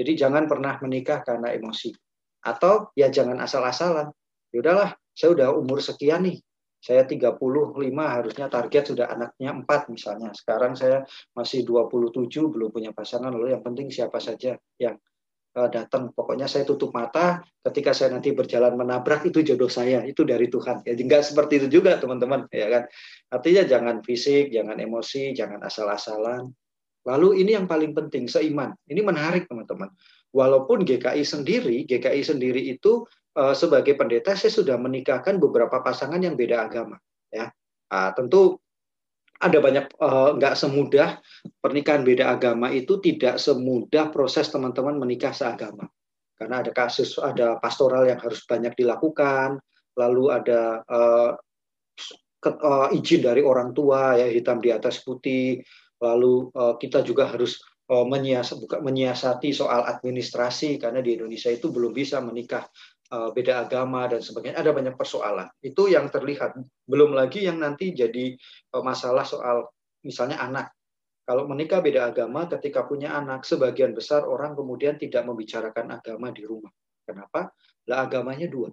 Jadi 0.00 0.16
jangan 0.16 0.48
pernah 0.48 0.80
menikah 0.80 1.20
karena 1.20 1.52
emosi. 1.52 1.92
Atau 2.40 2.88
ya 2.96 3.12
jangan 3.12 3.36
asal-asalan. 3.36 4.08
Ya 4.48 4.64
udahlah, 4.64 4.96
saya 5.12 5.36
udah 5.36 5.52
umur 5.52 5.84
sekian 5.84 6.24
nih, 6.24 6.40
saya 6.80 7.04
35 7.04 7.36
harusnya 8.00 8.46
target 8.48 8.96
sudah 8.96 9.12
anaknya 9.12 9.60
4 9.60 9.92
misalnya. 9.92 10.32
Sekarang 10.32 10.72
saya 10.72 11.04
masih 11.36 11.68
27 11.68 12.48
belum 12.48 12.72
punya 12.72 12.96
pasangan 12.96 13.28
lalu 13.28 13.52
yang 13.52 13.60
penting 13.60 13.92
siapa 13.92 14.22
saja 14.24 14.56
yang 14.80 14.96
datang. 15.72 16.12
Pokoknya 16.12 16.44
saya 16.44 16.68
tutup 16.68 16.92
mata 16.92 17.40
ketika 17.64 17.96
saya 17.96 18.12
nanti 18.12 18.36
berjalan 18.36 18.76
menabrak 18.76 19.24
itu 19.24 19.40
jodoh 19.40 19.72
saya, 19.72 20.04
itu 20.04 20.22
dari 20.28 20.52
Tuhan. 20.52 20.84
Ya 20.84 20.92
enggak 20.92 21.24
seperti 21.24 21.64
itu 21.64 21.80
juga 21.80 21.96
teman-teman, 21.96 22.44
ya 22.52 22.68
kan. 22.68 22.82
Artinya 23.32 23.62
jangan 23.64 23.96
fisik, 24.04 24.52
jangan 24.52 24.76
emosi, 24.76 25.32
jangan 25.32 25.64
asal-asalan. 25.64 26.52
Lalu 27.08 27.40
ini 27.40 27.56
yang 27.56 27.64
paling 27.64 27.96
penting 27.96 28.28
seiman. 28.28 28.76
Ini 28.84 29.00
menarik 29.00 29.48
teman-teman. 29.48 29.88
Walaupun 30.36 30.84
GKI 30.84 31.24
sendiri, 31.24 31.88
GKI 31.88 32.20
sendiri 32.20 32.60
itu 32.60 33.08
uh, 33.38 33.56
sebagai 33.56 33.96
pendeta 33.96 34.36
saya 34.36 34.52
sudah 34.52 34.76
menikahkan 34.76 35.40
beberapa 35.40 35.80
pasangan 35.80 36.20
yang 36.20 36.36
beda 36.36 36.68
agama, 36.68 37.00
ya. 37.32 37.48
Uh, 37.86 38.10
tentu 38.18 38.58
ada 39.36 39.58
banyak 39.60 39.92
uh, 40.00 40.36
nggak 40.36 40.54
semudah 40.56 41.20
pernikahan 41.60 42.02
beda 42.02 42.32
agama 42.32 42.72
itu 42.72 42.96
tidak 43.04 43.36
semudah 43.36 44.08
proses 44.08 44.48
teman-teman 44.48 44.96
menikah 44.96 45.36
seagama. 45.36 45.88
Karena 46.36 46.60
ada 46.60 46.72
kasus 46.72 47.16
ada 47.16 47.56
pastoral 47.60 48.08
yang 48.08 48.20
harus 48.20 48.44
banyak 48.44 48.76
dilakukan 48.76 49.60
lalu 49.96 50.28
ada 50.28 50.84
uh, 50.84 51.32
ke, 52.36 52.50
uh, 52.60 52.88
izin 52.92 53.24
dari 53.24 53.40
orang 53.40 53.72
tua 53.72 54.20
ya 54.20 54.28
hitam 54.28 54.60
di 54.60 54.68
atas 54.68 55.00
putih 55.00 55.64
lalu 55.96 56.52
uh, 56.52 56.76
kita 56.76 57.00
juga 57.00 57.32
harus 57.32 57.56
uh, 57.88 58.04
menyiasati 58.84 59.50
soal 59.56 59.88
administrasi 59.88 60.76
karena 60.76 61.00
di 61.00 61.16
Indonesia 61.16 61.48
itu 61.48 61.72
belum 61.72 61.96
bisa 61.96 62.20
menikah 62.20 62.68
uh, 62.68 62.95
beda 63.10 63.66
agama 63.66 64.10
dan 64.10 64.18
sebagainya 64.18 64.58
ada 64.58 64.72
banyak 64.74 64.94
persoalan. 64.98 65.46
Itu 65.62 65.86
yang 65.86 66.10
terlihat. 66.10 66.58
Belum 66.86 67.14
lagi 67.14 67.46
yang 67.46 67.62
nanti 67.62 67.94
jadi 67.94 68.34
uh, 68.74 68.82
masalah 68.82 69.22
soal 69.22 69.70
misalnya 70.02 70.42
anak. 70.42 70.74
Kalau 71.26 71.50
menikah 71.50 71.82
beda 71.82 72.14
agama 72.14 72.46
ketika 72.46 72.86
punya 72.86 73.10
anak 73.18 73.42
sebagian 73.42 73.90
besar 73.94 74.22
orang 74.22 74.54
kemudian 74.54 74.94
tidak 74.94 75.26
membicarakan 75.26 75.98
agama 75.98 76.30
di 76.30 76.46
rumah. 76.46 76.70
Kenapa? 77.02 77.50
Lah 77.90 78.06
agamanya 78.06 78.46
dua. 78.46 78.70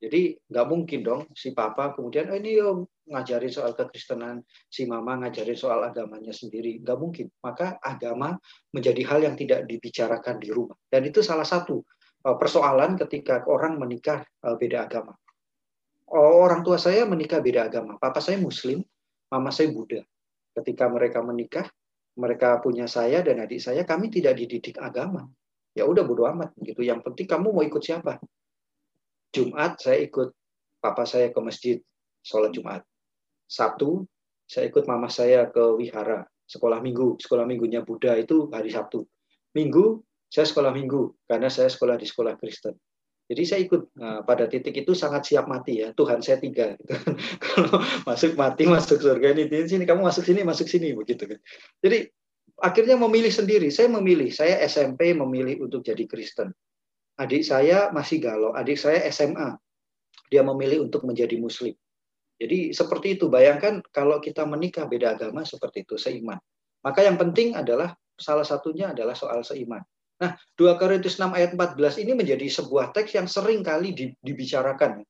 Jadi 0.00 0.32
nggak 0.48 0.66
mungkin 0.70 1.00
dong 1.04 1.22
si 1.36 1.52
papa 1.52 1.92
kemudian 1.92 2.32
oh 2.32 2.38
ini 2.38 2.56
om 2.62 2.88
ngajarin 3.10 3.52
soal 3.52 3.74
kekristenan, 3.74 4.40
si 4.70 4.86
mama 4.86 5.18
ngajarin 5.18 5.58
soal 5.58 5.82
agamanya 5.82 6.30
sendiri. 6.30 6.78
Nggak 6.78 6.98
mungkin. 6.98 7.26
Maka 7.42 7.82
agama 7.82 8.38
menjadi 8.70 9.02
hal 9.10 9.26
yang 9.26 9.34
tidak 9.34 9.66
dibicarakan 9.66 10.38
di 10.38 10.48
rumah. 10.54 10.78
Dan 10.86 11.10
itu 11.10 11.20
salah 11.26 11.44
satu 11.44 11.82
persoalan 12.20 13.00
ketika 13.00 13.44
orang 13.48 13.80
menikah 13.80 14.20
uh, 14.44 14.56
beda 14.56 14.84
agama. 14.84 15.16
Oh, 16.10 16.42
orang 16.42 16.66
tua 16.66 16.76
saya 16.76 17.06
menikah 17.06 17.38
beda 17.38 17.70
agama. 17.70 17.94
Papa 17.96 18.18
saya 18.18 18.36
Muslim, 18.36 18.82
mama 19.30 19.54
saya 19.54 19.70
Buddha. 19.70 20.02
Ketika 20.50 20.90
mereka 20.90 21.22
menikah, 21.22 21.70
mereka 22.18 22.58
punya 22.58 22.90
saya 22.90 23.22
dan 23.22 23.38
adik 23.38 23.62
saya, 23.62 23.86
kami 23.86 24.10
tidak 24.10 24.34
dididik 24.34 24.76
agama. 24.82 25.30
Ya 25.70 25.86
udah 25.86 26.02
bodo 26.02 26.26
amat 26.26 26.50
gitu. 26.58 26.82
Yang 26.82 27.06
penting 27.06 27.30
kamu 27.30 27.54
mau 27.54 27.62
ikut 27.62 27.78
siapa? 27.78 28.18
Jumat 29.30 29.78
saya 29.78 30.02
ikut 30.02 30.34
papa 30.82 31.06
saya 31.06 31.30
ke 31.30 31.38
masjid 31.38 31.78
sholat 32.26 32.50
Jumat. 32.50 32.82
Sabtu 33.46 34.02
saya 34.50 34.66
ikut 34.66 34.82
mama 34.90 35.06
saya 35.06 35.46
ke 35.46 35.62
wihara 35.78 36.26
sekolah 36.50 36.82
minggu. 36.82 37.22
Sekolah 37.22 37.46
minggunya 37.46 37.86
Buddha 37.86 38.18
itu 38.18 38.50
hari 38.50 38.74
Sabtu. 38.74 39.06
Minggu 39.54 40.02
saya 40.30 40.46
sekolah 40.46 40.70
minggu 40.70 41.26
karena 41.26 41.50
saya 41.50 41.66
sekolah 41.66 41.98
di 41.98 42.06
sekolah 42.06 42.38
Kristen. 42.38 42.78
Jadi 43.30 43.42
saya 43.46 43.60
ikut 43.62 43.94
nah, 43.94 44.26
pada 44.26 44.50
titik 44.50 44.74
itu 44.74 44.90
sangat 44.90 45.22
siap 45.22 45.46
mati 45.46 45.82
ya. 45.82 45.94
Tuhan 45.94 46.18
saya 46.18 46.42
tiga. 46.42 46.74
Gitu. 46.74 46.94
Masuk 48.08 48.34
mati 48.34 48.66
masuk 48.66 48.98
surga 48.98 49.30
ini 49.38 49.46
di 49.46 49.70
sini 49.70 49.86
kamu 49.86 50.02
masuk 50.02 50.26
sini 50.26 50.42
masuk 50.42 50.66
sini 50.66 50.90
begitu 50.98 51.30
kan. 51.30 51.38
Jadi 51.78 52.10
akhirnya 52.58 52.98
memilih 52.98 53.30
sendiri. 53.30 53.70
Saya 53.70 53.86
memilih. 53.86 54.34
Saya 54.34 54.58
SMP 54.66 55.14
memilih 55.14 55.62
untuk 55.62 55.86
jadi 55.86 56.10
Kristen. 56.10 56.50
Adik 57.22 57.46
saya 57.46 57.94
masih 57.94 58.18
galau. 58.18 58.50
Adik 58.50 58.74
saya 58.74 58.98
SMA. 59.14 59.54
Dia 60.26 60.42
memilih 60.42 60.90
untuk 60.90 61.06
menjadi 61.06 61.38
Muslim. 61.38 61.78
Jadi 62.34 62.74
seperti 62.74 63.14
itu. 63.14 63.30
Bayangkan 63.30 63.78
kalau 63.94 64.18
kita 64.18 64.42
menikah 64.42 64.90
beda 64.90 65.14
agama 65.14 65.46
seperti 65.46 65.86
itu 65.86 65.94
seiman. 65.94 66.42
Maka 66.82 67.06
yang 67.06 67.14
penting 67.14 67.54
adalah 67.54 67.94
salah 68.18 68.42
satunya 68.42 68.90
adalah 68.90 69.14
soal 69.14 69.46
seiman. 69.46 69.86
Nah, 70.20 70.36
2 70.60 70.76
Korintus 70.76 71.16
6 71.16 71.32
ayat 71.32 71.56
14 71.56 72.04
ini 72.04 72.12
menjadi 72.12 72.44
sebuah 72.44 72.92
teks 72.92 73.16
yang 73.16 73.24
sering 73.24 73.64
kali 73.64 73.96
dibicarakan. 74.20 75.00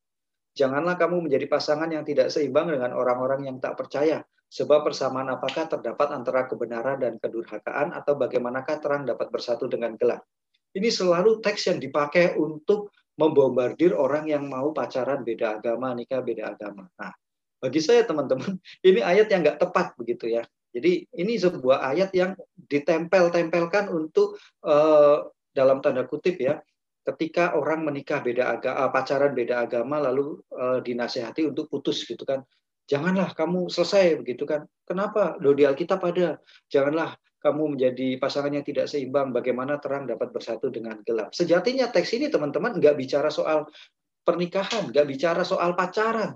Janganlah 0.54 0.94
kamu 0.98 1.26
menjadi 1.26 1.50
pasangan 1.50 1.90
yang 1.90 2.06
tidak 2.06 2.30
seimbang 2.30 2.70
dengan 2.70 2.94
orang-orang 2.94 3.50
yang 3.50 3.58
tak 3.58 3.74
percaya. 3.74 4.22
Sebab 4.50 4.82
persamaan 4.82 5.30
apakah 5.30 5.70
terdapat 5.70 6.10
antara 6.10 6.50
kebenaran 6.50 6.98
dan 6.98 7.22
kedurhakaan 7.22 7.94
atau 7.94 8.18
bagaimanakah 8.18 8.82
terang 8.82 9.06
dapat 9.06 9.30
bersatu 9.30 9.70
dengan 9.70 9.94
gelap. 9.94 10.26
Ini 10.74 10.90
selalu 10.90 11.38
teks 11.38 11.70
yang 11.70 11.78
dipakai 11.78 12.34
untuk 12.34 12.90
membombardir 13.14 13.94
orang 13.94 14.26
yang 14.26 14.46
mau 14.50 14.74
pacaran 14.74 15.22
beda 15.22 15.58
agama, 15.62 15.94
nikah 15.94 16.22
beda 16.22 16.54
agama. 16.54 16.86
Nah, 16.98 17.14
bagi 17.62 17.78
saya 17.78 18.02
teman-teman, 18.02 18.58
ini 18.88 19.02
ayat 19.02 19.30
yang 19.30 19.46
nggak 19.46 19.58
tepat 19.58 19.94
begitu 19.94 20.30
ya. 20.30 20.42
Jadi 20.70 21.06
ini 21.18 21.34
sebuah 21.34 21.82
ayat 21.90 22.14
yang 22.14 22.38
ditempel-tempelkan 22.56 23.90
untuk 23.90 24.38
uh, 24.62 25.26
dalam 25.50 25.82
tanda 25.82 26.06
kutip 26.06 26.38
ya, 26.38 26.62
ketika 27.02 27.58
orang 27.58 27.82
menikah 27.82 28.22
beda 28.22 28.54
agama, 28.54 28.86
eh, 28.86 28.90
pacaran 28.94 29.32
beda 29.34 29.66
agama 29.66 29.96
lalu 29.98 30.38
uh, 30.54 30.78
dinasehati 30.78 31.48
untuk 31.48 31.66
putus 31.66 32.06
gitu 32.06 32.22
kan. 32.22 32.46
Janganlah 32.86 33.34
kamu 33.34 33.70
selesai 33.70 34.18
begitu 34.18 34.46
kan. 34.46 34.66
Kenapa? 34.82 35.38
Do 35.38 35.54
di 35.54 35.62
Alkitab 35.62 36.02
ada. 36.02 36.38
Janganlah 36.66 37.14
kamu 37.38 37.78
menjadi 37.78 38.18
pasangan 38.18 38.50
yang 38.50 38.66
tidak 38.66 38.90
seimbang. 38.90 39.30
Bagaimana 39.30 39.78
terang 39.78 40.10
dapat 40.10 40.34
bersatu 40.34 40.74
dengan 40.74 40.98
gelap. 41.06 41.30
Sejatinya 41.30 41.86
teks 41.90 42.18
ini 42.18 42.26
teman-teman 42.26 42.78
nggak 42.82 42.98
bicara 42.98 43.30
soal 43.30 43.70
pernikahan, 44.26 44.90
nggak 44.90 45.06
bicara 45.06 45.46
soal 45.46 45.78
pacaran. 45.78 46.34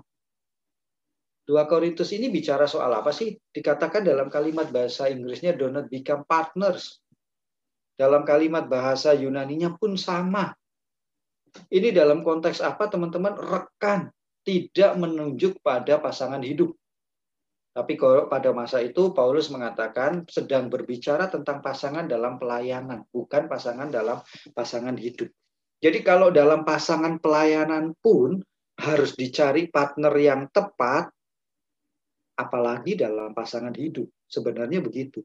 2 1.45 1.53
Korintus 1.69 2.09
ini 2.09 2.33
bicara 2.33 2.65
soal 2.65 2.89
apa 2.89 3.13
sih? 3.13 3.37
Dikatakan 3.37 4.01
dalam 4.01 4.33
kalimat 4.33 4.73
bahasa 4.73 5.05
Inggrisnya 5.05 5.53
do 5.53 5.69
not 5.69 5.85
become 5.93 6.25
partners. 6.25 6.99
Dalam 7.95 8.25
kalimat 8.25 8.65
bahasa 8.65 9.13
Yunaninya 9.13 9.77
pun 9.77 9.93
sama. 9.95 10.51
Ini 11.71 11.95
dalam 11.95 12.25
konteks 12.25 12.59
apa 12.59 12.89
teman-teman? 12.91 13.37
Rekan 13.37 14.09
tidak 14.43 14.91
menunjuk 14.99 15.61
pada 15.63 16.01
pasangan 16.01 16.43
hidup. 16.43 16.75
Tapi 17.75 17.99
pada 18.31 18.55
masa 18.55 18.79
itu 18.83 19.11
Paulus 19.11 19.51
mengatakan 19.51 20.23
sedang 20.31 20.67
berbicara 20.71 21.27
tentang 21.27 21.59
pasangan 21.59 22.07
dalam 22.07 22.39
pelayanan, 22.39 23.03
bukan 23.11 23.51
pasangan 23.51 23.91
dalam 23.91 24.19
pasangan 24.55 24.95
hidup. 24.95 25.27
Jadi 25.83 25.99
kalau 26.03 26.31
dalam 26.31 26.63
pasangan 26.63 27.19
pelayanan 27.19 27.91
pun 27.99 28.39
harus 28.79 29.15
dicari 29.15 29.67
partner 29.71 30.11
yang 30.15 30.47
tepat, 30.51 31.14
apalagi 32.35 32.99
dalam 32.99 33.31
pasangan 33.31 33.73
hidup. 33.73 34.07
Sebenarnya 34.27 34.83
begitu. 34.83 35.23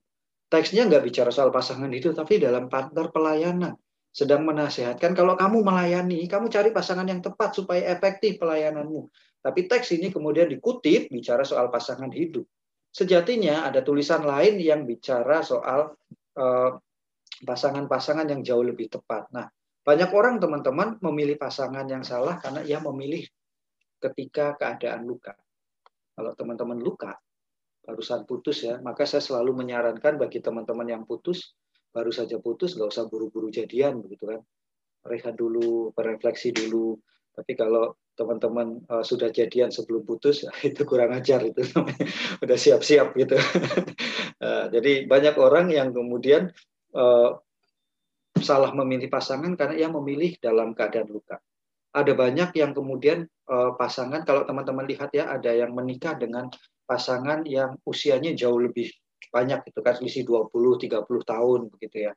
Teksnya 0.51 0.87
nggak 0.90 1.07
bicara 1.07 1.31
soal 1.31 1.55
pasangan 1.55 1.90
hidup, 1.90 2.18
tapi 2.18 2.42
dalam 2.42 2.66
partner 2.66 3.11
pelayanan. 3.14 3.75
Sedang 4.11 4.42
menasehatkan, 4.42 5.14
kalau 5.14 5.38
kamu 5.38 5.62
melayani, 5.62 6.27
kamu 6.27 6.51
cari 6.51 6.75
pasangan 6.75 7.07
yang 7.07 7.23
tepat 7.23 7.55
supaya 7.55 7.94
efektif 7.94 8.42
pelayananmu. 8.42 9.07
Tapi 9.38 9.70
teks 9.70 9.94
ini 9.94 10.11
kemudian 10.11 10.51
dikutip 10.51 11.14
bicara 11.14 11.46
soal 11.46 11.70
pasangan 11.70 12.11
hidup. 12.11 12.42
Sejatinya 12.90 13.62
ada 13.70 13.87
tulisan 13.87 14.27
lain 14.27 14.59
yang 14.59 14.83
bicara 14.83 15.46
soal 15.46 15.94
eh, 16.35 16.70
pasangan-pasangan 17.46 18.27
yang 18.27 18.42
jauh 18.42 18.66
lebih 18.66 18.90
tepat. 18.90 19.31
Nah, 19.31 19.46
banyak 19.81 20.11
orang 20.12 20.42
teman-teman 20.42 20.99
memilih 21.01 21.40
pasangan 21.40 21.87
yang 21.88 22.05
salah 22.05 22.37
karena 22.42 22.61
ia 22.66 22.83
memilih 22.83 23.25
ketika 24.03 24.59
keadaan 24.59 25.07
luka. 25.07 25.38
Kalau 26.20 26.37
teman-teman 26.37 26.76
luka, 26.76 27.16
barusan 27.80 28.28
putus 28.28 28.68
ya, 28.68 28.76
maka 28.85 29.09
saya 29.09 29.24
selalu 29.24 29.64
menyarankan 29.64 30.20
bagi 30.20 30.44
teman-teman 30.44 30.85
yang 30.85 31.02
putus, 31.09 31.56
baru 31.96 32.12
saja 32.12 32.37
putus, 32.37 32.76
nggak 32.76 32.92
usah 32.92 33.09
buru-buru 33.09 33.48
jadian, 33.48 34.04
begitu 34.04 34.28
kan. 34.28 34.44
Rehat 35.09 35.33
dulu, 35.33 35.96
berefleksi 35.96 36.52
dulu. 36.52 37.00
Tapi 37.33 37.56
kalau 37.56 37.96
teman-teman 38.20 38.85
uh, 38.92 39.00
sudah 39.00 39.33
jadian 39.33 39.72
sebelum 39.72 40.04
putus 40.04 40.44
itu 40.68 40.85
kurang 40.85 41.16
ajar 41.16 41.40
itu 41.40 41.64
udah 42.44 42.59
siap-siap 42.61 43.16
gitu 43.16 43.40
uh, 44.44 44.68
jadi 44.76 45.09
banyak 45.09 45.40
orang 45.40 45.72
yang 45.72 45.96
kemudian 45.96 46.52
uh, 46.92 47.40
salah 48.37 48.76
memilih 48.76 49.09
pasangan 49.09 49.56
karena 49.56 49.74
ia 49.80 49.88
memilih 49.88 50.37
dalam 50.37 50.76
keadaan 50.76 51.09
luka 51.09 51.40
ada 51.90 52.12
banyak 52.14 52.55
yang 52.55 52.70
kemudian 52.70 53.26
uh, 53.50 53.74
pasangan 53.74 54.22
kalau 54.22 54.46
teman-teman 54.46 54.87
lihat 54.87 55.11
ya 55.11 55.31
ada 55.31 55.50
yang 55.50 55.74
menikah 55.74 56.14
dengan 56.14 56.46
pasangan 56.87 57.42
yang 57.46 57.74
usianya 57.87 58.35
jauh 58.35 58.59
lebih 58.59 58.90
banyak 59.31 59.62
itu 59.66 59.81
kan 59.83 59.94
selisih 59.98 60.26
20 60.26 60.50
30 60.87 61.07
tahun 61.07 61.61
begitu 61.70 62.11
ya 62.11 62.12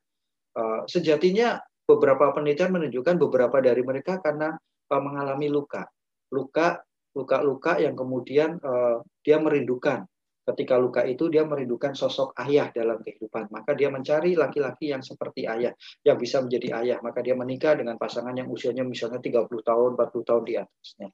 uh, 0.58 0.86
sejatinya 0.86 1.62
beberapa 1.84 2.32
penelitian 2.32 2.72
menunjukkan 2.72 3.20
beberapa 3.20 3.60
dari 3.60 3.84
mereka 3.84 4.24
karena 4.24 4.56
mengalami 4.94 5.50
luka. 5.50 5.90
Luka 6.30 6.82
luka-luka 7.14 7.78
yang 7.78 7.94
kemudian 7.94 8.58
uh, 8.62 9.02
dia 9.22 9.38
merindukan. 9.38 10.06
Ketika 10.44 10.76
luka 10.76 11.08
itu 11.08 11.32
dia 11.32 11.48
merindukan 11.48 11.96
sosok 11.96 12.36
ayah 12.44 12.68
dalam 12.76 13.00
kehidupan. 13.00 13.48
Maka 13.50 13.72
dia 13.74 13.88
mencari 13.88 14.36
laki-laki 14.36 14.92
yang 14.92 15.00
seperti 15.00 15.48
ayah, 15.48 15.72
yang 16.04 16.20
bisa 16.20 16.44
menjadi 16.44 16.84
ayah. 16.84 16.98
Maka 17.00 17.24
dia 17.24 17.34
menikah 17.34 17.80
dengan 17.80 17.96
pasangan 17.96 18.36
yang 18.36 18.52
usianya 18.52 18.84
misalnya 18.84 19.24
30 19.24 19.48
tahun, 19.48 19.90
40 19.96 20.30
tahun 20.30 20.44
di 20.44 20.54
atasnya. 20.60 21.10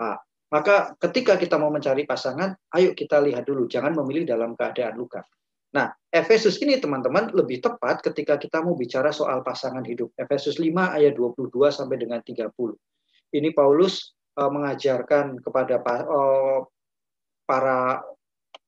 Nah, 0.00 0.16
maka 0.50 0.96
ketika 0.96 1.36
kita 1.36 1.60
mau 1.60 1.68
mencari 1.68 2.08
pasangan, 2.08 2.56
ayo 2.74 2.96
kita 2.96 3.20
lihat 3.20 3.44
dulu, 3.44 3.68
jangan 3.68 3.92
memilih 4.00 4.32
dalam 4.32 4.56
keadaan 4.56 4.96
luka. 4.96 5.22
Nah, 5.70 5.92
Efesus 6.10 6.58
ini 6.58 6.82
teman-teman 6.82 7.30
lebih 7.30 7.62
tepat 7.62 8.02
ketika 8.02 8.34
kita 8.40 8.58
mau 8.58 8.74
bicara 8.74 9.14
soal 9.14 9.46
pasangan 9.46 9.86
hidup. 9.86 10.10
Efesus 10.18 10.58
5 10.58 10.98
ayat 10.98 11.14
22 11.14 11.52
sampai 11.70 11.94
dengan 12.00 12.18
30 12.18 12.50
ini 13.34 13.54
Paulus 13.54 14.14
uh, 14.38 14.50
mengajarkan 14.50 15.38
kepada 15.42 15.78
uh, 15.82 16.66
para 17.46 18.02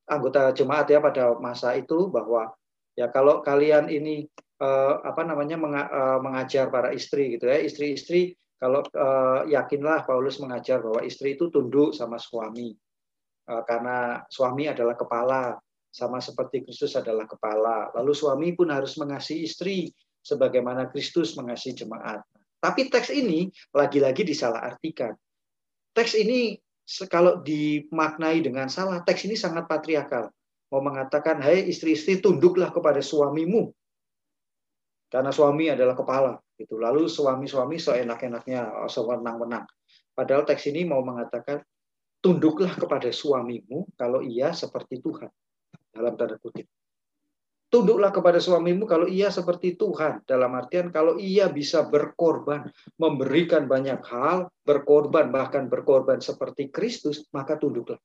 anggota 0.09 0.51
jemaat 0.55 0.87
ya 0.91 0.99
pada 0.99 1.37
masa 1.39 1.75
itu 1.79 2.11
bahwa 2.11 2.51
ya 2.99 3.09
kalau 3.09 3.41
kalian 3.41 3.89
ini 3.89 4.27
uh, 4.61 5.01
apa 5.03 5.23
namanya 5.25 5.57
mengajar 6.21 6.69
para 6.69 6.93
istri 6.93 7.39
gitu 7.39 7.49
ya 7.49 7.63
istri-istri 7.63 8.37
kalau 8.63 8.87
uh, 8.95 9.43
yakinlah 9.51 10.07
Paulus 10.07 10.39
mengajar 10.39 10.83
bahwa 10.83 11.03
istri 11.03 11.35
itu 11.35 11.51
tunduk 11.51 11.95
sama 11.95 12.19
suami 12.19 12.75
uh, 13.49 13.63
karena 13.65 14.23
suami 14.29 14.69
adalah 14.69 14.95
kepala 14.95 15.57
sama 15.93 16.21
seperti 16.25 16.65
Kristus 16.65 16.97
adalah 16.97 17.25
kepala 17.29 17.93
lalu 17.97 18.13
suami 18.13 18.49
pun 18.57 18.73
harus 18.73 18.97
mengasihi 18.97 19.45
istri 19.45 19.93
sebagaimana 20.23 20.89
Kristus 20.93 21.35
mengasihi 21.35 21.85
jemaat 21.85 22.23
tapi 22.63 22.87
teks 22.87 23.11
ini 23.11 23.51
lagi-lagi 23.75 24.23
disalahartikan. 24.23 25.11
Teks 25.91 26.15
ini 26.15 26.55
kalau 27.09 27.41
dimaknai 27.41 28.45
dengan 28.45 28.69
salah, 28.69 29.01
teks 29.01 29.25
ini 29.25 29.37
sangat 29.39 29.65
patriarkal. 29.65 30.29
Mau 30.73 30.81
mengatakan, 30.81 31.41
hai 31.45 31.69
istri-istri 31.69 32.21
tunduklah 32.21 32.73
kepada 32.73 33.01
suamimu. 33.01 33.73
Karena 35.13 35.29
suami 35.29 35.69
adalah 35.69 35.93
kepala. 35.93 36.41
Gitu. 36.57 36.81
Lalu 36.81 37.09
suami-suami 37.09 37.77
seenak-enaknya, 37.77 38.89
sewenang-wenang. 38.89 39.69
Padahal 40.13 40.49
teks 40.49 40.69
ini 40.73 40.89
mau 40.89 41.05
mengatakan, 41.05 41.61
tunduklah 42.25 42.73
kepada 42.73 43.13
suamimu 43.13 43.93
kalau 43.97 44.25
ia 44.25 44.57
seperti 44.57 45.01
Tuhan. 45.05 45.29
Dalam 45.93 46.17
tanda 46.17 46.41
kutip. 46.41 46.65
Tunduklah 47.73 48.13
kepada 48.13 48.37
suamimu 48.37 48.85
kalau 48.85 49.09
ia 49.09 49.33
seperti 49.33 49.81
Tuhan. 49.81 50.29
Dalam 50.29 50.53
artian 50.53 50.93
kalau 50.93 51.17
ia 51.17 51.49
bisa 51.49 51.89
berkorban, 51.89 52.69
memberikan 53.01 53.65
banyak 53.65 53.97
hal, 54.05 54.53
berkorban, 54.61 55.33
bahkan 55.33 55.73
berkorban 55.73 56.21
seperti 56.21 56.69
Kristus, 56.69 57.25
maka 57.33 57.57
tunduklah. 57.57 57.97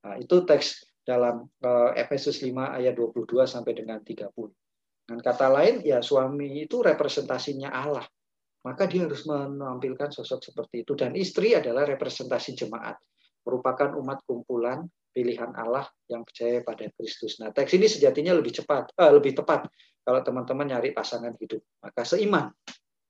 Nah, 0.00 0.16
itu 0.16 0.48
teks 0.48 0.80
dalam 1.04 1.44
uh, 1.44 1.92
Efesus 1.92 2.40
5 2.40 2.56
ayat 2.56 2.96
22 2.96 3.44
sampai 3.44 3.76
dengan 3.76 4.00
30. 4.00 4.32
Dengan 4.32 5.20
kata 5.20 5.46
lain, 5.52 5.84
ya 5.84 6.00
suami 6.00 6.64
itu 6.64 6.80
representasinya 6.80 7.68
Allah. 7.76 8.08
Maka 8.64 8.88
dia 8.88 9.04
harus 9.04 9.28
menampilkan 9.28 10.08
sosok 10.08 10.40
seperti 10.40 10.88
itu. 10.88 10.96
Dan 10.96 11.12
istri 11.14 11.52
adalah 11.52 11.84
representasi 11.84 12.56
jemaat. 12.56 12.96
Merupakan 13.44 13.92
umat 14.00 14.24
kumpulan 14.24 14.88
pilihan 15.16 15.48
Allah 15.56 15.88
yang 16.12 16.28
percaya 16.28 16.60
pada 16.60 16.84
Kristus. 16.92 17.40
Nah, 17.40 17.48
teks 17.48 17.72
ini 17.72 17.88
sejatinya 17.88 18.36
lebih 18.36 18.52
cepat, 18.60 18.92
eh, 18.92 19.12
lebih 19.16 19.32
tepat 19.32 19.64
kalau 20.04 20.20
teman-teman 20.20 20.76
nyari 20.76 20.92
pasangan 20.92 21.32
hidup. 21.40 21.64
Maka 21.80 22.04
seiman, 22.04 22.52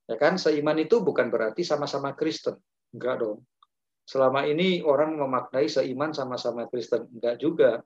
ya 0.07 0.15
kan? 0.15 0.39
Seiman 0.39 0.79
itu 0.79 1.03
bukan 1.03 1.27
berarti 1.27 1.67
sama-sama 1.67 2.15
Kristen, 2.15 2.55
enggak 2.95 3.27
dong. 3.27 3.43
Selama 4.07 4.47
ini 4.47 4.87
orang 4.87 5.19
memaknai 5.19 5.67
seiman 5.67 6.15
sama-sama 6.15 6.71
Kristen, 6.71 7.11
enggak 7.11 7.43
juga. 7.43 7.83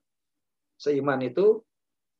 Seiman 0.76 1.24
itu 1.24 1.64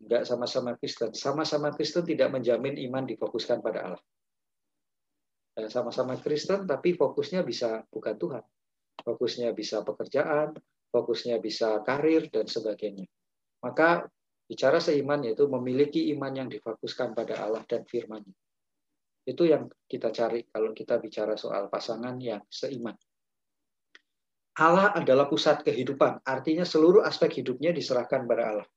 enggak 0.01 0.25
sama-sama 0.25 0.81
Kristen. 0.81 1.13
Sama-sama 1.13 1.69
Kristen 1.77 2.09
tidak 2.09 2.33
menjamin 2.33 2.81
iman 2.89 3.05
difokuskan 3.05 3.61
pada 3.61 3.93
Allah. 3.93 4.03
Ya, 5.61 5.69
sama-sama 5.69 6.17
Kristen, 6.17 6.65
tapi 6.65 6.97
fokusnya 6.97 7.45
bisa 7.45 7.85
bukan 7.93 8.17
Tuhan. 8.17 8.45
Fokusnya 9.05 9.53
bisa 9.53 9.85
pekerjaan, 9.85 10.57
fokusnya 10.91 11.39
bisa 11.39 11.81
karir 11.87 12.29
dan 12.29 12.51
sebagainya. 12.51 13.07
Maka 13.63 14.05
bicara 14.51 14.83
seiman 14.83 15.23
yaitu 15.23 15.47
memiliki 15.47 16.11
iman 16.15 16.35
yang 16.35 16.49
difokuskan 16.51 17.15
pada 17.15 17.39
Allah 17.47 17.63
dan 17.71 17.87
firman 17.87 18.27
Itu 19.23 19.47
yang 19.47 19.71
kita 19.87 20.11
cari 20.11 20.43
kalau 20.51 20.75
kita 20.75 20.99
bicara 20.99 21.39
soal 21.39 21.71
pasangan 21.71 22.19
yang 22.19 22.43
seiman. 22.51 22.99
Allah 24.59 24.91
adalah 24.93 25.31
pusat 25.31 25.63
kehidupan, 25.63 26.27
artinya 26.27 26.67
seluruh 26.67 27.07
aspek 27.07 27.41
hidupnya 27.41 27.71
diserahkan 27.71 28.27
pada 28.27 28.43
Allah. 28.51 28.69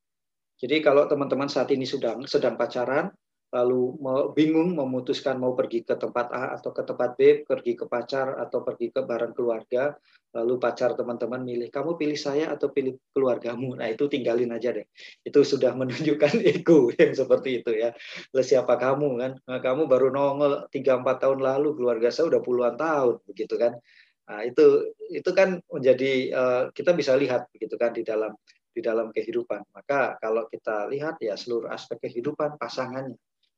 Jadi 0.62 0.80
kalau 0.80 1.10
teman-teman 1.10 1.50
saat 1.50 1.74
ini 1.74 1.84
sedang 1.84 2.24
sedang 2.30 2.56
pacaran, 2.56 3.10
lalu 3.54 3.94
bingung 4.34 4.74
memutuskan 4.74 5.38
mau 5.38 5.54
pergi 5.54 5.86
ke 5.86 5.94
tempat 5.94 6.34
A 6.34 6.58
atau 6.58 6.74
ke 6.74 6.82
tempat 6.82 7.14
B, 7.14 7.46
pergi 7.46 7.78
ke 7.78 7.86
pacar 7.86 8.42
atau 8.42 8.66
pergi 8.66 8.90
ke 8.90 9.06
bareng 9.06 9.38
keluarga, 9.38 9.94
lalu 10.34 10.58
pacar 10.58 10.98
teman-teman 10.98 11.46
milih, 11.46 11.70
kamu 11.70 11.94
pilih 11.94 12.18
saya 12.18 12.50
atau 12.50 12.74
pilih 12.74 12.98
keluargamu. 13.14 13.78
Nah 13.78 13.94
itu 13.94 14.10
tinggalin 14.10 14.50
aja 14.50 14.74
deh. 14.74 14.90
Itu 15.22 15.46
sudah 15.46 15.70
menunjukkan 15.80 16.42
ego 16.42 16.90
yang 16.98 17.14
seperti 17.14 17.62
itu 17.62 17.72
ya. 17.78 17.94
Lalu 18.34 18.42
siapa 18.42 18.74
kamu 18.74 19.10
kan? 19.22 19.32
Nah, 19.46 19.60
kamu 19.62 19.86
baru 19.86 20.10
nongol 20.10 20.66
3-4 20.74 21.06
tahun 21.22 21.40
lalu, 21.46 21.78
keluarga 21.78 22.10
saya 22.10 22.34
udah 22.34 22.42
puluhan 22.42 22.74
tahun, 22.74 23.22
begitu 23.30 23.54
kan. 23.62 23.78
Nah, 24.24 24.42
itu 24.50 24.98
itu 25.14 25.30
kan 25.30 25.62
menjadi 25.70 26.12
uh, 26.34 26.64
kita 26.74 26.98
bisa 26.98 27.14
lihat 27.14 27.54
begitu 27.54 27.78
kan 27.78 27.94
di 27.94 28.02
dalam 28.02 28.34
di 28.74 28.82
dalam 28.82 29.14
kehidupan. 29.14 29.62
Maka 29.78 30.18
kalau 30.18 30.50
kita 30.50 30.90
lihat 30.90 31.22
ya 31.22 31.38
seluruh 31.38 31.70
aspek 31.70 32.02
kehidupan 32.10 32.58
pasangannya 32.58 33.14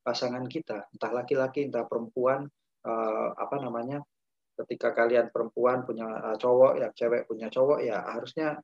pasangan 0.06 0.46
kita, 0.46 0.86
entah 0.94 1.12
laki-laki, 1.12 1.66
entah 1.66 1.82
perempuan, 1.90 2.46
uh, 2.86 3.30
apa 3.34 3.58
namanya, 3.58 4.06
ketika 4.54 4.94
kalian 4.94 5.34
perempuan 5.34 5.82
punya 5.82 6.06
uh, 6.06 6.38
cowok, 6.38 6.78
ya 6.78 6.94
cewek 6.94 7.26
punya 7.26 7.50
cowok, 7.50 7.82
ya 7.82 8.06
harusnya 8.06 8.62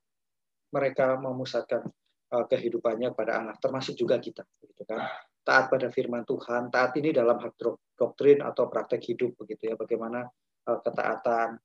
mereka 0.69 1.17
memusatkan 1.17 1.89
uh, 2.29 2.45
kehidupannya 2.45 3.17
pada 3.17 3.41
anak, 3.41 3.57
termasuk 3.57 3.97
juga 3.97 4.21
kita, 4.21 4.45
gitu 4.61 4.85
kan. 4.85 5.09
Taat 5.41 5.73
pada 5.73 5.89
firman 5.89 6.21
Tuhan, 6.21 6.69
taat 6.69 6.93
ini 7.01 7.09
dalam 7.09 7.41
hak 7.41 7.57
doktrin 7.97 8.45
atau 8.45 8.69
praktek 8.69 9.01
hidup, 9.01 9.33
begitu 9.41 9.73
ya. 9.73 9.75
Bagaimana 9.75 10.29
uh, 10.69 10.79
ketaatan 10.85 11.57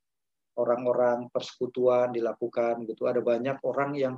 orang-orang 0.57 1.29
persekutuan 1.29 2.17
dilakukan 2.17 2.89
gitu. 2.89 3.05
Ada 3.05 3.21
banyak 3.21 3.61
orang 3.61 3.93
yang 3.93 4.15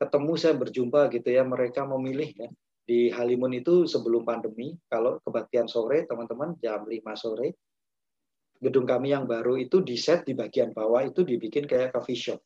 ketemu 0.00 0.32
saya 0.34 0.56
berjumpa 0.58 1.12
gitu 1.14 1.28
ya 1.30 1.46
mereka 1.46 1.86
memilih 1.86 2.32
ya 2.34 2.48
di 2.82 3.10
Halimun 3.14 3.54
itu 3.54 3.86
sebelum 3.86 4.26
pandemi 4.26 4.74
kalau 4.90 5.22
kebaktian 5.22 5.70
sore 5.70 6.02
teman-teman 6.06 6.58
jam 6.58 6.82
5 6.82 6.98
sore 7.14 7.54
gedung 8.62 8.86
kami 8.86 9.10
yang 9.10 9.26
baru 9.26 9.58
itu 9.58 9.82
di 9.82 9.98
set 9.98 10.22
di 10.22 10.38
bagian 10.38 10.70
bawah 10.70 11.02
itu 11.02 11.26
dibikin 11.26 11.66
kayak 11.66 11.90
coffee 11.90 12.18
shop. 12.18 12.38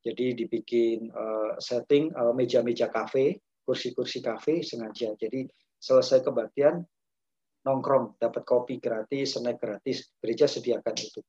Jadi 0.00 0.32
dibikin 0.32 1.12
uh, 1.12 1.60
setting 1.60 2.08
uh, 2.16 2.32
meja-meja 2.32 2.88
kafe 2.88 3.44
kursi-kursi 3.68 4.24
kafe 4.24 4.64
sengaja. 4.64 5.12
Jadi 5.20 5.44
selesai 5.76 6.24
kebaktian 6.24 6.80
nongkrong 7.68 8.16
dapat 8.16 8.42
kopi 8.48 8.80
gratis 8.80 9.36
snack 9.36 9.60
gratis 9.60 10.08
gereja 10.16 10.48
sediakan 10.48 10.96
itu 10.96 11.20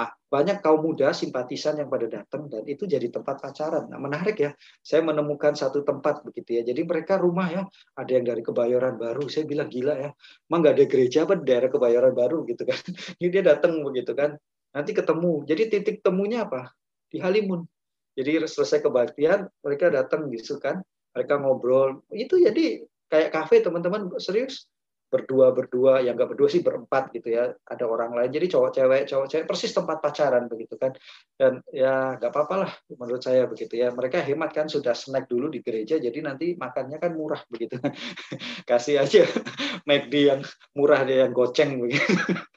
Ah, 0.00 0.08
banyak 0.32 0.64
kaum 0.64 0.80
muda 0.80 1.12
simpatisan 1.12 1.76
yang 1.76 1.92
pada 1.92 2.08
datang 2.08 2.48
dan 2.48 2.64
itu 2.64 2.88
jadi 2.88 3.04
tempat 3.12 3.36
pacaran. 3.36 3.84
Nah, 3.92 4.00
menarik 4.00 4.32
ya. 4.40 4.56
Saya 4.80 5.04
menemukan 5.04 5.52
satu 5.52 5.84
tempat 5.84 6.24
begitu 6.24 6.56
ya. 6.56 6.62
Jadi 6.64 6.88
mereka 6.88 7.20
rumah 7.20 7.52
ya, 7.52 7.62
ada 8.00 8.08
yang 8.08 8.24
dari 8.24 8.40
Kebayoran 8.40 8.96
Baru. 8.96 9.28
Saya 9.28 9.44
bilang 9.44 9.68
gila 9.68 10.00
ya. 10.00 10.10
Emang 10.48 10.64
nggak 10.64 10.74
ada 10.80 10.84
gereja 10.88 11.28
apa 11.28 11.36
di 11.36 11.44
daerah 11.44 11.68
Kebayoran 11.68 12.16
Baru 12.16 12.44
gitu 12.50 12.64
kan. 12.64 12.80
Jadi 13.20 13.28
dia 13.28 13.44
datang 13.44 13.76
begitu 13.84 14.16
kan. 14.16 14.40
Nanti 14.72 14.96
ketemu. 14.96 15.44
Jadi 15.44 15.62
titik 15.68 15.96
temunya 16.00 16.48
apa? 16.48 16.72
Di 17.12 17.20
Halimun. 17.20 17.68
Jadi 18.16 18.40
selesai 18.48 18.80
kebaktian, 18.80 19.52
mereka 19.60 19.92
datang 19.92 20.32
gitu 20.32 20.56
kan. 20.56 20.80
Mereka 21.12 21.44
ngobrol. 21.44 22.00
Itu 22.08 22.40
jadi 22.40 22.88
kayak 23.12 23.36
kafe 23.36 23.60
teman-teman 23.60 24.16
serius 24.16 24.64
berdua 25.10 25.50
berdua 25.50 25.98
yang 25.98 26.14
nggak 26.14 26.32
berdua 26.32 26.46
sih 26.46 26.62
berempat 26.62 27.10
gitu 27.10 27.34
ya 27.34 27.50
ada 27.50 27.84
orang 27.84 28.14
lain. 28.14 28.30
Jadi 28.30 28.46
cowok 28.46 28.70
cewek 28.70 29.02
cowok 29.10 29.26
cewek 29.26 29.44
persis 29.50 29.74
tempat 29.74 29.98
pacaran 29.98 30.46
begitu 30.46 30.78
kan. 30.78 30.94
Dan 31.34 31.58
ya 31.74 32.14
nggak 32.14 32.30
apa-apa 32.30 32.54
lah 32.62 32.72
menurut 32.94 33.18
saya 33.18 33.50
begitu 33.50 33.74
ya. 33.74 33.90
Mereka 33.90 34.22
hemat 34.22 34.54
kan 34.54 34.70
sudah 34.70 34.94
snack 34.94 35.26
dulu 35.26 35.50
di 35.50 35.60
gereja 35.60 35.98
jadi 35.98 36.14
nanti 36.22 36.54
makannya 36.54 37.02
kan 37.02 37.12
murah 37.18 37.42
begitu. 37.50 37.74
Kasih 38.70 39.02
aja 39.02 39.26
McD 39.90 40.14
yang 40.14 40.40
murah 40.78 41.02
dia 41.02 41.26
yang 41.26 41.34
goceng 41.34 41.82
begitu. 41.82 42.06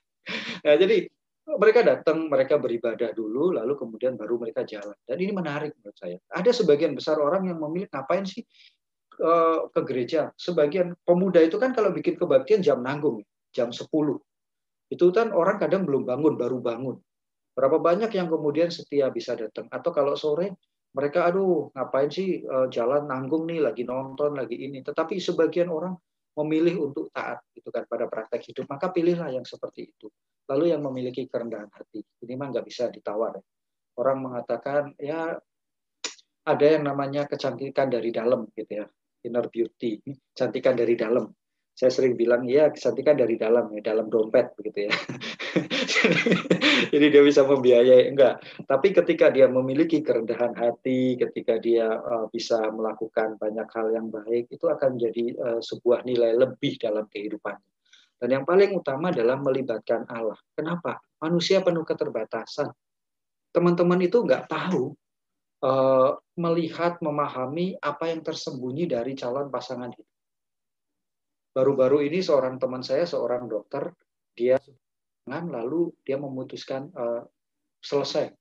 Nah 0.63 0.79
jadi 0.79 1.03
mereka 1.43 1.83
datang 1.83 2.31
mereka 2.31 2.55
beribadah 2.55 3.11
dulu 3.11 3.51
lalu 3.51 3.75
kemudian 3.75 4.15
baru 4.15 4.39
mereka 4.39 4.63
jalan. 4.63 4.95
Dan 5.03 5.19
ini 5.19 5.35
menarik 5.35 5.75
menurut 5.75 5.97
saya. 5.99 6.15
Ada 6.31 6.55
sebagian 6.55 6.95
besar 6.95 7.19
orang 7.19 7.51
yang 7.51 7.59
memilih 7.59 7.91
ngapain 7.91 8.23
sih 8.23 8.47
Eh, 9.21 9.59
ke 9.69 9.81
gereja. 9.85 10.33
Sebagian 10.33 10.97
pemuda 11.05 11.37
itu 11.37 11.61
kan 11.61 11.69
kalau 11.75 11.93
bikin 11.93 12.17
kebaktian 12.17 12.65
jam 12.65 12.81
nanggung, 12.81 13.21
jam 13.53 13.69
10. 13.69 14.17
Itu 14.89 15.05
kan 15.13 15.29
orang 15.29 15.61
kadang 15.61 15.85
belum 15.85 16.09
bangun, 16.09 16.33
baru 16.33 16.57
bangun. 16.57 16.97
Berapa 17.53 17.77
banyak 17.77 18.09
yang 18.09 18.27
kemudian 18.33 18.73
setia 18.73 19.13
bisa 19.13 19.37
datang. 19.37 19.69
Atau 19.69 19.93
kalau 19.93 20.17
sore, 20.17 20.57
mereka 20.97 21.29
aduh 21.29 21.69
ngapain 21.77 22.09
sih 22.09 22.41
eh, 22.41 22.67
jalan 22.73 23.05
nanggung 23.05 23.45
nih, 23.45 23.61
lagi 23.61 23.85
nonton, 23.85 24.33
lagi 24.33 24.57
ini. 24.57 24.81
Tetapi 24.81 25.21
sebagian 25.21 25.69
orang 25.69 25.93
memilih 26.33 26.89
untuk 26.89 27.13
taat 27.13 27.45
gitu 27.53 27.69
kan 27.69 27.85
pada 27.85 28.09
praktek 28.09 28.41
hidup. 28.49 28.65
Maka 28.65 28.89
pilihlah 28.89 29.29
yang 29.29 29.45
seperti 29.45 29.93
itu. 29.93 30.09
Lalu 30.49 30.73
yang 30.73 30.81
memiliki 30.81 31.29
kerendahan 31.29 31.69
hati. 31.69 32.01
Ini 32.01 32.33
mah 32.33 32.49
nggak 32.49 32.65
bisa 32.65 32.89
ditawar. 32.89 33.37
Orang 33.93 34.25
mengatakan 34.25 34.97
ya 34.97 35.37
ada 36.43 36.65
yang 36.65 36.89
namanya 36.89 37.29
kecantikan 37.29 37.93
dari 37.93 38.09
dalam 38.09 38.49
gitu 38.57 38.81
ya 38.81 38.87
inner 39.23 39.47
beauty, 39.47 39.99
cantikan 40.35 40.75
dari 40.75 40.93
dalam. 40.99 41.31
Saya 41.73 41.89
sering 41.89 42.13
bilang, 42.13 42.45
ya 42.45 42.69
kecantikan 42.69 43.17
dari 43.17 43.33
dalam, 43.33 43.65
ya 43.73 43.81
dalam 43.81 44.05
dompet 44.05 44.53
begitu 44.53 44.85
ya. 44.85 44.93
Jadi 46.93 47.05
dia 47.09 47.23
bisa 47.25 47.41
membiayai, 47.49 48.13
enggak. 48.13 48.45
Tapi 48.69 48.93
ketika 48.93 49.33
dia 49.33 49.49
memiliki 49.49 50.05
kerendahan 50.05 50.53
hati, 50.53 51.17
ketika 51.17 51.57
dia 51.57 51.89
uh, 51.97 52.29
bisa 52.29 52.61
melakukan 52.69 53.41
banyak 53.41 53.65
hal 53.73 53.89
yang 53.89 54.13
baik, 54.13 54.53
itu 54.53 54.69
akan 54.69 55.01
menjadi 55.01 55.25
uh, 55.41 55.59
sebuah 55.65 56.05
nilai 56.05 56.37
lebih 56.37 56.77
dalam 56.77 57.09
kehidupannya. 57.09 57.65
Dan 58.21 58.29
yang 58.29 58.45
paling 58.45 58.77
utama 58.77 59.09
adalah 59.09 59.41
melibatkan 59.41 60.05
Allah. 60.13 60.37
Kenapa? 60.53 61.01
Manusia 61.25 61.65
penuh 61.65 61.81
keterbatasan. 61.81 62.69
Teman-teman 63.49 63.97
itu 63.97 64.21
enggak 64.21 64.45
tahu 64.45 64.93
Eh, 64.93 65.02
melihat, 66.35 66.99
memahami 66.99 67.79
apa 67.79 68.11
yang 68.11 68.19
tersembunyi 68.19 68.83
dari 68.91 69.15
calon 69.15 69.47
pasangan 69.47 69.95
hidup. 69.95 70.11
Baru-baru 71.53 72.03
ini 72.09 72.19
seorang 72.19 72.59
teman 72.59 72.83
saya, 72.83 73.07
seorang 73.07 73.47
dokter, 73.47 73.93
dia 74.35 74.59
lalu 75.29 75.93
dia 76.03 76.19
memutuskan 76.19 76.91
uh, 76.91 77.23
selesai. 77.79 78.33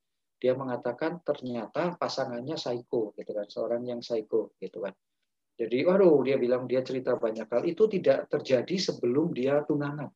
Dia 0.43 0.59
mengatakan 0.59 1.23
ternyata 1.23 1.95
pasangannya 1.95 2.59
psycho, 2.59 3.15
gitu 3.15 3.31
kan, 3.31 3.47
seorang 3.47 3.87
yang 3.87 4.03
psycho, 4.03 4.59
gitu 4.59 4.83
kan. 4.83 4.91
Jadi, 5.55 5.87
waduh, 5.87 6.27
dia 6.27 6.35
bilang 6.41 6.67
dia 6.67 6.83
cerita 6.83 7.15
banyak 7.15 7.47
hal. 7.47 7.63
Itu 7.63 7.87
tidak 7.87 8.27
terjadi 8.27 8.75
sebelum 8.83 9.31
dia 9.31 9.63
tunangan. 9.63 10.11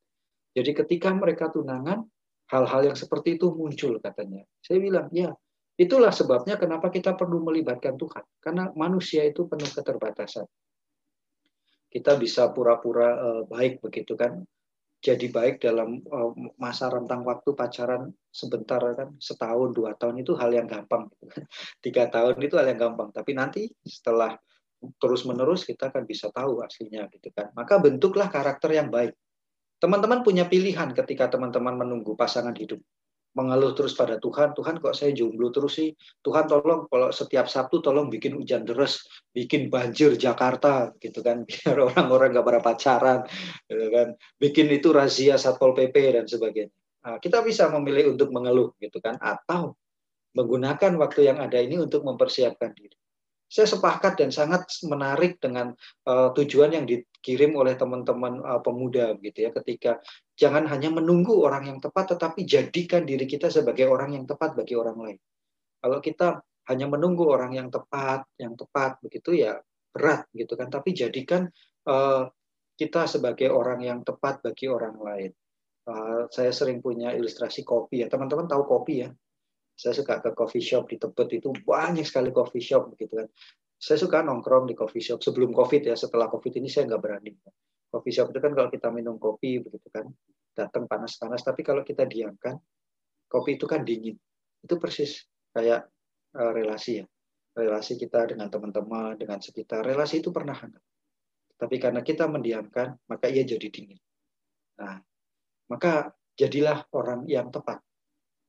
Jadi 0.56 0.74
ketika 0.74 1.14
mereka 1.14 1.54
tunangan, 1.54 2.02
hal-hal 2.50 2.90
yang 2.90 2.98
seperti 2.98 3.38
itu 3.38 3.54
muncul 3.54 4.02
katanya. 4.02 4.42
Saya 4.58 4.82
bilang, 4.82 5.06
ya, 5.14 5.30
Itulah 5.76 6.08
sebabnya 6.08 6.56
kenapa 6.56 6.88
kita 6.88 7.12
perlu 7.12 7.44
melibatkan 7.44 8.00
Tuhan. 8.00 8.24
Karena 8.40 8.72
manusia 8.72 9.20
itu 9.28 9.44
penuh 9.44 9.68
keterbatasan. 9.68 10.48
Kita 11.92 12.16
bisa 12.16 12.48
pura-pura 12.52 13.08
uh, 13.16 13.42
baik 13.44 13.84
begitu 13.84 14.16
kan. 14.16 14.40
Jadi 15.04 15.28
baik 15.28 15.60
dalam 15.60 16.00
uh, 16.08 16.32
masa 16.56 16.88
rentang 16.88 17.20
waktu 17.28 17.52
pacaran 17.52 18.08
sebentar 18.32 18.80
kan 18.96 19.16
setahun 19.16 19.72
dua 19.72 19.96
tahun 19.96 20.20
itu 20.20 20.36
hal 20.36 20.52
yang 20.52 20.68
gampang 20.68 21.08
tiga 21.84 22.08
tahun 22.12 22.36
itu 22.36 22.56
hal 22.60 22.68
yang 22.68 22.80
gampang 22.80 23.08
tapi 23.16 23.32
nanti 23.32 23.72
setelah 23.80 24.36
terus 25.00 25.24
menerus 25.24 25.64
kita 25.64 25.88
akan 25.88 26.04
bisa 26.04 26.28
tahu 26.28 26.60
aslinya 26.60 27.08
gitu 27.08 27.32
kan 27.32 27.48
maka 27.56 27.80
bentuklah 27.80 28.28
karakter 28.28 28.76
yang 28.76 28.92
baik 28.92 29.16
teman-teman 29.80 30.20
punya 30.20 30.44
pilihan 30.44 30.92
ketika 30.92 31.32
teman-teman 31.32 31.80
menunggu 31.80 32.12
pasangan 32.12 32.52
hidup 32.52 32.80
mengeluh 33.36 33.76
terus 33.76 33.92
pada 33.92 34.16
Tuhan, 34.16 34.56
Tuhan 34.56 34.80
kok 34.80 34.96
saya 34.96 35.12
jomblo 35.12 35.52
terus 35.52 35.76
sih? 35.76 35.92
Tuhan 36.24 36.48
tolong 36.48 36.88
kalau 36.88 37.12
setiap 37.12 37.44
Sabtu 37.46 37.84
tolong 37.84 38.08
bikin 38.08 38.32
hujan 38.32 38.64
deras, 38.64 39.04
bikin 39.36 39.68
banjir 39.68 40.16
Jakarta 40.16 40.96
gitu 40.96 41.20
kan, 41.20 41.44
biar 41.48 41.76
orang-orang 41.76 42.32
nggak 42.32 42.46
pada 42.48 42.60
pacaran, 42.64 43.20
gitu 43.68 43.86
kan. 43.92 44.08
Bikin 44.40 44.72
itu 44.72 44.88
razia 44.90 45.36
Satpol 45.36 45.76
PP 45.76 46.16
dan 46.16 46.24
sebagainya. 46.24 46.72
Nah, 47.06 47.20
kita 47.20 47.44
bisa 47.44 47.68
memilih 47.68 48.16
untuk 48.16 48.32
mengeluh 48.32 48.72
gitu 48.80 48.98
kan, 49.04 49.20
atau 49.20 49.76
menggunakan 50.32 50.96
waktu 50.96 51.28
yang 51.28 51.38
ada 51.38 51.60
ini 51.60 51.76
untuk 51.76 52.02
mempersiapkan 52.02 52.72
diri 52.72 52.96
saya 53.46 53.70
sepakat 53.70 54.18
dan 54.18 54.30
sangat 54.34 54.66
menarik 54.90 55.38
dengan 55.38 55.70
uh, 56.10 56.34
tujuan 56.34 56.74
yang 56.74 56.82
dikirim 56.84 57.54
oleh 57.54 57.78
teman-teman 57.78 58.42
uh, 58.42 58.58
pemuda 58.58 59.14
gitu 59.22 59.46
ya 59.46 59.50
ketika 59.54 60.02
jangan 60.36 60.68
hanya 60.68 60.92
menunggu 60.92 61.32
orang 61.40 61.66
yang 61.66 61.78
tepat 61.80 62.14
tetapi 62.14 62.44
jadikan 62.44 63.08
diri 63.08 63.24
kita 63.24 63.48
sebagai 63.48 63.88
orang 63.88 64.14
yang 64.14 64.24
tepat 64.28 64.52
bagi 64.52 64.76
orang 64.76 64.96
lain. 65.00 65.18
Kalau 65.80 65.98
kita 66.04 66.44
hanya 66.68 66.86
menunggu 66.86 67.24
orang 67.24 67.56
yang 67.56 67.68
tepat, 67.72 68.28
yang 68.36 68.52
tepat 68.52 69.00
begitu 69.00 69.32
ya 69.32 69.56
berat 69.96 70.28
gitu 70.36 70.60
kan 70.60 70.68
tapi 70.68 70.92
jadikan 70.92 71.48
uh, 71.88 72.28
kita 72.76 73.08
sebagai 73.08 73.48
orang 73.48 73.80
yang 73.80 74.04
tepat 74.04 74.44
bagi 74.44 74.68
orang 74.68 75.00
lain. 75.00 75.32
Uh, 75.86 76.28
saya 76.28 76.52
sering 76.52 76.84
punya 76.84 77.16
ilustrasi 77.16 77.64
kopi 77.64 78.04
ya. 78.04 78.12
Teman-teman 78.12 78.44
tahu 78.44 78.68
kopi 78.68 79.06
ya? 79.06 79.10
Saya 79.76 79.96
suka 79.96 80.20
ke 80.20 80.36
coffee 80.36 80.60
shop 80.60 80.88
di 80.92 81.00
Tebet 81.00 81.40
itu 81.40 81.52
banyak 81.52 82.04
sekali 82.04 82.32
coffee 82.32 82.60
shop 82.60 82.92
begitu 82.92 83.24
kan. 83.24 83.28
Saya 83.76 84.00
suka 84.00 84.20
nongkrong 84.24 84.68
di 84.68 84.74
coffee 84.76 85.04
shop 85.04 85.20
sebelum 85.20 85.52
COVID 85.52 85.88
ya. 85.88 85.96
Setelah 85.96 86.28
COVID 86.28 86.52
ini 86.60 86.68
saya 86.68 86.88
nggak 86.88 87.00
berani. 87.00 87.32
Coffee 87.86 88.14
shop 88.14 88.34
itu 88.34 88.40
kan 88.42 88.52
kalau 88.52 88.68
kita 88.68 88.88
minum 88.90 89.16
kopi 89.16 89.62
begitu 89.62 89.88
kan, 89.88 90.10
datang 90.52 90.90
panas-panas. 90.90 91.40
Tapi 91.42 91.62
kalau 91.62 91.86
kita 91.86 92.04
diamkan, 92.04 92.58
kopi 93.30 93.56
itu 93.56 93.64
kan 93.64 93.86
dingin. 93.86 94.18
Itu 94.62 94.76
persis 94.76 95.22
kayak 95.54 95.86
uh, 96.36 96.52
relasi 96.52 97.02
ya. 97.02 97.06
Relasi 97.56 97.96
kita 97.96 98.28
dengan 98.28 98.52
teman-teman, 98.52 99.16
dengan 99.16 99.40
sekitar. 99.40 99.86
Relasi 99.86 100.20
itu 100.20 100.28
pernah 100.28 100.52
hangat. 100.52 100.82
Tapi 101.56 101.80
karena 101.80 102.04
kita 102.04 102.28
mendiamkan, 102.28 103.00
maka 103.08 103.32
ia 103.32 103.40
jadi 103.40 103.72
dingin. 103.72 103.96
Nah, 104.76 105.00
maka 105.72 106.12
jadilah 106.36 106.84
orang 106.92 107.24
yang 107.24 107.48
tepat 107.48 107.80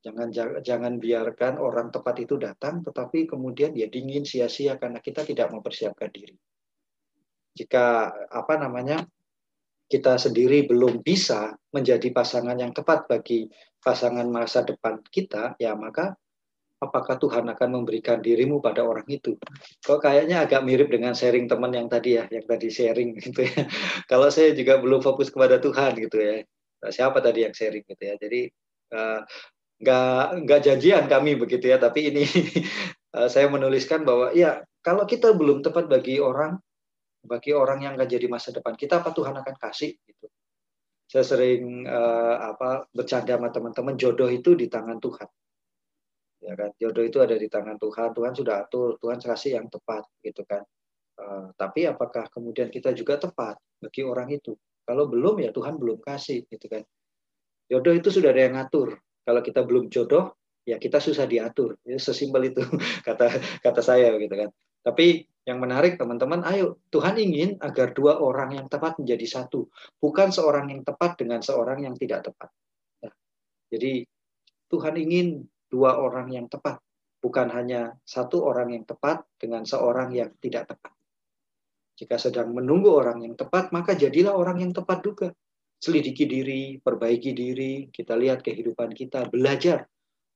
Jangan 0.08 0.30
jangan 0.62 0.94
biarkan 1.02 1.60
orang 1.60 1.90
tepat 1.90 2.22
itu 2.22 2.38
datang, 2.38 2.86
tetapi 2.86 3.28
kemudian 3.28 3.74
dia 3.74 3.90
dingin 3.90 4.24
sia-sia 4.24 4.78
karena 4.78 5.02
kita 5.02 5.26
tidak 5.28 5.52
mempersiapkan 5.52 6.08
diri. 6.14 6.38
Jika 7.58 8.14
apa 8.30 8.56
namanya 8.56 9.02
kita 9.88 10.20
sendiri 10.20 10.68
belum 10.68 11.02
bisa 11.02 11.56
menjadi 11.72 12.12
pasangan 12.12 12.60
yang 12.60 12.76
tepat 12.76 13.08
bagi 13.08 13.48
pasangan 13.80 14.28
masa 14.28 14.68
depan 14.68 15.00
kita, 15.08 15.56
ya 15.58 15.74
maka 15.80 16.16
apakah 16.78 17.18
Tuhan 17.18 17.48
akan 17.50 17.70
memberikan 17.82 18.22
dirimu 18.22 18.62
pada 18.62 18.86
orang 18.86 19.08
itu? 19.10 19.40
Kok 19.82 20.00
kayaknya 20.04 20.46
agak 20.46 20.62
mirip 20.68 20.92
dengan 20.92 21.16
sharing 21.18 21.50
teman 21.50 21.74
yang 21.74 21.88
tadi 21.90 22.20
ya, 22.20 22.30
yang 22.30 22.46
tadi 22.46 22.68
sharing 22.70 23.18
gitu 23.18 23.48
ya. 23.48 23.66
Kalau 24.12 24.30
saya 24.30 24.54
juga 24.54 24.78
belum 24.78 25.02
fokus 25.02 25.34
kepada 25.34 25.58
Tuhan 25.58 25.98
gitu 25.98 26.18
ya. 26.20 26.44
Siapa 26.92 27.18
tadi 27.24 27.48
yang 27.48 27.56
sharing 27.56 27.82
gitu 27.88 28.04
ya. 28.04 28.16
Jadi 28.22 28.42
uh, 28.94 29.26
nggak 29.78 30.26
nggak 30.46 30.60
janjian 30.66 31.06
kami 31.06 31.38
begitu 31.38 31.70
ya 31.70 31.78
tapi 31.78 32.10
ini 32.10 32.26
uh, 33.14 33.30
saya 33.34 33.46
menuliskan 33.46 34.02
bahwa 34.02 34.34
ya 34.34 34.66
kalau 34.82 35.06
kita 35.06 35.38
belum 35.38 35.62
tepat 35.62 35.86
bagi 35.86 36.18
orang 36.18 36.58
bagi 37.28 37.52
orang 37.52 37.84
yang 37.84 37.94
akan 38.00 38.08
jadi 38.08 38.28
masa 38.32 38.56
depan 38.56 38.74
kita 38.74 39.04
apa 39.04 39.12
Tuhan 39.12 39.36
akan 39.36 39.56
kasih 39.60 39.92
gitu. 40.08 40.26
Saya 41.08 41.24
sering 41.24 41.88
uh, 41.88 42.36
apa 42.52 42.88
bercanda 42.92 43.40
sama 43.40 43.52
teman-teman 43.52 43.96
jodoh 43.96 44.28
itu 44.28 44.56
di 44.56 44.68
tangan 44.68 45.00
Tuhan. 45.00 45.30
Ya 46.44 46.54
kan? 46.56 46.72
Jodoh 46.80 47.04
itu 47.04 47.20
ada 47.24 47.36
di 47.36 47.48
tangan 47.48 47.80
Tuhan 47.80 48.12
Tuhan 48.12 48.34
sudah 48.36 48.56
atur 48.68 49.00
Tuhan 49.00 49.20
kasih 49.20 49.60
yang 49.60 49.68
tepat 49.72 50.04
gitu 50.24 50.44
kan. 50.44 50.64
Uh, 51.18 51.50
tapi 51.56 51.88
apakah 51.88 52.28
kemudian 52.32 52.72
kita 52.72 52.92
juga 52.92 53.20
tepat 53.20 53.60
bagi 53.80 54.04
orang 54.04 54.32
itu? 54.36 54.56
Kalau 54.88 55.08
belum 55.12 55.44
ya 55.44 55.52
Tuhan 55.52 55.76
belum 55.76 56.00
kasih 56.00 56.48
gitu 56.48 56.68
kan. 56.72 56.84
Jodoh 57.68 57.96
itu 57.96 58.08
sudah 58.08 58.32
ada 58.32 58.42
yang 58.48 58.56
ngatur. 58.56 58.96
Kalau 59.28 59.44
kita 59.44 59.68
belum 59.68 59.92
jodoh, 59.92 60.40
ya 60.64 60.80
kita 60.80 61.04
susah 61.04 61.28
diatur. 61.28 61.76
Ya, 61.84 62.00
sesimpel 62.00 62.56
itu 62.56 62.64
kata 63.08 63.28
kata 63.60 63.82
saya 63.84 64.16
gitu 64.16 64.32
kan. 64.32 64.50
Tapi 64.84 65.28
yang 65.48 65.64
menarik 65.64 65.96
teman-teman, 65.96 66.44
ayo 66.44 66.84
Tuhan 66.92 67.16
ingin 67.16 67.56
agar 67.64 67.96
dua 67.96 68.20
orang 68.20 68.60
yang 68.60 68.68
tepat 68.68 69.00
menjadi 69.00 69.24
satu, 69.24 69.72
bukan 69.96 70.36
seorang 70.36 70.68
yang 70.68 70.84
tepat 70.84 71.16
dengan 71.16 71.40
seorang 71.40 71.88
yang 71.88 71.96
tidak 71.96 72.28
tepat. 72.28 72.52
Nah, 73.08 73.16
jadi 73.72 74.04
Tuhan 74.68 75.00
ingin 75.00 75.48
dua 75.72 76.04
orang 76.04 76.36
yang 76.36 76.52
tepat, 76.52 76.84
bukan 77.24 77.48
hanya 77.56 77.96
satu 78.04 78.44
orang 78.44 78.76
yang 78.76 78.84
tepat 78.84 79.24
dengan 79.40 79.64
seorang 79.64 80.12
yang 80.12 80.36
tidak 80.44 80.68
tepat. 80.68 80.92
Jika 81.96 82.20
sedang 82.20 82.52
menunggu 82.52 82.92
orang 82.92 83.24
yang 83.24 83.40
tepat, 83.40 83.72
maka 83.72 83.96
jadilah 83.96 84.36
orang 84.36 84.60
yang 84.60 84.76
tepat 84.76 85.00
juga 85.00 85.32
selidiki 85.80 86.28
diri, 86.28 86.76
perbaiki 86.76 87.32
diri, 87.32 87.88
kita 87.88 88.20
lihat 88.20 88.44
kehidupan 88.44 88.92
kita, 88.92 89.32
belajar 89.32 89.88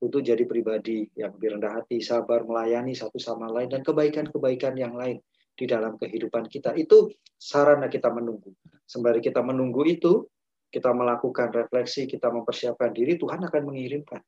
untuk 0.01 0.25
jadi 0.25 0.41
pribadi 0.49 1.05
yang 1.13 1.37
lebih 1.37 1.57
rendah 1.57 1.81
hati, 1.81 2.01
sabar, 2.01 2.41
melayani 2.41 2.97
satu 2.97 3.21
sama 3.21 3.47
lain, 3.53 3.69
dan 3.69 3.85
kebaikan-kebaikan 3.85 4.73
yang 4.73 4.97
lain 4.97 5.21
di 5.53 5.65
dalam 5.69 5.95
kehidupan 6.01 6.49
kita. 6.49 6.73
Itu 6.73 7.13
sarana 7.37 7.85
kita 7.85 8.09
menunggu. 8.09 8.51
Sembari 8.89 9.21
kita 9.21 9.45
menunggu 9.45 9.85
itu, 9.85 10.25
kita 10.73 10.89
melakukan 10.89 11.53
refleksi, 11.53 12.09
kita 12.09 12.33
mempersiapkan 12.33 12.89
diri, 12.91 13.15
Tuhan 13.21 13.45
akan 13.45 13.61
mengirimkan. 13.61 14.21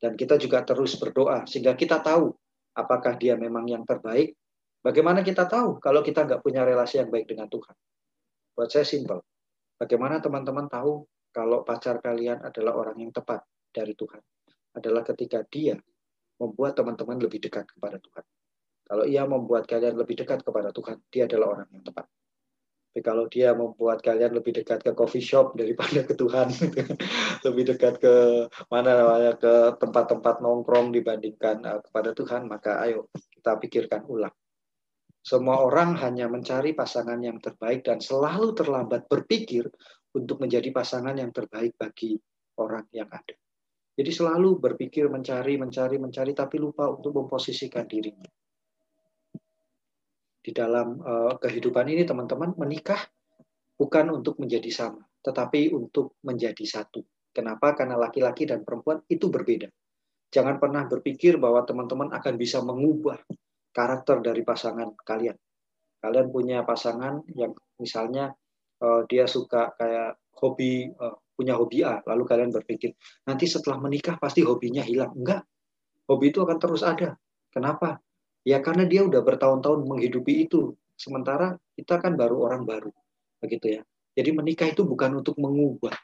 Dan 0.00 0.16
kita 0.16 0.40
juga 0.40 0.64
terus 0.64 0.96
berdoa, 0.96 1.44
sehingga 1.44 1.76
kita 1.76 2.00
tahu 2.00 2.32
apakah 2.72 3.20
dia 3.20 3.36
memang 3.36 3.68
yang 3.68 3.84
terbaik. 3.84 4.32
Bagaimana 4.80 5.20
kita 5.20 5.44
tahu 5.44 5.76
kalau 5.76 6.00
kita 6.00 6.24
nggak 6.24 6.40
punya 6.40 6.64
relasi 6.64 7.04
yang 7.04 7.12
baik 7.12 7.28
dengan 7.28 7.52
Tuhan? 7.52 7.76
Buat 8.56 8.72
saya 8.72 8.88
simpel 8.88 9.20
Bagaimana 9.80 10.20
teman-teman 10.20 10.68
tahu 10.68 11.08
kalau 11.32 11.64
pacar 11.64 12.04
kalian 12.04 12.44
adalah 12.44 12.76
orang 12.76 13.00
yang 13.00 13.16
tepat 13.16 13.40
dari 13.72 13.96
Tuhan? 13.96 14.20
Adalah 14.76 15.02
ketika 15.02 15.42
dia 15.46 15.76
membuat 16.40 16.78
teman-teman 16.78 17.20
lebih 17.20 17.42
dekat 17.42 17.68
kepada 17.68 18.00
Tuhan. 18.00 18.24
Kalau 18.90 19.04
ia 19.06 19.22
membuat 19.22 19.70
kalian 19.70 19.94
lebih 19.94 20.18
dekat 20.18 20.42
kepada 20.42 20.74
Tuhan, 20.74 20.98
dia 21.14 21.30
adalah 21.30 21.58
orang 21.58 21.68
yang 21.70 21.84
tepat. 21.86 22.10
Tapi 22.90 23.06
kalau 23.06 23.30
dia 23.30 23.54
membuat 23.54 24.02
kalian 24.02 24.34
lebih 24.34 24.50
dekat 24.50 24.82
ke 24.82 24.90
coffee 24.98 25.22
shop 25.22 25.54
daripada 25.54 26.02
ke 26.02 26.10
Tuhan, 26.18 26.50
lebih 27.46 27.70
dekat 27.70 28.02
ke 28.02 28.14
mana 28.66 28.98
namanya 28.98 29.38
ke 29.38 29.78
tempat-tempat 29.78 30.42
nongkrong 30.42 30.90
dibandingkan 30.90 31.62
uh, 31.70 31.78
kepada 31.86 32.10
Tuhan, 32.18 32.50
maka 32.50 32.82
ayo 32.82 33.06
kita 33.14 33.62
pikirkan 33.62 34.10
ulang. 34.10 34.34
Semua 35.22 35.62
orang 35.62 36.02
hanya 36.02 36.26
mencari 36.26 36.74
pasangan 36.74 37.22
yang 37.22 37.38
terbaik 37.38 37.86
dan 37.86 38.02
selalu 38.02 38.58
terlambat 38.58 39.06
berpikir 39.06 39.70
untuk 40.10 40.42
menjadi 40.42 40.74
pasangan 40.74 41.14
yang 41.14 41.30
terbaik 41.30 41.78
bagi 41.78 42.18
orang 42.58 42.90
yang 42.90 43.06
ada. 43.06 43.38
Jadi 44.00 44.16
selalu 44.16 44.56
berpikir 44.56 45.12
mencari, 45.12 45.60
mencari, 45.60 46.00
mencari, 46.00 46.32
tapi 46.32 46.56
lupa 46.56 46.88
untuk 46.88 47.12
memposisikan 47.20 47.84
dirinya. 47.84 48.24
Di 50.40 50.56
dalam 50.56 50.96
uh, 51.04 51.36
kehidupan 51.36 51.84
ini, 51.84 52.08
teman-teman, 52.08 52.56
menikah 52.56 52.96
bukan 53.76 54.08
untuk 54.08 54.40
menjadi 54.40 54.72
sama, 54.72 55.04
tetapi 55.20 55.76
untuk 55.76 56.16
menjadi 56.24 56.64
satu. 56.64 57.04
Kenapa? 57.28 57.76
Karena 57.76 58.00
laki-laki 58.00 58.48
dan 58.48 58.64
perempuan 58.64 59.04
itu 59.04 59.28
berbeda. 59.28 59.68
Jangan 60.32 60.56
pernah 60.56 60.88
berpikir 60.88 61.36
bahwa 61.36 61.60
teman-teman 61.68 62.08
akan 62.08 62.34
bisa 62.40 62.64
mengubah 62.64 63.20
karakter 63.76 64.24
dari 64.24 64.40
pasangan 64.40 64.96
kalian. 65.04 65.36
Kalian 66.00 66.32
punya 66.32 66.64
pasangan 66.64 67.20
yang 67.36 67.52
misalnya 67.76 68.32
uh, 68.80 69.04
dia 69.04 69.28
suka 69.28 69.76
kayak 69.76 70.16
hobi 70.40 70.88
uh, 70.88 71.20
punya 71.40 71.56
hobi 71.56 71.80
A, 71.80 72.04
lalu 72.04 72.28
kalian 72.28 72.52
berpikir 72.52 72.92
nanti 73.24 73.48
setelah 73.48 73.80
menikah 73.80 74.20
pasti 74.20 74.44
hobinya 74.44 74.84
hilang. 74.84 75.16
Enggak. 75.16 75.48
Hobi 76.04 76.28
itu 76.28 76.44
akan 76.44 76.60
terus 76.60 76.84
ada. 76.84 77.16
Kenapa? 77.48 77.96
Ya 78.44 78.60
karena 78.60 78.84
dia 78.84 79.00
udah 79.08 79.24
bertahun-tahun 79.24 79.88
menghidupi 79.88 80.44
itu. 80.44 80.76
Sementara 81.00 81.56
kita 81.72 81.96
kan 81.96 82.12
baru 82.20 82.44
orang 82.44 82.68
baru. 82.68 82.92
Begitu 83.40 83.80
ya. 83.80 83.82
Jadi 84.12 84.36
menikah 84.36 84.68
itu 84.68 84.84
bukan 84.84 85.24
untuk 85.24 85.40
mengubah 85.40 85.96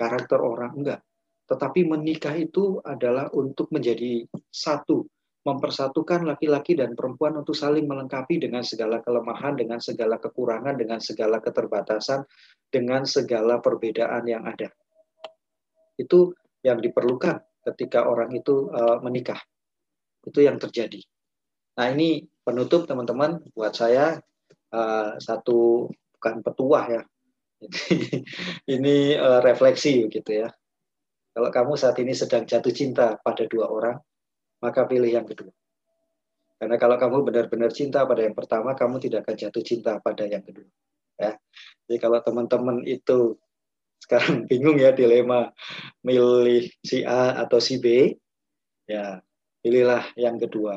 karakter 0.00 0.40
orang, 0.40 0.72
enggak. 0.80 1.04
Tetapi 1.44 1.84
menikah 1.84 2.32
itu 2.40 2.80
adalah 2.80 3.28
untuk 3.36 3.68
menjadi 3.68 4.24
satu 4.48 5.04
mempersatukan 5.40 6.28
laki-laki 6.28 6.76
dan 6.76 6.92
perempuan 6.92 7.40
untuk 7.40 7.56
saling 7.56 7.88
melengkapi 7.88 8.36
dengan 8.36 8.60
segala 8.60 9.00
kelemahan, 9.00 9.56
dengan 9.56 9.80
segala 9.80 10.20
kekurangan, 10.20 10.76
dengan 10.76 11.00
segala 11.00 11.40
keterbatasan, 11.40 12.28
dengan 12.68 13.08
segala 13.08 13.56
perbedaan 13.64 14.28
yang 14.28 14.44
ada. 14.44 14.68
Itu 15.96 16.36
yang 16.60 16.84
diperlukan 16.84 17.40
ketika 17.72 18.04
orang 18.04 18.36
itu 18.36 18.68
uh, 18.68 19.00
menikah. 19.00 19.40
Itu 20.20 20.44
yang 20.44 20.60
terjadi. 20.60 21.00
Nah 21.80 21.88
ini 21.88 22.20
penutup 22.44 22.84
teman-teman 22.84 23.40
buat 23.56 23.72
saya 23.72 24.20
uh, 24.76 25.16
satu 25.16 25.88
bukan 26.20 26.44
petuah 26.44 26.86
ya. 27.00 27.02
ini 28.76 29.16
uh, 29.16 29.40
refleksi 29.40 30.04
gitu 30.12 30.44
ya. 30.44 30.52
Kalau 31.32 31.48
kamu 31.48 31.72
saat 31.80 31.96
ini 32.02 32.12
sedang 32.12 32.44
jatuh 32.44 32.74
cinta 32.74 33.16
pada 33.22 33.46
dua 33.48 33.70
orang, 33.70 33.96
maka 34.60 34.86
pilih 34.86 35.08
yang 35.08 35.26
kedua. 35.26 35.50
Karena 36.60 36.76
kalau 36.76 37.00
kamu 37.00 37.24
benar-benar 37.24 37.72
cinta 37.72 38.04
pada 38.04 38.20
yang 38.20 38.36
pertama, 38.36 38.76
kamu 38.76 39.00
tidak 39.00 39.24
akan 39.24 39.36
jatuh 39.36 39.64
cinta 39.64 39.96
pada 39.96 40.28
yang 40.28 40.44
kedua. 40.44 40.68
Ya. 41.16 41.40
Jadi 41.88 41.96
kalau 41.96 42.20
teman-teman 42.20 42.84
itu 42.84 43.40
sekarang 44.04 44.44
bingung 44.50 44.76
ya 44.76 44.92
dilema 44.92 45.52
milih 46.04 46.68
si 46.84 47.00
A 47.04 47.40
atau 47.40 47.56
si 47.60 47.80
B, 47.80 48.12
ya 48.84 49.24
pilihlah 49.64 50.12
yang 50.20 50.36
kedua. 50.36 50.76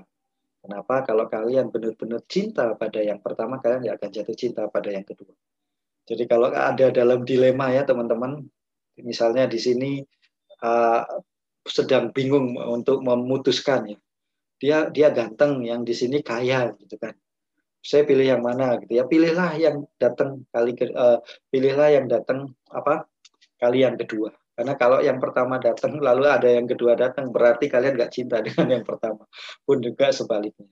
Kenapa? 0.63 1.03
Kalau 1.03 1.27
kalian 1.27 1.67
benar-benar 1.67 2.23
cinta 2.31 2.71
pada 2.79 3.03
yang 3.03 3.19
pertama, 3.19 3.59
kalian 3.59 3.83
tidak 3.83 3.95
akan 3.99 4.09
jatuh 4.15 4.37
cinta 4.39 4.63
pada 4.71 4.87
yang 4.87 5.03
kedua. 5.03 5.35
Jadi 6.07 6.23
kalau 6.27 6.47
ada 6.51 6.87
dalam 6.91 7.27
dilema 7.27 7.75
ya 7.75 7.83
teman-teman, 7.83 8.43
misalnya 9.03 9.51
di 9.51 9.59
sini 9.59 9.99
sedang 11.63 12.11
bingung 12.11 12.55
untuk 12.59 13.01
memutuskan 13.01 13.95
ya. 13.95 13.99
Dia 14.59 14.77
dia 14.91 15.11
ganteng, 15.11 15.63
yang 15.63 15.83
di 15.83 15.91
sini 15.91 16.23
kaya 16.23 16.71
gitu 16.79 16.95
kan. 16.95 17.15
Saya 17.83 18.07
pilih 18.07 18.23
yang 18.23 18.39
mana 18.39 18.79
gitu 18.79 18.95
ya. 18.95 19.03
Pilihlah 19.03 19.59
yang 19.59 19.83
datang 19.99 20.47
kali 20.55 20.71
uh, 20.95 21.19
pilihlah 21.51 21.89
yang 21.91 22.07
datang 22.07 22.55
apa? 22.71 23.07
kali 23.63 23.87
yang 23.87 23.95
kedua. 23.95 24.35
Karena 24.53 24.75
kalau 24.75 24.99
yang 24.99 25.17
pertama 25.23 25.57
datang 25.57 25.97
lalu 25.97 26.27
ada 26.29 26.45
yang 26.45 26.67
kedua 26.67 26.93
datang 26.99 27.31
berarti 27.31 27.71
kalian 27.71 27.95
nggak 27.95 28.11
cinta 28.11 28.37
dengan 28.45 28.79
yang 28.79 28.85
pertama. 28.85 29.23
Pun 29.63 29.79
juga 29.79 30.11
sebaliknya. 30.11 30.67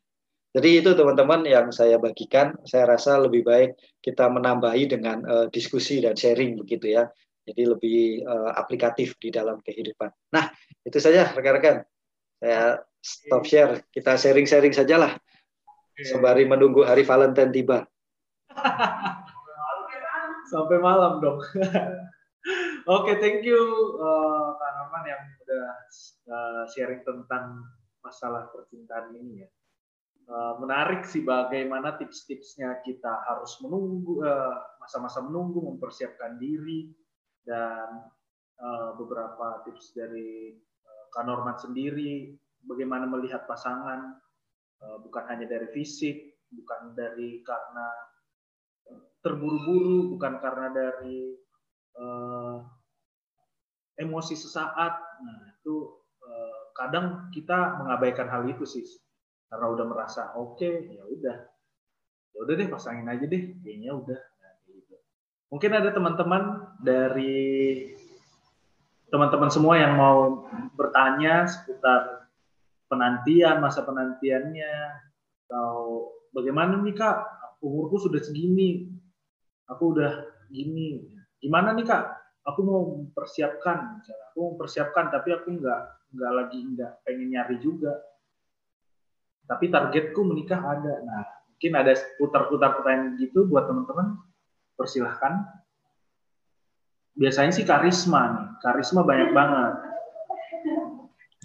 Jadi 0.52 0.84
itu 0.84 0.92
teman-teman 0.92 1.48
yang 1.48 1.72
saya 1.72 1.96
bagikan. 1.96 2.60
Saya 2.68 2.84
rasa 2.84 3.16
lebih 3.16 3.48
baik 3.48 3.80
kita 4.04 4.28
menambahi 4.28 4.84
dengan 4.92 5.24
uh, 5.24 5.46
diskusi 5.48 6.04
dan 6.04 6.20
sharing 6.20 6.60
begitu 6.60 6.92
ya. 7.00 7.08
Jadi 7.42 7.64
lebih 7.66 8.22
uh, 8.22 8.54
aplikatif 8.54 9.18
di 9.18 9.34
dalam 9.34 9.58
kehidupan. 9.66 10.14
Nah, 10.30 10.54
itu 10.86 11.02
saja 11.02 11.34
rekan-rekan. 11.34 11.82
Saya 12.38 12.86
stop 13.02 13.44
share. 13.50 13.82
Kita 13.90 14.14
sharing-sharing 14.14 14.74
sajalah. 14.74 15.18
Sembari 16.02 16.46
menunggu 16.46 16.86
hari 16.86 17.06
Valentine 17.06 17.54
tiba. 17.54 17.86
Sampai 20.52 20.78
malam 20.78 21.22
dong. 21.22 21.40
Oke, 22.90 23.14
okay, 23.14 23.16
thank 23.22 23.46
you 23.46 23.62
uh, 24.02 24.58
Kak 24.58 25.06
yang 25.06 25.24
udah 25.46 25.68
uh, 26.34 26.64
sharing 26.74 27.06
tentang 27.06 27.62
masalah 28.02 28.50
percintaan 28.50 29.14
ini 29.14 29.46
ya. 29.46 29.50
Uh, 30.32 30.54
menarik 30.64 31.06
sih 31.06 31.22
bagaimana 31.22 32.00
tips-tipsnya 32.00 32.82
kita 32.82 33.22
harus 33.28 33.60
menunggu 33.62 34.24
masa-masa 34.80 35.22
uh, 35.22 35.26
menunggu 35.28 35.60
mempersiapkan 35.74 36.40
diri 36.40 36.88
dan 37.48 38.08
uh, 38.62 38.92
beberapa 38.96 39.66
tips 39.66 39.94
dari 39.98 40.56
uh, 40.86 41.06
Kak 41.14 41.26
Norman 41.26 41.58
sendiri 41.58 42.36
bagaimana 42.66 43.10
melihat 43.10 43.50
pasangan 43.50 44.18
uh, 44.82 44.98
bukan 45.02 45.24
hanya 45.30 45.50
dari 45.50 45.68
fisik, 45.74 46.38
bukan 46.54 46.94
dari 46.94 47.42
karena 47.42 47.88
terburu-buru, 49.22 50.18
bukan 50.18 50.42
karena 50.42 50.68
dari 50.74 51.38
uh, 51.98 52.58
emosi 54.02 54.34
sesaat. 54.34 54.94
Nah, 55.22 55.40
itu 55.62 55.76
eh, 56.26 56.62
kadang 56.74 57.30
kita 57.30 57.78
mengabaikan 57.78 58.26
hal 58.26 58.50
itu 58.50 58.66
sih 58.66 58.82
karena 59.52 59.68
udah 59.70 59.86
merasa 59.86 60.34
oke 60.34 60.58
okay, 60.58 60.90
ya 60.90 61.04
udah 61.06 61.38
ya 62.32 62.40
udah 62.48 62.54
deh 62.56 62.70
pasangin 62.72 63.06
aja 63.06 63.26
deh 63.30 63.44
kayaknya 63.62 63.92
udah. 63.94 64.22
Mungkin 65.52 65.72
ada 65.76 65.92
teman-teman 65.92 66.72
dari 66.80 67.92
teman-teman 69.12 69.52
semua 69.52 69.76
yang 69.76 70.00
mau 70.00 70.48
bertanya 70.80 71.44
seputar 71.44 72.32
penantian 72.88 73.60
masa 73.60 73.84
penantiannya 73.84 74.74
atau 75.46 76.08
bagaimana 76.32 76.80
nih 76.80 76.96
kak? 76.96 77.18
Umurku 77.60 78.00
sudah 78.08 78.24
segini. 78.24 78.88
Aku 79.68 79.92
udah 79.92 80.32
gini. 80.48 81.04
Gimana 81.44 81.76
nih 81.76 81.84
kak? 81.84 82.04
Aku 82.48 82.64
mau 82.64 82.82
mempersiapkan. 82.88 84.00
Misalnya 84.00 84.26
aku 84.32 84.38
mau 84.40 84.50
mempersiapkan 84.56 85.12
tapi 85.12 85.36
aku 85.36 85.60
nggak 85.60 85.82
nggak 86.16 86.32
lagi 86.32 86.60
nggak 86.64 86.92
pengen 87.04 87.28
nyari 87.36 87.60
juga. 87.60 88.00
Tapi 89.44 89.68
targetku 89.68 90.24
menikah 90.24 90.64
ada. 90.64 91.04
Nah 91.04 91.24
mungkin 91.52 91.72
ada 91.76 91.92
putar-putar 92.16 92.80
pertanyaan 92.80 93.20
gitu 93.20 93.46
buat 93.52 93.68
teman-teman 93.68 94.31
persilahkan 94.82 95.62
biasanya 97.16 97.52
sih 97.54 97.62
karisma 97.68 98.22
nih. 98.34 98.48
Karisma 98.66 99.02
banyak 99.06 99.30
banget. 99.30 99.74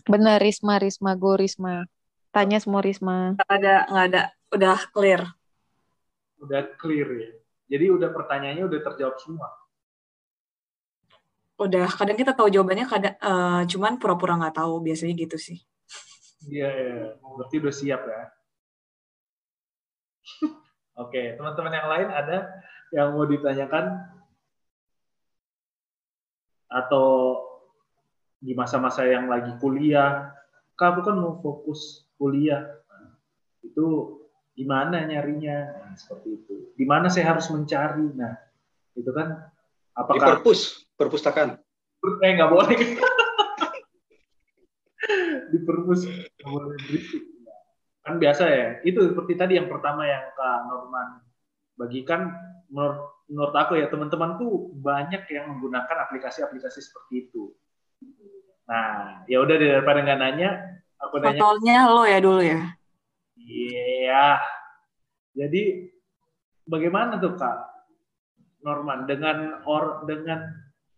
Benar 0.07 0.39
Risma 0.39 0.78
Risma 0.78 1.12
go 1.18 1.34
Risma. 1.34 1.84
Tanya 2.30 2.62
semua 2.62 2.80
Risma. 2.80 3.34
Nggak 3.34 3.53
ada 3.53 3.74
nggak 3.91 4.07
ada. 4.12 4.22
Udah 4.55 4.78
clear. 4.95 5.22
Udah 6.39 6.62
clear 6.78 7.09
ya. 7.12 7.30
Jadi 7.66 7.84
udah 7.91 8.09
pertanyaannya 8.14 8.64
udah 8.70 8.80
terjawab 8.80 9.18
semua. 9.18 9.49
Udah 11.57 11.89
kadang 11.91 12.14
kita 12.20 12.37
tahu 12.37 12.53
jawabannya 12.53 12.87
kadang 12.87 13.16
uh, 13.18 13.62
cuman 13.66 13.99
pura-pura 13.99 14.39
nggak 14.39 14.62
tahu. 14.62 14.78
Biasanya 14.84 15.14
gitu 15.18 15.37
sih. 15.41 15.59
Iya 16.47 16.70
yeah, 16.70 16.72
yeah. 17.11 17.34
berarti 17.34 17.57
udah 17.59 17.74
siap 17.74 18.03
ya. 18.07 18.22
Oke 21.03 21.34
teman-teman 21.34 21.74
yang 21.74 21.89
lain 21.91 22.09
ada 22.14 22.47
yang 22.95 23.14
mau 23.14 23.26
ditanyakan 23.26 24.07
atau 26.66 27.41
di 28.43 28.53
masa-masa 28.53 29.07
yang 29.07 29.30
lagi 29.30 29.55
kuliah 29.62 30.34
kak 30.76 30.95
aku 30.95 31.01
kan 31.09 31.16
mau 31.16 31.41
fokus 31.41 32.05
kuliah 32.20 32.68
itu 33.64 34.18
gimana 34.53 35.09
nyarinya 35.09 35.82
nah, 35.82 35.97
seperti 35.97 36.37
itu 36.37 36.55
di 36.76 36.84
mana 36.84 37.09
saya 37.09 37.32
harus 37.34 37.49
mencari 37.49 38.12
nah 38.12 38.47
itu 38.97 39.12
kan 39.12 39.53
apakah 39.97 40.16
di 40.16 40.20
perpus 40.41 40.61
perpustakaan. 40.97 41.61
Eh 42.24 42.30
nggak 42.34 42.51
boleh. 42.51 42.76
di 45.53 45.59
perpus 45.62 46.09
nggak 46.09 46.49
boleh 46.49 46.76
berisik. 46.89 47.22
Kan 48.03 48.16
biasa 48.16 48.45
ya. 48.49 48.80
Itu 48.82 49.05
seperti 49.05 49.37
tadi 49.37 49.61
yang 49.61 49.68
pertama 49.68 50.09
yang 50.09 50.32
Kak 50.32 50.66
Norman 50.66 51.20
bagikan 51.77 52.33
menurut, 52.72 53.24
menurut 53.31 53.55
aku 53.55 53.79
ya 53.79 53.87
teman-teman 53.87 54.41
tuh 54.41 54.72
banyak 54.81 55.29
yang 55.31 55.57
menggunakan 55.57 55.97
aplikasi-aplikasi 56.09 56.81
seperti 56.83 57.31
itu. 57.31 57.53
Nah, 58.66 59.22
ya 59.31 59.39
udah 59.45 59.57
daripada 59.57 60.03
nggak 60.03 60.20
nanya, 60.20 60.51
aku 60.99 61.22
nanya. 61.22 61.39
Fotonya 61.39 61.79
lo 61.87 62.03
ya 62.03 62.18
dulu 62.18 62.43
ya. 62.43 62.59
Iya. 63.39 64.27
Jadi 65.37 65.62
bagaimana 66.66 67.20
tuh 67.22 67.37
Kak 67.39 67.59
Norman 68.64 69.07
dengan 69.07 69.62
or 69.68 70.03
dengan 70.09 70.43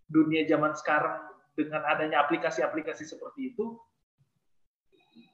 dunia 0.09 0.49
zaman 0.49 0.73
sekarang 0.73 1.29
dengan 1.53 1.85
adanya 1.85 2.25
aplikasi-aplikasi 2.25 3.05
seperti 3.05 3.53
itu, 3.53 3.77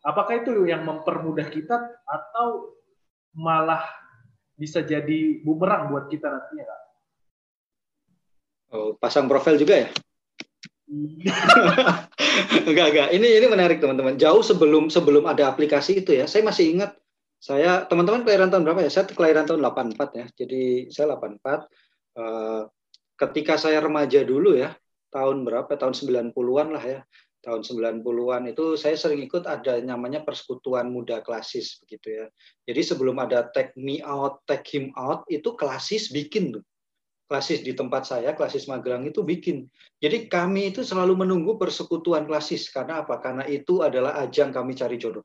apakah 0.02 0.42
itu 0.42 0.66
yang 0.66 0.82
mempermudah 0.82 1.46
kita 1.52 1.76
atau 2.08 2.74
malah 3.36 3.84
bisa 4.54 4.82
jadi 4.86 5.42
bumerang 5.42 5.90
buat 5.90 6.06
kita 6.06 6.30
nantinya, 6.30 6.64
Kak? 6.66 6.80
Oh, 8.74 8.90
pasang 8.98 9.30
profil 9.30 9.58
juga 9.58 9.86
ya? 9.86 9.88
enggak, 12.68 12.86
enggak. 12.92 13.08
Ini 13.14 13.28
ini 13.40 13.46
menarik 13.46 13.78
teman-teman. 13.78 14.18
Jauh 14.18 14.42
sebelum 14.42 14.90
sebelum 14.90 15.24
ada 15.26 15.50
aplikasi 15.50 16.02
itu 16.02 16.14
ya, 16.14 16.26
saya 16.26 16.44
masih 16.44 16.74
ingat 16.76 16.94
saya 17.44 17.84
teman-teman 17.84 18.24
kelahiran 18.24 18.48
tahun 18.48 18.64
berapa 18.64 18.80
ya? 18.88 18.90
Saya 18.90 19.04
kelahiran 19.10 19.44
tahun 19.44 19.60
84 19.60 20.20
ya. 20.20 20.26
Jadi 20.32 20.88
saya 20.88 21.12
84. 21.12 21.68
Uh, 22.14 22.62
ketika 23.20 23.60
saya 23.60 23.84
remaja 23.84 24.24
dulu 24.24 24.56
ya, 24.56 24.72
tahun 25.12 25.44
berapa? 25.44 25.68
Tahun 25.76 25.92
90-an 25.92 26.68
lah 26.72 26.84
ya. 26.84 27.00
Tahun 27.44 27.60
90-an 27.60 28.48
itu 28.48 28.80
saya 28.80 28.96
sering 28.96 29.20
ikut 29.20 29.44
ada 29.44 29.76
namanya 29.84 30.24
persekutuan 30.24 30.88
muda 30.88 31.20
klasis 31.20 31.76
begitu 31.84 32.24
ya. 32.24 32.26
Jadi 32.64 32.80
sebelum 32.80 33.20
ada 33.20 33.52
take 33.52 33.76
me 33.76 34.00
out, 34.00 34.40
take 34.48 34.64
him 34.64 34.96
out 34.96 35.28
itu 35.28 35.52
klasis 35.52 36.08
bikin 36.08 36.56
tuh. 36.56 36.64
Klasis 37.28 37.60
di 37.60 37.76
tempat 37.76 38.08
saya, 38.08 38.32
klasis 38.32 38.64
Magelang 38.64 39.04
itu 39.04 39.20
bikin. 39.20 39.68
Jadi 40.00 40.28
kami 40.32 40.72
itu 40.72 40.80
selalu 40.80 41.24
menunggu 41.24 41.60
persekutuan 41.60 42.24
klasis 42.24 42.72
karena 42.72 43.04
apa? 43.04 43.20
Karena 43.20 43.44
itu 43.44 43.84
adalah 43.84 44.16
ajang 44.24 44.48
kami 44.48 44.72
cari 44.72 44.96
jodoh. 44.96 45.24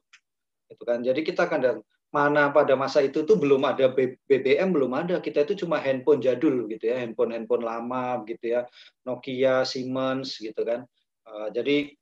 Itu 0.68 0.84
kan. 0.84 1.00
Jadi 1.00 1.24
kita 1.24 1.48
akan 1.48 1.80
mana 2.10 2.50
pada 2.50 2.74
masa 2.74 3.06
itu 3.06 3.22
tuh 3.22 3.38
belum 3.38 3.62
ada 3.62 3.94
BBM 4.26 4.74
belum 4.74 4.98
ada 4.98 5.22
kita 5.22 5.46
itu 5.46 5.66
cuma 5.66 5.78
handphone 5.78 6.18
jadul 6.18 6.66
gitu 6.66 6.90
ya 6.90 7.06
handphone 7.06 7.30
handphone 7.30 7.62
lama 7.62 8.26
gitu 8.26 8.58
ya 8.58 8.62
Nokia 9.06 9.62
Siemens 9.62 10.42
gitu 10.42 10.58
kan 10.66 10.90
uh, 11.30 11.54
jadi 11.54 11.94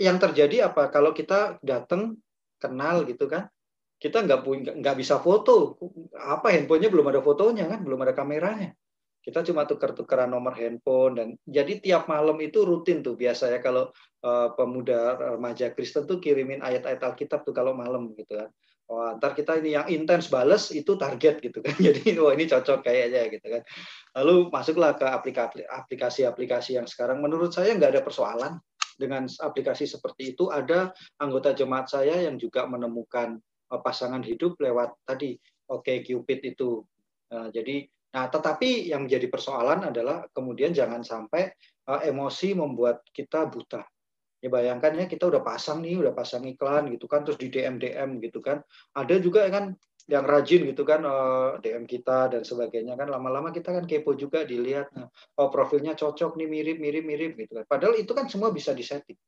yang 0.00 0.16
terjadi 0.20 0.72
apa? 0.72 0.88
Kalau 0.88 1.12
kita 1.12 1.60
datang 1.60 2.16
kenal 2.60 3.02
gitu 3.08 3.26
kan 3.26 3.50
kita 4.02 4.18
nggak 4.26 4.40
nggak 4.82 4.96
bisa 4.98 5.22
foto. 5.22 5.78
Apa 6.18 6.50
handphonenya 6.50 6.90
belum 6.90 7.06
ada 7.14 7.22
fotonya 7.22 7.70
kan? 7.70 7.86
Belum 7.86 8.02
ada 8.02 8.10
kameranya. 8.10 8.74
Kita 9.22 9.46
cuma 9.46 9.62
tukar-tukaran 9.62 10.26
nomor 10.26 10.58
handphone 10.58 11.14
dan 11.14 11.28
jadi 11.46 11.78
tiap 11.78 12.10
malam 12.10 12.34
itu 12.42 12.66
rutin 12.66 13.06
tuh 13.06 13.14
biasa 13.14 13.54
ya 13.54 13.62
kalau 13.62 13.94
uh, 14.26 14.50
pemuda 14.58 15.14
remaja 15.38 15.70
Kristen 15.70 16.10
tuh 16.10 16.18
kirimin 16.18 16.58
ayat-ayat 16.58 16.98
Alkitab 16.98 17.46
tuh 17.46 17.54
kalau 17.54 17.78
malam 17.78 18.10
gitu 18.18 18.34
kan. 18.34 18.50
Oh 18.90 19.14
ntar 19.14 19.38
kita 19.38 19.62
ini 19.62 19.78
yang 19.78 19.86
intens 19.86 20.26
bales 20.26 20.74
itu 20.74 20.98
target 20.98 21.38
gitu 21.38 21.62
kan. 21.62 21.78
Jadi 21.86 22.18
wah 22.18 22.34
ini 22.34 22.50
cocok 22.50 22.82
kayaknya 22.82 23.30
gitu 23.30 23.46
kan. 23.46 23.62
Lalu 24.18 24.50
masuklah 24.50 24.98
ke 24.98 25.06
aplikasi-aplikasi 25.70 26.82
yang 26.82 26.90
sekarang. 26.90 27.22
Menurut 27.22 27.54
saya 27.54 27.78
nggak 27.78 27.94
ada 27.94 28.02
persoalan 28.02 28.58
dengan 28.96 29.28
aplikasi 29.28 29.88
seperti 29.88 30.36
itu 30.36 30.48
ada 30.52 30.92
anggota 31.20 31.52
jemaat 31.56 31.88
saya 31.88 32.24
yang 32.24 32.36
juga 32.36 32.64
menemukan 32.68 33.38
eh, 33.72 33.80
pasangan 33.80 34.24
hidup 34.24 34.58
lewat 34.58 34.92
tadi 35.04 35.36
oke 35.70 35.84
okay, 35.84 36.04
Cupid 36.04 36.40
itu 36.54 36.82
nah, 37.32 37.48
jadi 37.48 37.86
nah 38.12 38.28
tetapi 38.28 38.92
yang 38.92 39.08
menjadi 39.08 39.26
persoalan 39.32 39.88
adalah 39.88 40.28
kemudian 40.36 40.76
jangan 40.76 41.00
sampai 41.00 41.48
uh, 41.88 42.04
emosi 42.04 42.52
membuat 42.52 43.00
kita 43.08 43.48
buta 43.48 43.80
Ya 44.42 44.50
bayangkan 44.50 44.98
ya 44.98 45.06
kita 45.06 45.30
udah 45.30 45.38
pasang 45.38 45.86
nih, 45.86 46.02
udah 46.02 46.10
pasang 46.10 46.42
iklan 46.42 46.90
gitu 46.90 47.06
kan, 47.06 47.22
terus 47.22 47.38
di 47.38 47.46
DM 47.46 47.78
DM 47.78 48.18
gitu 48.18 48.42
kan. 48.42 48.58
Ada 48.90 49.22
juga 49.22 49.46
kan 49.46 49.78
yang 50.10 50.26
rajin 50.26 50.66
gitu 50.66 50.82
kan 50.82 51.00
eh, 51.06 51.50
DM 51.62 51.86
kita 51.86 52.32
dan 52.32 52.42
sebagainya 52.42 52.98
kan. 52.98 53.06
Lama-lama 53.06 53.54
kita 53.54 53.70
kan 53.70 53.84
kepo 53.86 54.18
juga 54.18 54.42
dilihat 54.42 54.90
nah, 54.96 55.06
oh 55.38 55.48
profilnya 55.52 55.94
cocok 55.94 56.34
nih 56.38 56.48
mirip 56.50 56.78
mirip 56.82 57.04
mirip 57.06 57.32
gitu 57.38 57.62
kan. 57.62 57.64
Padahal 57.68 57.94
itu 57.98 58.10
kan 58.10 58.26
semua 58.26 58.50
bisa 58.50 58.74
disetting. 58.74 59.18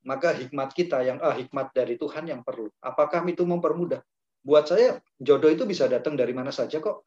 Maka 0.00 0.32
hikmat 0.32 0.72
kita 0.72 1.04
yang 1.04 1.20
ah 1.20 1.36
hikmat 1.36 1.70
dari 1.76 1.94
Tuhan 1.94 2.26
yang 2.26 2.40
perlu. 2.42 2.72
Apakah 2.80 3.22
itu 3.28 3.44
mempermudah? 3.44 4.00
Buat 4.40 4.72
saya 4.72 4.96
jodoh 5.20 5.52
itu 5.52 5.68
bisa 5.68 5.84
datang 5.86 6.16
dari 6.16 6.32
mana 6.32 6.48
saja 6.48 6.80
kok. 6.80 7.04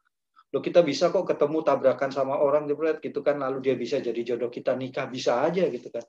Lo 0.54 0.62
kita 0.62 0.86
bisa 0.86 1.10
kok 1.10 1.26
ketemu 1.26 1.66
tabrakan 1.66 2.14
sama 2.14 2.38
orang 2.38 2.70
gitu 3.02 3.20
kan. 3.26 3.42
Lalu 3.42 3.58
dia 3.58 3.74
bisa 3.74 3.98
jadi 3.98 4.22
jodoh 4.22 4.48
kita 4.48 4.78
nikah 4.78 5.10
bisa 5.10 5.42
aja 5.42 5.66
gitu 5.66 5.90
kan. 5.90 6.06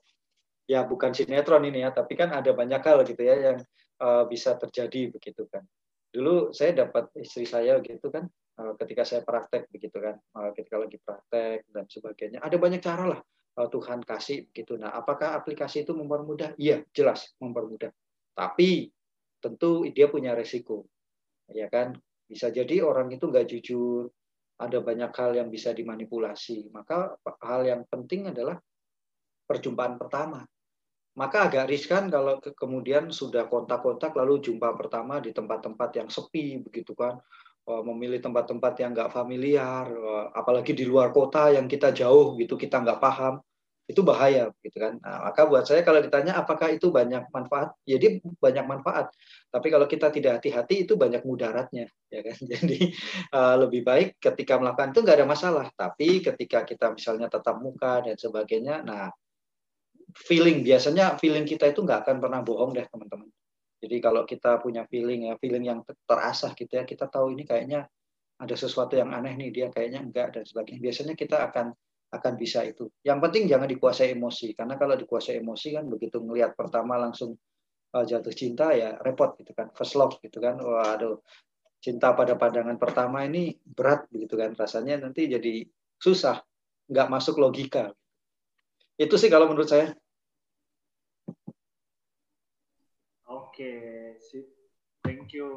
Ya 0.70 0.86
bukan 0.86 1.14
sinetron 1.14 1.66
ini 1.66 1.82
ya, 1.82 1.94
tapi 1.94 2.18
kan 2.18 2.30
ada 2.34 2.50
banyak 2.50 2.82
hal 2.82 3.06
gitu 3.06 3.22
ya 3.22 3.34
yang 3.38 3.58
uh, 4.02 4.26
bisa 4.26 4.54
terjadi 4.54 5.10
begitu 5.14 5.46
kan. 5.50 5.66
Dulu 6.10 6.54
saya 6.54 6.86
dapat 6.86 7.12
istri 7.18 7.44
saya 7.44 7.78
gitu 7.82 8.08
kan, 8.08 8.24
uh, 8.60 8.72
ketika 8.80 9.02
saya 9.04 9.22
praktek 9.22 9.68
begitu 9.68 9.98
kan, 10.00 10.16
uh, 10.36 10.50
ketika 10.56 10.76
lagi 10.80 10.96
praktek 11.00 11.68
dan 11.70 11.84
sebagainya, 11.86 12.38
ada 12.40 12.56
banyak 12.56 12.80
cara 12.80 13.04
lah 13.16 13.20
uh, 13.60 13.68
Tuhan 13.68 14.04
kasih 14.04 14.48
begitu. 14.50 14.80
Nah, 14.80 14.94
apakah 14.94 15.36
aplikasi 15.36 15.84
itu 15.84 15.92
mempermudah? 15.92 16.56
Iya, 16.56 16.84
jelas 16.92 17.32
mempermudah. 17.42 17.90
Tapi 18.36 18.88
tentu 19.40 19.84
dia 19.92 20.08
punya 20.08 20.32
resiko, 20.32 20.88
ya 21.52 21.68
kan? 21.68 21.96
Bisa 22.26 22.50
jadi 22.50 22.82
orang 22.82 23.12
itu 23.14 23.30
nggak 23.30 23.46
jujur, 23.46 24.10
ada 24.56 24.78
banyak 24.80 25.12
hal 25.12 25.30
yang 25.36 25.48
bisa 25.52 25.70
dimanipulasi. 25.76 26.72
Maka 26.72 27.14
hal 27.44 27.62
yang 27.68 27.82
penting 27.86 28.32
adalah 28.32 28.56
perjumpaan 29.46 29.94
pertama 30.00 30.42
maka 31.16 31.48
agak 31.48 31.66
riskan 31.72 32.12
kalau 32.12 32.36
ke 32.38 32.52
kemudian 32.52 33.08
sudah 33.08 33.48
kontak-kontak 33.48 34.12
lalu 34.12 34.38
jumpa 34.44 34.76
pertama 34.76 35.18
di 35.18 35.32
tempat-tempat 35.32 35.90
yang 35.96 36.08
sepi 36.12 36.60
begitu 36.60 36.92
kan 36.92 37.16
eh, 37.66 37.82
memilih 37.82 38.20
tempat-tempat 38.20 38.72
yang 38.84 38.92
nggak 38.92 39.10
familiar 39.10 39.88
eh, 39.88 40.24
apalagi 40.36 40.76
di 40.76 40.84
luar 40.84 41.10
kota 41.10 41.50
yang 41.56 41.64
kita 41.66 41.90
jauh 41.96 42.36
gitu 42.36 42.60
kita 42.60 42.84
nggak 42.84 43.00
paham 43.00 43.40
itu 43.86 44.02
bahaya 44.02 44.50
gitu 44.66 44.82
kan. 44.82 44.98
Nah, 44.98 45.30
maka 45.30 45.46
buat 45.46 45.62
saya 45.62 45.86
kalau 45.86 46.02
ditanya 46.02 46.34
apakah 46.34 46.74
itu 46.74 46.90
banyak 46.90 47.30
manfaat, 47.30 47.70
ya 47.86 47.94
dia 48.02 48.18
banyak 48.18 48.66
manfaat. 48.66 49.14
Tapi 49.46 49.66
kalau 49.70 49.86
kita 49.86 50.10
tidak 50.10 50.42
hati-hati 50.42 50.82
itu 50.82 50.98
banyak 50.98 51.22
mudaratnya, 51.22 51.86
ya 52.10 52.20
kan. 52.26 52.34
Jadi 52.52 52.90
uh, 53.30 53.54
lebih 53.62 53.86
baik 53.86 54.18
ketika 54.18 54.58
melakukan 54.58 54.90
itu 54.90 55.00
nggak 55.06 55.16
ada 55.22 55.28
masalah. 55.30 55.66
Tapi 55.70 56.18
ketika 56.18 56.66
kita 56.66 56.98
misalnya 56.98 57.30
tetap 57.30 57.62
muka 57.62 58.02
dan 58.02 58.18
sebagainya, 58.18 58.82
nah 58.82 59.06
feeling 60.16 60.64
biasanya 60.64 61.20
feeling 61.20 61.44
kita 61.44 61.68
itu 61.68 61.84
nggak 61.84 62.08
akan 62.08 62.16
pernah 62.18 62.40
bohong 62.40 62.72
deh 62.72 62.88
teman-teman. 62.88 63.28
Jadi 63.76 63.96
kalau 64.00 64.24
kita 64.24 64.56
punya 64.64 64.88
feeling 64.88 65.28
ya, 65.28 65.36
feeling 65.36 65.68
yang 65.68 65.84
terasah 66.08 66.56
gitu 66.56 66.80
ya, 66.80 66.88
kita 66.88 67.12
tahu 67.12 67.36
ini 67.36 67.44
kayaknya 67.44 67.84
ada 68.40 68.56
sesuatu 68.56 68.96
yang 68.96 69.12
aneh 69.12 69.36
nih 69.36 69.50
dia 69.52 69.66
kayaknya 69.68 70.00
enggak 70.00 70.32
dan 70.32 70.44
sebagainya. 70.48 70.80
Biasanya 70.80 71.14
kita 71.14 71.36
akan 71.52 71.76
akan 72.16 72.32
bisa 72.40 72.64
itu. 72.64 72.88
Yang 73.04 73.18
penting 73.28 73.44
jangan 73.50 73.68
dikuasai 73.68 74.16
emosi 74.16 74.56
karena 74.56 74.80
kalau 74.80 74.96
dikuasai 74.96 75.42
emosi 75.42 75.76
kan 75.76 75.84
begitu 75.90 76.22
melihat 76.24 76.56
pertama 76.56 76.96
langsung 76.96 77.36
uh, 77.92 78.04
jatuh 78.06 78.32
cinta 78.32 78.72
ya 78.72 78.96
repot 79.02 79.36
gitu 79.36 79.52
kan 79.52 79.68
first 79.76 79.98
love 79.98 80.16
gitu 80.24 80.40
kan. 80.40 80.56
Waduh 80.56 81.20
cinta 81.82 82.16
pada 82.16 82.34
pandangan 82.34 82.80
pertama 82.80 83.22
ini 83.28 83.52
berat 83.62 84.08
begitu 84.08 84.34
kan 84.34 84.56
rasanya 84.56 85.06
nanti 85.06 85.28
jadi 85.28 85.66
susah 86.00 86.40
nggak 86.88 87.08
masuk 87.10 87.36
logika. 87.42 87.92
Itu 88.96 89.20
sih 89.20 89.28
kalau 89.28 89.50
menurut 89.50 89.68
saya. 89.68 89.92
Oke, 93.56 93.72
sip. 94.20 94.44
Thank 95.00 95.32
you, 95.32 95.48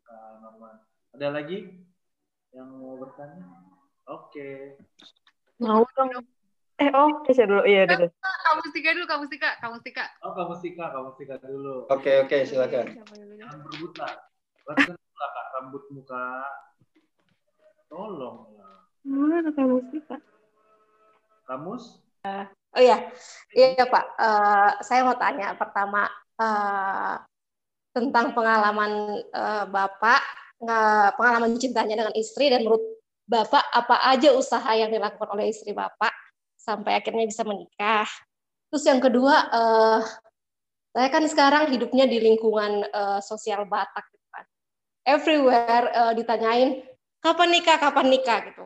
Kak 0.00 0.40
Norman. 0.40 0.80
Ada 1.12 1.28
lagi 1.28 1.84
yang 2.56 2.72
mau 2.80 2.96
bertanya? 2.96 3.52
Oke. 4.08 4.80
Mau 5.60 5.84
dong. 5.92 6.24
Eh, 6.80 6.88
oh, 6.88 7.20
Kesha 7.28 7.44
dulu. 7.44 7.68
Iya, 7.68 7.84
dulu. 7.84 8.08
Kamu 8.16 8.64
Mustika 8.64 8.96
dulu, 8.96 9.04
kamu 9.04 9.20
Mustika, 9.28 9.50
kamu 9.60 9.72
Mustika. 9.76 10.04
Oh, 10.24 10.32
kamu 10.32 10.56
Mustika, 10.56 10.84
kamu 10.88 11.04
Mustika 11.12 11.34
dulu. 11.44 11.76
Oke, 11.92 12.12
oke, 12.24 12.36
silakan. 12.48 12.96
Jangan 13.04 13.58
berebut 13.60 13.92
lah. 14.00 14.12
Lakukan 14.72 14.96
lah, 14.96 15.30
Kak, 15.36 15.46
rambut 15.52 15.84
muka. 15.92 16.24
Tolong 17.92 18.56
lah. 18.56 18.88
Mana 19.04 19.52
kamu 19.52 19.84
Mustika? 19.84 20.16
Kamus? 21.44 22.00
Oh 22.72 22.80
iya, 22.80 23.12
iya 23.52 23.84
Pak. 23.84 24.16
Uh, 24.16 24.80
saya 24.80 25.04
mau 25.04 25.12
tanya 25.20 25.52
pertama 25.60 26.08
uh, 26.40 27.16
tentang 27.92 28.32
pengalaman 28.32 29.20
uh, 29.32 29.64
Bapak, 29.68 30.22
uh, 30.64 31.12
pengalaman 31.16 31.56
cintanya 31.60 32.04
dengan 32.04 32.14
istri 32.16 32.48
dan 32.48 32.64
menurut 32.64 32.84
Bapak 33.22 33.64
apa 33.72 34.12
aja 34.12 34.34
usaha 34.34 34.70
yang 34.76 34.92
dilakukan 34.92 35.28
oleh 35.32 35.52
istri 35.52 35.72
Bapak 35.72 36.12
sampai 36.58 37.00
akhirnya 37.00 37.28
bisa 37.28 37.42
menikah. 37.44 38.08
Terus 38.72 38.84
yang 38.88 39.00
kedua, 39.04 39.36
uh, 39.52 40.00
saya 40.92 41.08
kan 41.08 41.24
sekarang 41.28 41.72
hidupnya 41.72 42.04
di 42.08 42.20
lingkungan 42.20 42.84
uh, 42.92 43.20
sosial 43.20 43.64
Batak, 43.68 44.04
gitu 44.12 44.26
kan. 44.32 44.44
Everywhere 45.04 45.86
uh, 45.92 46.12
ditanyain 46.12 46.84
kapan 47.20 47.48
nikah, 47.52 47.76
kapan 47.80 48.06
nikah 48.12 48.40
gitu. 48.48 48.64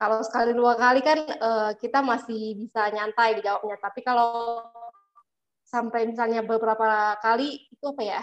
Kalau 0.00 0.24
sekali 0.24 0.56
dua 0.56 0.80
kali 0.80 1.04
kan 1.04 1.18
uh, 1.38 1.70
kita 1.76 2.00
masih 2.00 2.56
bisa 2.56 2.88
nyantai 2.88 3.36
dijawabnya, 3.36 3.76
tapi 3.84 4.00
kalau 4.00 4.64
sampai 5.70 6.10
misalnya 6.10 6.42
beberapa 6.42 7.14
kali 7.22 7.70
itu 7.70 7.84
apa 7.86 8.02
ya? 8.02 8.22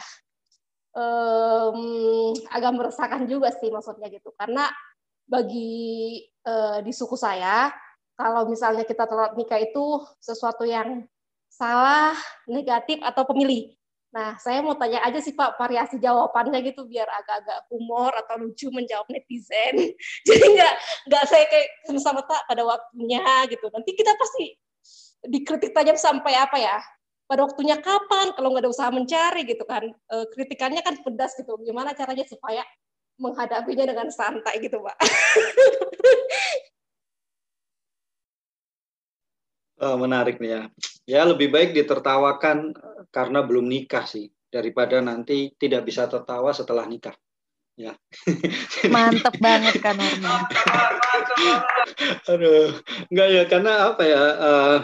Um, 0.98 2.34
agak 2.52 2.72
meresahkan 2.74 3.24
juga 3.30 3.54
sih 3.56 3.72
maksudnya 3.72 4.12
gitu, 4.12 4.34
karena 4.36 4.68
bagi 5.28 6.24
uh, 6.48 6.82
di 6.82 6.92
suku 6.92 7.14
saya 7.14 7.70
kalau 8.18 8.50
misalnya 8.50 8.82
kita 8.82 9.06
telat 9.06 9.38
nikah 9.38 9.62
itu 9.62 10.02
sesuatu 10.18 10.66
yang 10.66 11.06
salah, 11.48 12.18
negatif 12.50 12.98
atau 13.06 13.24
pemilih. 13.30 13.78
Nah, 14.10 14.34
saya 14.42 14.66
mau 14.66 14.74
tanya 14.74 15.04
aja 15.06 15.22
sih 15.22 15.38
Pak 15.38 15.60
variasi 15.62 16.02
jawabannya 16.02 16.66
gitu 16.66 16.90
biar 16.90 17.06
agak-agak 17.06 17.70
humor 17.70 18.10
atau 18.18 18.42
lucu 18.42 18.74
menjawab 18.74 19.06
netizen. 19.14 19.94
Jadi 20.28 20.46
nggak 20.58 20.74
nggak 21.12 21.24
saya 21.30 21.46
kayak 21.46 21.68
sama-sama 21.86 22.26
tak 22.26 22.42
pada 22.50 22.64
waktunya 22.66 23.22
gitu. 23.52 23.70
Nanti 23.70 23.92
kita 23.94 24.18
pasti 24.18 24.58
dikritik 25.28 25.76
tajam 25.76 26.00
sampai 26.00 26.34
apa 26.34 26.58
ya? 26.58 26.78
Pada 27.28 27.44
waktunya 27.44 27.76
kapan? 27.76 28.32
Kalau 28.32 28.56
nggak 28.56 28.64
ada 28.64 28.72
usaha 28.72 28.88
mencari 28.88 29.44
gitu 29.44 29.68
kan? 29.68 29.84
E, 29.92 30.16
kritikannya 30.32 30.80
kan 30.80 30.96
pedas 31.04 31.36
gitu. 31.36 31.60
Gimana 31.60 31.92
caranya 31.92 32.24
supaya 32.24 32.64
menghadapinya 33.20 33.84
dengan 33.84 34.08
santai 34.08 34.64
gitu, 34.64 34.80
Pak. 34.80 34.96
Oh, 39.84 40.00
menarik 40.04 40.40
nih 40.40 40.52
ya. 40.56 40.62
Ya 41.04 41.22
lebih 41.28 41.52
baik 41.52 41.76
ditertawakan 41.76 42.72
karena 43.12 43.44
belum 43.44 43.68
nikah 43.68 44.08
sih 44.08 44.32
daripada 44.48 45.04
nanti 45.04 45.52
tidak 45.60 45.84
bisa 45.84 46.08
tertawa 46.08 46.56
setelah 46.56 46.88
nikah. 46.88 47.14
Ya. 47.78 47.94
Mantep 48.96 49.36
banget 49.38 49.84
kan 49.84 50.00
Norman. 50.00 50.42
Aduh, 52.26 52.74
enggak 53.14 53.28
ya 53.30 53.44
karena 53.46 53.94
apa 53.94 54.04
ya? 54.08 54.24
Uh, 54.42 54.78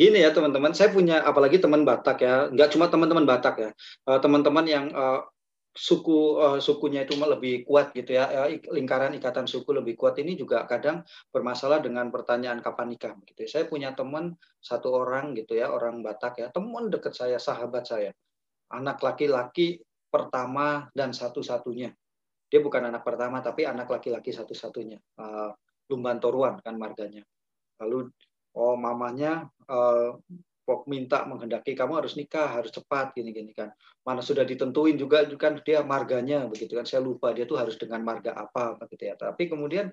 gini 0.00 0.24
ya 0.24 0.32
teman-teman, 0.32 0.72
saya 0.72 0.88
punya 0.88 1.20
apalagi 1.20 1.60
teman 1.60 1.84
Batak 1.84 2.24
ya, 2.24 2.48
nggak 2.48 2.72
cuma 2.72 2.88
teman-teman 2.88 3.28
Batak 3.28 3.54
ya, 3.60 3.70
uh, 4.08 4.16
teman-teman 4.16 4.64
yang 4.64 4.86
uh, 4.96 5.28
suku 5.76 6.40
uh, 6.40 6.58
sukunya 6.58 7.04
itu 7.06 7.14
lebih 7.14 7.62
kuat 7.62 7.94
gitu 7.94 8.18
ya 8.18 8.26
lingkaran 8.74 9.14
ikatan 9.14 9.46
suku 9.46 9.70
lebih 9.70 9.94
kuat 9.94 10.18
ini 10.18 10.34
juga 10.34 10.66
kadang 10.66 11.06
bermasalah 11.30 11.78
dengan 11.78 12.10
pertanyaan 12.10 12.58
kapan 12.58 12.90
nikah 12.90 13.14
gitu 13.22 13.46
saya 13.46 13.70
punya 13.70 13.94
teman 13.94 14.34
satu 14.58 14.90
orang 14.90 15.30
gitu 15.38 15.54
ya 15.54 15.70
orang 15.70 16.02
Batak 16.02 16.42
ya 16.42 16.50
teman 16.50 16.90
dekat 16.90 17.14
saya 17.14 17.38
sahabat 17.38 17.86
saya 17.86 18.10
anak 18.70 19.02
laki-laki 19.02 19.82
pertama 20.10 20.90
dan 20.94 21.14
satu-satunya. 21.14 21.90
Dia 22.50 22.60
bukan 22.62 22.90
anak 22.90 23.06
pertama 23.06 23.38
tapi 23.38 23.62
anak 23.62 23.86
laki-laki 23.86 24.34
satu-satunya 24.34 24.98
uh, 25.22 25.54
Lumban 25.86 26.18
Toruan 26.18 26.58
kan 26.58 26.74
marganya. 26.74 27.22
Lalu 27.78 28.10
oh 28.56 28.74
mamanya 28.74 29.46
uh, 29.70 30.18
minta 30.86 31.26
menghendaki 31.26 31.74
kamu 31.74 31.98
harus 31.98 32.14
nikah 32.14 32.46
harus 32.46 32.70
cepat 32.70 33.10
gini 33.16 33.34
gini 33.34 33.50
kan. 33.50 33.74
Mana 34.06 34.22
sudah 34.22 34.46
ditentuin 34.46 34.94
juga 34.94 35.26
kan 35.34 35.58
dia 35.66 35.82
marganya 35.82 36.46
begitu 36.46 36.78
kan. 36.78 36.86
Saya 36.86 37.02
lupa 37.02 37.34
dia 37.34 37.42
tuh 37.48 37.58
harus 37.58 37.74
dengan 37.74 38.06
marga 38.06 38.38
apa 38.38 38.78
begitu 38.78 39.10
ya. 39.10 39.18
Tapi 39.18 39.50
kemudian 39.50 39.90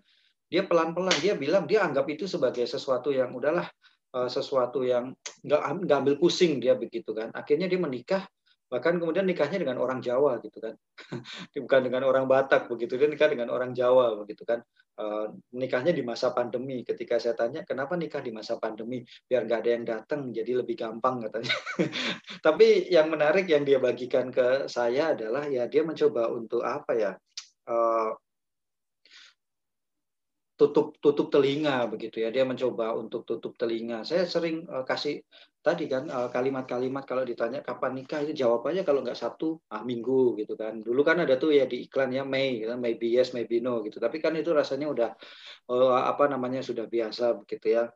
dia 0.47 0.63
pelan 0.69 0.93
pelan 0.93 1.17
dia 1.17 1.33
bilang 1.33 1.65
dia 1.65 1.81
anggap 1.81 2.05
itu 2.07 2.29
sebagai 2.29 2.63
sesuatu 2.69 3.09
yang 3.09 3.33
udahlah 3.33 3.65
eh, 4.13 4.29
sesuatu 4.29 4.85
yang 4.85 5.11
nggak 5.41 5.97
ambil 5.97 6.15
pusing 6.21 6.61
dia 6.61 6.77
begitu 6.77 7.09
kan. 7.17 7.33
Akhirnya 7.33 7.65
dia 7.65 7.79
menikah 7.81 8.23
bahkan 8.67 8.99
kemudian 8.99 9.23
nikahnya 9.23 9.63
dengan 9.63 9.79
orang 9.79 10.03
Jawa 10.03 10.43
gitu 10.43 10.59
kan. 10.59 10.75
Bukan 11.63 11.81
dengan 11.87 12.03
orang 12.03 12.27
Batak 12.27 12.67
begitu 12.67 12.99
dia 12.99 13.07
nikah 13.07 13.31
dengan 13.31 13.47
orang 13.51 13.71
Jawa 13.71 14.19
begitu 14.19 14.43
kan. 14.43 14.59
Uh, 14.97 15.29
nikahnya 15.53 15.93
di 15.93 16.03
masa 16.03 16.33
pandemi. 16.35 16.83
Ketika 16.83 17.21
saya 17.21 17.37
tanya 17.37 17.63
kenapa 17.63 17.95
nikah 17.95 18.19
di 18.19 18.35
masa 18.35 18.59
pandemi? 18.59 19.05
Biar 19.29 19.47
nggak 19.47 19.59
ada 19.63 19.71
yang 19.71 19.85
datang 19.87 20.19
jadi 20.35 20.51
lebih 20.59 20.75
gampang 20.75 21.23
katanya. 21.29 21.55
Tapi 22.45 22.91
yang 22.91 23.07
menarik 23.07 23.47
yang 23.47 23.63
dia 23.63 23.79
bagikan 23.79 24.27
ke 24.33 24.67
saya 24.67 25.15
adalah 25.15 25.47
ya 25.47 25.69
dia 25.71 25.85
mencoba 25.87 26.27
untuk 26.33 26.65
apa 26.65 26.91
ya 26.97 27.11
uh, 27.71 28.11
tutup 30.57 30.97
tutup 30.97 31.29
telinga 31.29 31.85
begitu 31.87 32.25
ya. 32.25 32.33
Dia 32.33 32.43
mencoba 32.43 32.97
untuk 32.97 33.23
tutup 33.23 33.53
telinga. 33.55 34.01
Saya 34.01 34.25
sering 34.25 34.65
uh, 34.65 34.83
kasih 34.83 35.21
tadi 35.67 35.91
kan 35.91 36.07
eh, 36.07 36.29
kalimat-kalimat 36.31 37.03
kalau 37.03 37.27
ditanya 37.27 37.59
kapan 37.59 37.99
nikah 37.99 38.23
itu 38.23 38.31
jawabannya 38.31 38.87
kalau 38.87 39.03
nggak 39.03 39.19
Sabtu 39.19 39.59
ah 39.67 39.83
Minggu 39.83 40.39
gitu 40.39 40.55
kan. 40.55 40.79
Dulu 40.79 41.01
kan 41.03 41.19
ada 41.19 41.35
tuh 41.35 41.51
ya 41.51 41.67
di 41.67 41.83
iklan 41.83 42.15
ya 42.15 42.23
Mei 42.23 42.63
gitu, 42.63 42.71
maybe 42.79 43.11
yes 43.11 43.35
maybe 43.35 43.59
no 43.59 43.83
gitu. 43.83 43.99
Tapi 43.99 44.23
kan 44.23 44.31
itu 44.39 44.55
rasanya 44.55 44.87
udah 44.87 45.09
uh, 45.67 46.07
apa 46.07 46.31
namanya 46.31 46.63
sudah 46.63 46.87
biasa 46.87 47.35
begitu 47.43 47.75
ya. 47.75 47.91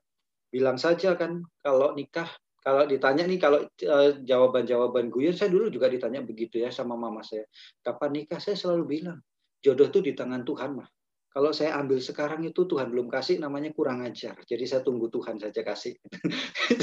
Bilang 0.51 0.75
saja 0.75 1.15
kan 1.15 1.39
kalau 1.63 1.95
nikah 1.95 2.27
kalau 2.61 2.85
ditanya 2.85 3.23
nih 3.25 3.39
kalau 3.41 3.63
uh, 3.65 4.09
jawaban-jawaban 4.21 5.09
gue 5.09 5.33
saya 5.33 5.49
dulu 5.49 5.71
juga 5.73 5.87
ditanya 5.89 6.21
begitu 6.21 6.59
ya 6.59 6.69
sama 6.69 6.99
mama 6.99 7.23
saya. 7.23 7.47
Kapan 7.81 8.21
nikah? 8.21 8.37
Saya 8.43 8.59
selalu 8.59 8.83
bilang 8.99 9.17
jodoh 9.63 9.87
tuh 9.87 10.03
di 10.03 10.11
tangan 10.11 10.43
Tuhan 10.43 10.77
mah 10.77 10.89
kalau 11.31 11.55
saya 11.55 11.79
ambil 11.79 12.03
sekarang 12.03 12.43
itu 12.43 12.67
Tuhan 12.67 12.91
belum 12.91 13.07
kasih 13.07 13.39
namanya 13.39 13.71
kurang 13.71 14.03
ajar. 14.03 14.35
Jadi 14.43 14.67
saya 14.67 14.83
tunggu 14.83 15.07
Tuhan 15.07 15.39
saja 15.39 15.63
kasih. 15.63 15.95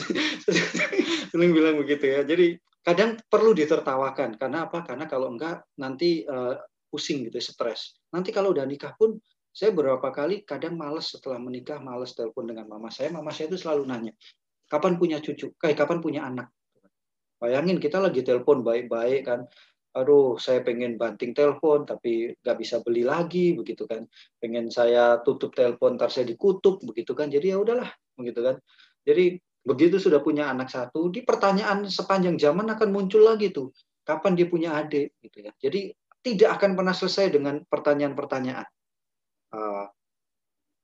Sering 1.30 1.52
bilang 1.52 1.76
begitu 1.76 2.08
ya. 2.08 2.24
Jadi 2.24 2.56
kadang 2.80 3.20
perlu 3.28 3.52
ditertawakan. 3.52 4.40
Karena 4.40 4.64
apa? 4.64 4.80
Karena 4.88 5.04
kalau 5.04 5.28
enggak 5.28 5.68
nanti 5.76 6.24
uh, 6.24 6.56
pusing 6.88 7.28
gitu, 7.28 7.36
stres. 7.44 8.00
Nanti 8.08 8.32
kalau 8.32 8.56
udah 8.56 8.64
nikah 8.64 8.96
pun 8.96 9.20
saya 9.52 9.68
beberapa 9.76 10.08
kali 10.08 10.48
kadang 10.48 10.80
males 10.80 11.12
setelah 11.12 11.36
menikah, 11.36 11.76
males 11.84 12.16
telepon 12.16 12.48
dengan 12.48 12.72
mama 12.72 12.88
saya. 12.88 13.12
Mama 13.12 13.28
saya 13.28 13.52
itu 13.52 13.60
selalu 13.60 13.84
nanya, 13.84 14.16
kapan 14.64 14.96
punya 14.96 15.20
cucu? 15.20 15.52
Kayak 15.60 15.84
kapan 15.84 15.98
punya 16.00 16.24
anak? 16.24 16.48
Bayangin 17.36 17.76
kita 17.76 18.00
lagi 18.00 18.24
telepon 18.24 18.64
baik-baik 18.64 19.28
kan, 19.28 19.44
aduh 19.98 20.38
saya 20.38 20.62
pengen 20.62 20.94
banting 20.94 21.34
telepon 21.34 21.82
tapi 21.82 22.30
nggak 22.38 22.56
bisa 22.62 22.78
beli 22.86 23.02
lagi 23.02 23.58
begitu 23.58 23.82
kan 23.90 24.06
pengen 24.38 24.70
saya 24.70 25.18
tutup 25.26 25.50
telepon 25.58 25.98
ntar 25.98 26.14
saya 26.14 26.30
dikutuk 26.30 26.86
begitu 26.86 27.18
kan 27.18 27.26
jadi 27.26 27.52
ya 27.52 27.58
udahlah 27.58 27.90
begitu 28.14 28.40
kan 28.46 28.56
Jadi 29.08 29.40
begitu 29.64 29.96
sudah 29.96 30.20
punya 30.20 30.52
anak 30.52 30.68
satu, 30.68 31.08
di 31.08 31.24
pertanyaan 31.24 31.88
sepanjang 31.88 32.36
zaman 32.36 32.68
akan 32.76 32.88
muncul 32.92 33.24
lagi 33.24 33.48
tuh, 33.48 33.72
kapan 34.04 34.36
dia 34.36 34.44
punya 34.44 34.76
adik 34.76 35.16
gitu 35.24 35.48
ya. 35.48 35.52
Jadi 35.56 35.96
tidak 36.20 36.60
akan 36.60 36.76
pernah 36.76 36.92
selesai 36.92 37.32
dengan 37.32 37.64
pertanyaan-pertanyaan. 37.64 38.68
Uh, 39.48 39.88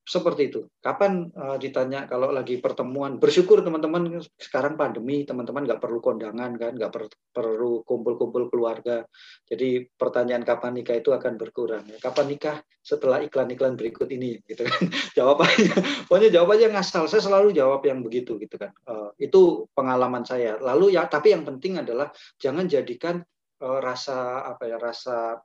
seperti 0.05 0.53
itu. 0.53 0.69
Kapan 0.85 1.33
uh, 1.33 1.57
ditanya 1.57 2.05
kalau 2.05 2.29
lagi 2.29 2.61
pertemuan, 2.61 3.17
bersyukur 3.17 3.65
teman-teman 3.65 4.21
sekarang 4.37 4.77
pandemi, 4.77 5.25
teman-teman 5.25 5.65
nggak 5.65 5.81
perlu 5.81 6.05
kondangan 6.05 6.53
kan, 6.61 6.77
nggak 6.77 6.93
per, 6.93 7.09
perlu 7.33 7.81
kumpul-kumpul 7.89 8.53
keluarga. 8.53 9.09
Jadi 9.49 9.89
pertanyaan 9.97 10.45
kapan 10.45 10.77
nikah 10.77 11.01
itu 11.01 11.09
akan 11.09 11.41
berkurang. 11.41 11.89
Kapan 11.97 12.27
nikah 12.29 12.57
setelah 12.85 13.25
iklan-iklan 13.25 13.81
berikut 13.81 14.13
ini, 14.13 14.45
gitu 14.45 14.69
kan? 14.69 14.93
jawabannya, 15.19 15.73
pokoknya 16.05 16.31
jawabannya 16.37 16.69
ngasal. 16.77 17.09
Saya 17.09 17.25
selalu 17.25 17.57
jawab 17.57 17.81
yang 17.89 18.05
begitu, 18.05 18.37
gitu 18.37 18.61
kan. 18.61 18.77
Uh, 18.85 19.09
itu 19.17 19.65
pengalaman 19.73 20.29
saya. 20.29 20.61
Lalu 20.61 21.01
ya, 21.01 21.09
tapi 21.09 21.33
yang 21.33 21.49
penting 21.49 21.81
adalah 21.81 22.13
jangan 22.37 22.69
jadikan 22.69 23.25
uh, 23.65 23.81
rasa 23.81 24.45
apa 24.53 24.69
ya, 24.69 24.77
rasa 24.77 25.41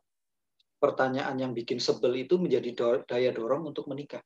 pertanyaan 0.79 1.35
yang 1.39 1.51
bikin 1.55 1.79
sebel 1.79 2.11
itu 2.15 2.39
menjadi 2.39 3.03
daya 3.03 3.31
dorong 3.35 3.71
untuk 3.71 3.87
menikah 3.91 4.23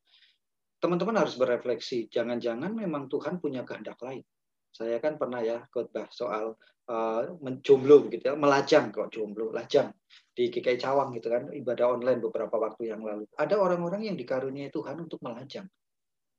teman-teman 0.84 1.24
harus 1.24 1.40
berefleksi. 1.40 2.12
Jangan-jangan 2.12 2.76
memang 2.76 3.08
Tuhan 3.08 3.40
punya 3.40 3.64
kehendak 3.64 4.04
lain. 4.04 4.20
Saya 4.68 5.00
kan 5.00 5.16
pernah 5.16 5.40
ya 5.40 5.64
khotbah 5.72 6.12
soal 6.12 6.60
uh, 6.92 7.24
menjomblo 7.40 8.12
gitu 8.12 8.34
ya, 8.34 8.36
melajang 8.36 8.92
kok 8.92 9.08
jomblo, 9.16 9.56
lajang 9.56 9.96
di 10.36 10.52
KKI 10.52 10.82
Cawang 10.82 11.16
gitu 11.16 11.32
kan, 11.32 11.48
ibadah 11.56 11.96
online 11.96 12.20
beberapa 12.20 12.60
waktu 12.60 12.92
yang 12.92 13.00
lalu. 13.00 13.24
Ada 13.40 13.56
orang-orang 13.56 14.12
yang 14.12 14.18
dikaruniai 14.20 14.74
Tuhan 14.74 15.00
untuk 15.00 15.24
melajang. 15.24 15.70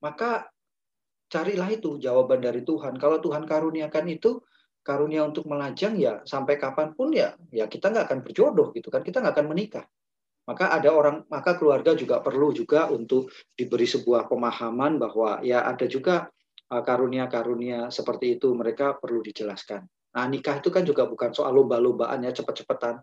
Maka 0.05 0.51
carilah 1.33 1.71
itu 1.73 1.97
jawaban 1.97 2.45
dari 2.45 2.67
Tuhan. 2.67 3.01
Kalau 3.01 3.23
Tuhan 3.25 3.49
karuniakan 3.49 4.07
itu, 4.13 4.43
karunia 4.85 5.25
untuk 5.25 5.49
melajang 5.49 5.97
ya 5.97 6.21
sampai 6.29 6.61
kapan 6.61 6.93
pun 6.93 7.09
ya 7.09 7.33
ya 7.49 7.65
kita 7.65 7.89
nggak 7.89 8.05
akan 8.05 8.21
berjodoh 8.21 8.69
gitu 8.77 8.93
kan 8.93 9.01
kita 9.01 9.25
nggak 9.25 9.33
akan 9.33 9.49
menikah 9.49 9.89
maka 10.45 10.73
ada 10.73 10.93
orang 10.93 11.25
maka 11.33 11.57
keluarga 11.57 11.97
juga 11.97 12.21
perlu 12.21 12.53
juga 12.53 12.93
untuk 12.93 13.33
diberi 13.57 13.89
sebuah 13.89 14.29
pemahaman 14.29 15.01
bahwa 15.01 15.41
ya 15.41 15.65
ada 15.65 15.89
juga 15.89 16.29
uh, 16.69 16.83
karunia-karunia 16.85 17.89
seperti 17.89 18.37
itu 18.37 18.53
mereka 18.53 18.97
perlu 18.97 19.25
dijelaskan. 19.25 19.85
Nah, 20.15 20.25
nikah 20.31 20.63
itu 20.63 20.71
kan 20.71 20.87
juga 20.87 21.11
bukan 21.11 21.35
soal 21.35 21.51
lomba-lombaan 21.57 22.23
ya 22.23 22.31
cepet-cepetan. 22.31 23.03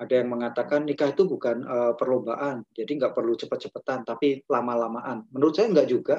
Ada 0.00 0.24
yang 0.24 0.32
mengatakan 0.32 0.88
nikah 0.88 1.12
itu 1.12 1.28
bukan 1.28 1.62
uh, 1.62 1.92
perlombaan, 1.94 2.64
jadi 2.72 2.88
nggak 2.88 3.12
perlu 3.12 3.36
cepet-cepetan, 3.36 4.08
tapi 4.08 4.40
lama-lamaan. 4.48 5.28
Menurut 5.30 5.54
saya 5.54 5.70
nggak 5.70 5.88
juga. 5.88 6.16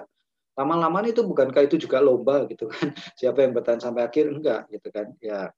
Lama-lamaan 0.51 1.09
itu 1.09 1.26
bukankah 1.26 1.66
itu 1.66 1.80
juga 1.82 2.03
lomba 2.03 2.45
gitu 2.45 2.70
kan? 2.70 2.93
Siapa 3.20 3.41
yang 3.41 3.55
bertahan 3.57 3.82
sampai 3.82 4.05
akhir 4.05 4.30
enggak 4.30 4.70
gitu 4.70 4.88
kan? 4.93 5.07
Ya 5.18 5.49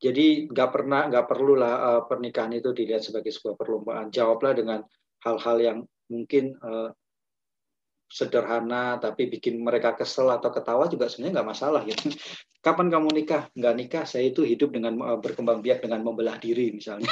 jadi 0.00 0.48
nggak 0.48 0.70
pernah, 0.72 1.12
nggak 1.12 1.26
perlulah 1.28 1.74
uh, 1.76 2.02
pernikahan 2.08 2.56
itu 2.56 2.72
dilihat 2.72 3.04
sebagai 3.04 3.28
sebuah 3.36 3.60
perlombaan. 3.60 4.08
Jawablah 4.08 4.56
dengan 4.56 4.80
hal-hal 5.20 5.56
yang 5.60 5.78
mungkin 6.08 6.56
uh, 6.64 6.88
sederhana 8.10 8.98
tapi 8.98 9.30
bikin 9.30 9.62
mereka 9.62 9.94
kesel 9.94 10.26
atau 10.34 10.50
ketawa 10.50 10.90
juga 10.90 11.06
sebenarnya 11.06 11.40
nggak 11.40 11.50
masalah 11.52 11.80
gitu. 11.84 12.10
Kapan 12.64 12.88
kamu 12.88 13.08
nikah? 13.12 13.52
Nggak 13.52 13.74
nikah. 13.76 14.04
Saya 14.08 14.32
itu 14.32 14.40
hidup 14.40 14.72
dengan 14.72 14.96
uh, 15.04 15.20
berkembang 15.20 15.60
biak 15.60 15.84
dengan 15.84 16.00
membelah 16.00 16.40
diri 16.40 16.72
misalnya. 16.72 17.08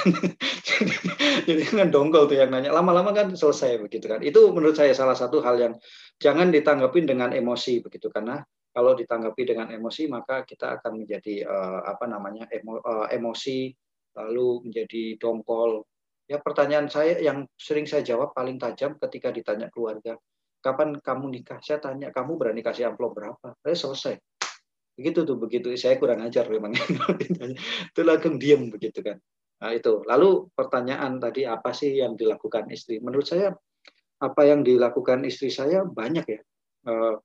Jadi 1.48 1.62
kan 1.68 1.92
dongkol 1.92 2.24
tuh 2.24 2.40
yang 2.40 2.48
nanya. 2.48 2.72
Lama-lama 2.72 3.12
kan 3.12 3.36
selesai 3.36 3.84
begitu 3.84 4.08
kan. 4.08 4.24
Itu 4.24 4.48
menurut 4.56 4.80
saya 4.80 4.96
salah 4.96 5.16
satu 5.16 5.44
hal 5.44 5.60
yang 5.60 5.74
jangan 6.16 6.48
ditanggapin 6.48 7.04
dengan 7.04 7.36
emosi 7.36 7.84
begitu 7.84 8.08
karena 8.08 8.40
kalau 8.78 8.94
ditanggapi 8.94 9.42
dengan 9.42 9.74
emosi 9.74 10.06
maka 10.06 10.46
kita 10.46 10.78
akan 10.78 11.02
menjadi 11.02 11.42
uh, 11.42 11.82
apa 11.82 12.06
namanya 12.06 12.46
emo, 12.54 12.78
uh, 12.78 13.10
emosi 13.10 13.74
lalu 14.14 14.70
menjadi 14.70 15.18
dongkol. 15.18 15.82
Ya 16.30 16.38
pertanyaan 16.38 16.86
saya 16.86 17.18
yang 17.18 17.50
sering 17.58 17.90
saya 17.90 18.06
jawab 18.06 18.38
paling 18.38 18.54
tajam 18.62 18.94
ketika 19.02 19.34
ditanya 19.34 19.66
keluarga 19.74 20.14
kapan 20.62 20.94
kamu 21.02 21.26
nikah? 21.42 21.58
Saya 21.58 21.82
tanya 21.82 22.14
kamu 22.14 22.38
berani 22.38 22.62
kasih 22.62 22.94
amplop 22.94 23.18
berapa? 23.18 23.58
Saya 23.66 23.74
selesai. 23.74 24.14
Begitu 24.94 25.26
tuh 25.26 25.34
begitu. 25.42 25.74
Saya 25.74 25.98
kurang 25.98 26.22
ajar 26.22 26.46
memang. 26.46 26.70
Itu 27.90 28.00
langsung 28.06 28.38
diem 28.38 28.70
begitu 28.70 29.02
kan. 29.02 29.18
Nah 29.58 29.74
itu. 29.74 30.06
Lalu 30.06 30.54
pertanyaan 30.54 31.18
tadi 31.18 31.42
apa 31.42 31.74
sih 31.74 31.98
yang 31.98 32.14
dilakukan 32.14 32.70
istri? 32.70 33.02
Menurut 33.02 33.26
saya 33.26 33.50
apa 34.22 34.42
yang 34.46 34.62
dilakukan 34.62 35.26
istri 35.26 35.50
saya 35.50 35.82
banyak 35.82 36.26
ya. 36.30 36.40
Uh, 36.86 37.18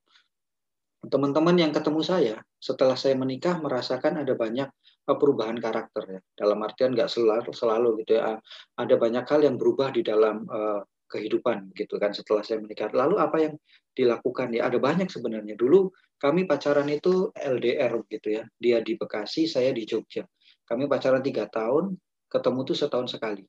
teman-teman 1.03 1.55
yang 1.59 1.71
ketemu 1.75 2.01
saya 2.03 2.35
setelah 2.59 2.95
saya 2.95 3.15
menikah 3.19 3.59
merasakan 3.59 4.23
ada 4.23 4.33
banyak 4.39 4.69
eh, 5.09 5.17
perubahan 5.17 5.59
karakter 5.59 6.19
ya. 6.19 6.21
Dalam 6.35 6.59
artian 6.63 6.95
nggak 6.95 7.11
selalu 7.11 7.51
selalu 7.51 7.89
gitu 8.03 8.19
ya. 8.19 8.39
Ada 8.79 8.95
banyak 8.95 9.25
hal 9.27 9.41
yang 9.43 9.55
berubah 9.59 9.91
di 9.91 10.01
dalam 10.01 10.47
uh, 10.47 10.81
kehidupan 11.11 11.75
gitu 11.75 11.99
kan 11.99 12.15
setelah 12.15 12.41
saya 12.41 12.63
menikah. 12.63 12.89
Lalu 12.91 13.15
apa 13.19 13.37
yang 13.39 13.53
dilakukan 13.91 14.55
ya? 14.55 14.71
Ada 14.71 14.79
banyak 14.79 15.11
sebenarnya. 15.11 15.59
Dulu 15.59 15.91
kami 16.17 16.47
pacaran 16.47 16.87
itu 16.87 17.29
LDR 17.35 17.99
gitu 18.07 18.27
ya. 18.39 18.43
Dia 18.55 18.79
di 18.79 18.95
Bekasi 18.95 19.45
saya 19.45 19.75
di 19.75 19.83
Jogja. 19.83 20.23
Kami 20.63 20.87
pacaran 20.87 21.19
tiga 21.19 21.51
tahun 21.51 21.99
ketemu 22.31 22.59
tuh 22.65 22.77
setahun 22.79 23.13
sekali 23.13 23.43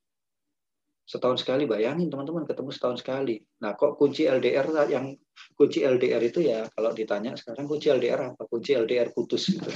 setahun 1.04 1.44
sekali 1.44 1.68
bayangin 1.68 2.08
teman-teman 2.08 2.48
ketemu 2.48 2.72
setahun 2.72 3.04
sekali. 3.04 3.36
Nah 3.60 3.76
kok 3.76 4.00
kunci 4.00 4.24
LDR 4.24 4.88
yang 4.88 5.12
kunci 5.52 5.84
LDR 5.84 6.22
itu 6.24 6.40
ya 6.40 6.64
kalau 6.72 6.96
ditanya 6.96 7.36
sekarang 7.36 7.68
kunci 7.68 7.92
LDR 7.92 8.32
apa? 8.32 8.48
Kunci 8.48 8.72
LDR 8.72 9.12
putus 9.12 9.52
gitu. 9.52 9.68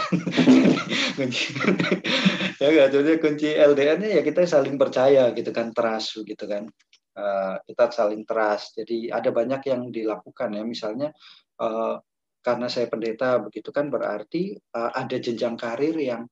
Ya 2.58 2.74
nggak? 2.74 2.88
Jadi 2.90 3.12
kunci 3.22 3.48
LDR-nya 3.54 4.18
ya 4.18 4.22
kita 4.26 4.42
saling 4.42 4.74
percaya 4.74 5.30
gitu 5.30 5.54
kan 5.54 5.70
trust 5.70 6.26
gitu 6.26 6.44
kan. 6.50 6.66
Uh, 7.14 7.54
kita 7.70 7.94
saling 7.94 8.26
trust. 8.26 8.74
Jadi 8.74 9.14
ada 9.14 9.30
banyak 9.30 9.62
yang 9.70 9.94
dilakukan 9.94 10.58
ya. 10.58 10.66
Misalnya 10.66 11.14
uh, 11.62 12.02
karena 12.42 12.66
saya 12.66 12.90
pendeta 12.90 13.38
begitu 13.38 13.70
kan 13.70 13.90
berarti 13.94 14.58
uh, 14.74 14.90
ada 14.90 15.16
jenjang 15.22 15.54
karir 15.54 15.94
yang 16.02 16.26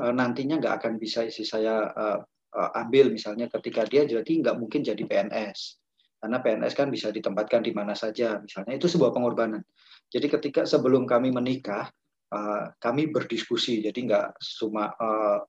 uh, 0.00 0.12
nantinya 0.16 0.56
nggak 0.56 0.74
akan 0.80 0.94
bisa 0.96 1.28
isi 1.28 1.44
saya 1.44 1.92
uh, 1.92 2.18
ambil 2.50 3.14
misalnya 3.14 3.46
ketika 3.46 3.86
dia 3.86 4.02
jadi 4.02 4.26
nggak 4.26 4.58
mungkin 4.58 4.82
jadi 4.82 4.98
PNS 5.06 5.80
karena 6.20 6.38
PNS 6.44 6.76
kan 6.76 6.92
bisa 6.92 7.08
ditempatkan 7.08 7.64
di 7.64 7.72
mana 7.72 7.96
saja 7.96 8.36
misalnya. 8.36 8.76
Itu 8.76 8.92
sebuah 8.92 9.16
pengorbanan. 9.16 9.64
Jadi 10.12 10.28
ketika 10.28 10.68
sebelum 10.68 11.08
kami 11.08 11.32
menikah 11.32 11.88
uh, 12.28 12.76
kami 12.76 13.08
berdiskusi. 13.08 13.80
Jadi 13.80 14.04
nggak 14.04 14.36
cuma 14.60 14.92
uh, 15.00 15.40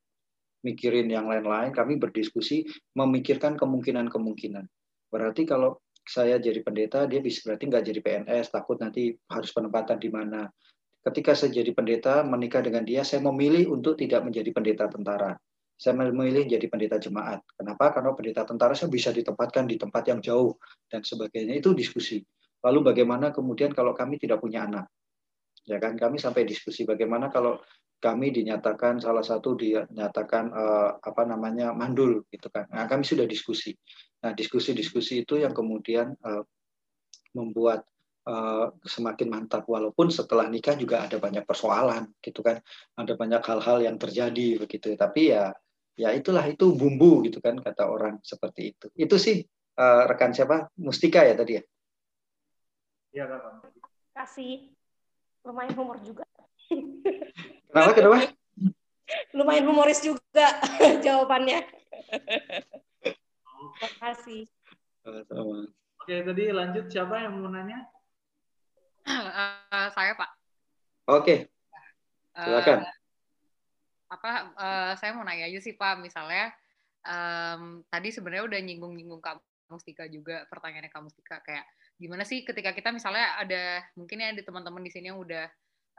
mikirin 0.64 1.12
yang 1.12 1.28
lain-lain 1.28 1.76
kami 1.76 2.00
berdiskusi 2.00 2.64
memikirkan 2.96 3.60
kemungkinan-kemungkinan. 3.60 4.64
Berarti 5.12 5.44
kalau 5.44 5.84
saya 6.08 6.40
jadi 6.40 6.64
pendeta 6.64 7.04
dia 7.06 7.20
bisa 7.20 7.52
berarti 7.52 7.64
nggak 7.68 7.84
jadi 7.92 8.00
PNS 8.00 8.56
takut 8.56 8.80
nanti 8.80 9.12
harus 9.28 9.52
penempatan 9.52 10.00
di 10.00 10.08
mana. 10.08 10.48
Ketika 11.04 11.36
saya 11.36 11.52
jadi 11.52 11.76
pendeta 11.76 12.24
menikah 12.24 12.64
dengan 12.64 12.88
dia 12.88 13.04
saya 13.04 13.20
memilih 13.28 13.76
untuk 13.76 14.00
tidak 14.00 14.24
menjadi 14.24 14.56
pendeta 14.56 14.86
tentara 14.88 15.36
saya 15.82 15.98
memilih 15.98 16.46
jadi 16.46 16.70
pendeta 16.70 17.02
jemaat. 17.02 17.42
Kenapa? 17.58 17.90
Karena 17.90 18.14
pendeta 18.14 18.46
tentara 18.46 18.78
saya 18.78 18.94
bisa 18.94 19.10
ditempatkan 19.10 19.66
di 19.66 19.82
tempat 19.82 20.14
yang 20.14 20.22
jauh 20.22 20.54
dan 20.86 21.02
sebagainya. 21.02 21.58
Itu 21.58 21.74
diskusi. 21.74 22.22
Lalu 22.62 22.94
bagaimana 22.94 23.34
kemudian 23.34 23.74
kalau 23.74 23.98
kami 23.98 24.22
tidak 24.22 24.38
punya 24.38 24.70
anak? 24.70 24.86
Ya 25.66 25.82
kan 25.82 25.98
kami 25.98 26.22
sampai 26.22 26.46
diskusi 26.46 26.86
bagaimana 26.86 27.34
kalau 27.34 27.58
kami 27.98 28.30
dinyatakan 28.30 29.02
salah 29.02 29.26
satu 29.26 29.58
dinyatakan 29.58 30.54
uh, 30.54 31.02
apa 31.02 31.26
namanya 31.26 31.74
mandul 31.74 32.30
gitu 32.30 32.54
kan. 32.54 32.70
Nah, 32.70 32.86
kami 32.86 33.02
sudah 33.02 33.26
diskusi. 33.26 33.74
Nah, 34.22 34.38
diskusi-diskusi 34.38 35.26
itu 35.26 35.42
yang 35.42 35.54
kemudian 35.54 36.14
uh, 36.22 36.46
membuat 37.34 37.86
uh, 38.30 38.70
semakin 38.86 39.34
mantap 39.34 39.66
walaupun 39.66 40.14
setelah 40.14 40.46
nikah 40.46 40.78
juga 40.78 41.10
ada 41.10 41.18
banyak 41.18 41.46
persoalan 41.46 42.10
gitu 42.22 42.46
kan 42.46 42.62
ada 42.98 43.14
banyak 43.18 43.42
hal-hal 43.42 43.78
yang 43.82 43.98
terjadi 43.98 44.62
begitu 44.62 44.94
tapi 44.94 45.34
ya 45.34 45.56
ya 46.00 46.16
itulah 46.16 46.44
itu 46.48 46.72
bumbu 46.74 47.26
gitu 47.28 47.44
kan 47.44 47.60
kata 47.60 47.88
orang 47.88 48.20
seperti 48.24 48.76
itu. 48.76 48.88
Itu 48.96 49.16
sih 49.20 49.44
uh, 49.78 50.04
rekan 50.08 50.32
siapa? 50.32 50.72
Mustika 50.80 51.24
ya 51.24 51.36
tadi 51.36 51.60
ya? 51.60 51.64
Iya, 53.12 53.24
Kak. 53.28 53.42
Kasih. 54.16 54.72
Lumayan 55.44 55.74
humor 55.76 56.00
juga. 56.00 56.24
Kenapa? 57.68 57.92
Kenapa? 57.92 58.18
Lumayan 59.38 59.68
humoris 59.68 60.00
juga 60.00 60.48
jawabannya. 61.06 61.68
Terima 63.04 63.90
kasih. 64.00 64.48
Oke, 65.04 66.16
tadi 66.24 66.44
lanjut 66.54 66.86
siapa 66.88 67.20
yang 67.20 67.42
mau 67.42 67.52
nanya? 67.52 67.90
Uh, 69.04 69.90
saya 69.92 70.14
Pak. 70.16 70.30
Oke. 71.10 71.52
Silakan. 72.38 72.86
Uh, 72.86 73.01
apa 74.12 74.52
uh, 74.60 74.94
saya 75.00 75.16
mau 75.16 75.24
nanya 75.24 75.48
aja 75.48 75.60
sih 75.64 75.80
Pak, 75.80 76.04
misalnya 76.04 76.52
um, 77.08 77.80
tadi 77.88 78.12
sebenarnya 78.12 78.44
udah 78.44 78.60
nyinggung-nyinggung 78.60 79.24
Mustika 79.72 80.04
juga 80.12 80.44
pertanyaannya 80.52 80.92
Kak 80.92 81.04
Mustika 81.08 81.40
kayak 81.48 81.64
gimana 81.96 82.28
sih 82.28 82.44
ketika 82.44 82.76
kita 82.76 82.92
misalnya 82.92 83.40
ada 83.40 83.80
mungkin 83.96 84.20
ya 84.20 84.36
ada 84.36 84.44
teman-teman 84.44 84.84
di 84.84 84.92
sini 84.92 85.08
yang 85.16 85.20
udah 85.24 85.48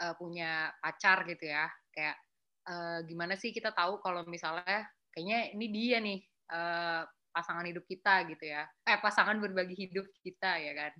uh, 0.04 0.14
punya 0.20 0.68
pacar 0.84 1.24
gitu 1.24 1.48
ya 1.48 1.72
kayak 1.96 2.20
uh, 2.68 3.00
gimana 3.08 3.32
sih 3.32 3.48
kita 3.48 3.72
tahu 3.72 3.96
kalau 4.04 4.28
misalnya 4.28 4.84
kayaknya 5.08 5.56
ini 5.56 5.66
dia 5.72 5.98
nih 6.04 6.20
uh, 6.52 7.08
pasangan 7.32 7.64
hidup 7.64 7.88
kita 7.88 8.28
gitu 8.28 8.44
ya. 8.44 8.68
Eh 8.84 9.00
pasangan 9.00 9.40
berbagi 9.40 9.88
hidup 9.88 10.04
kita 10.20 10.60
ya 10.60 10.72
kan. 10.76 10.92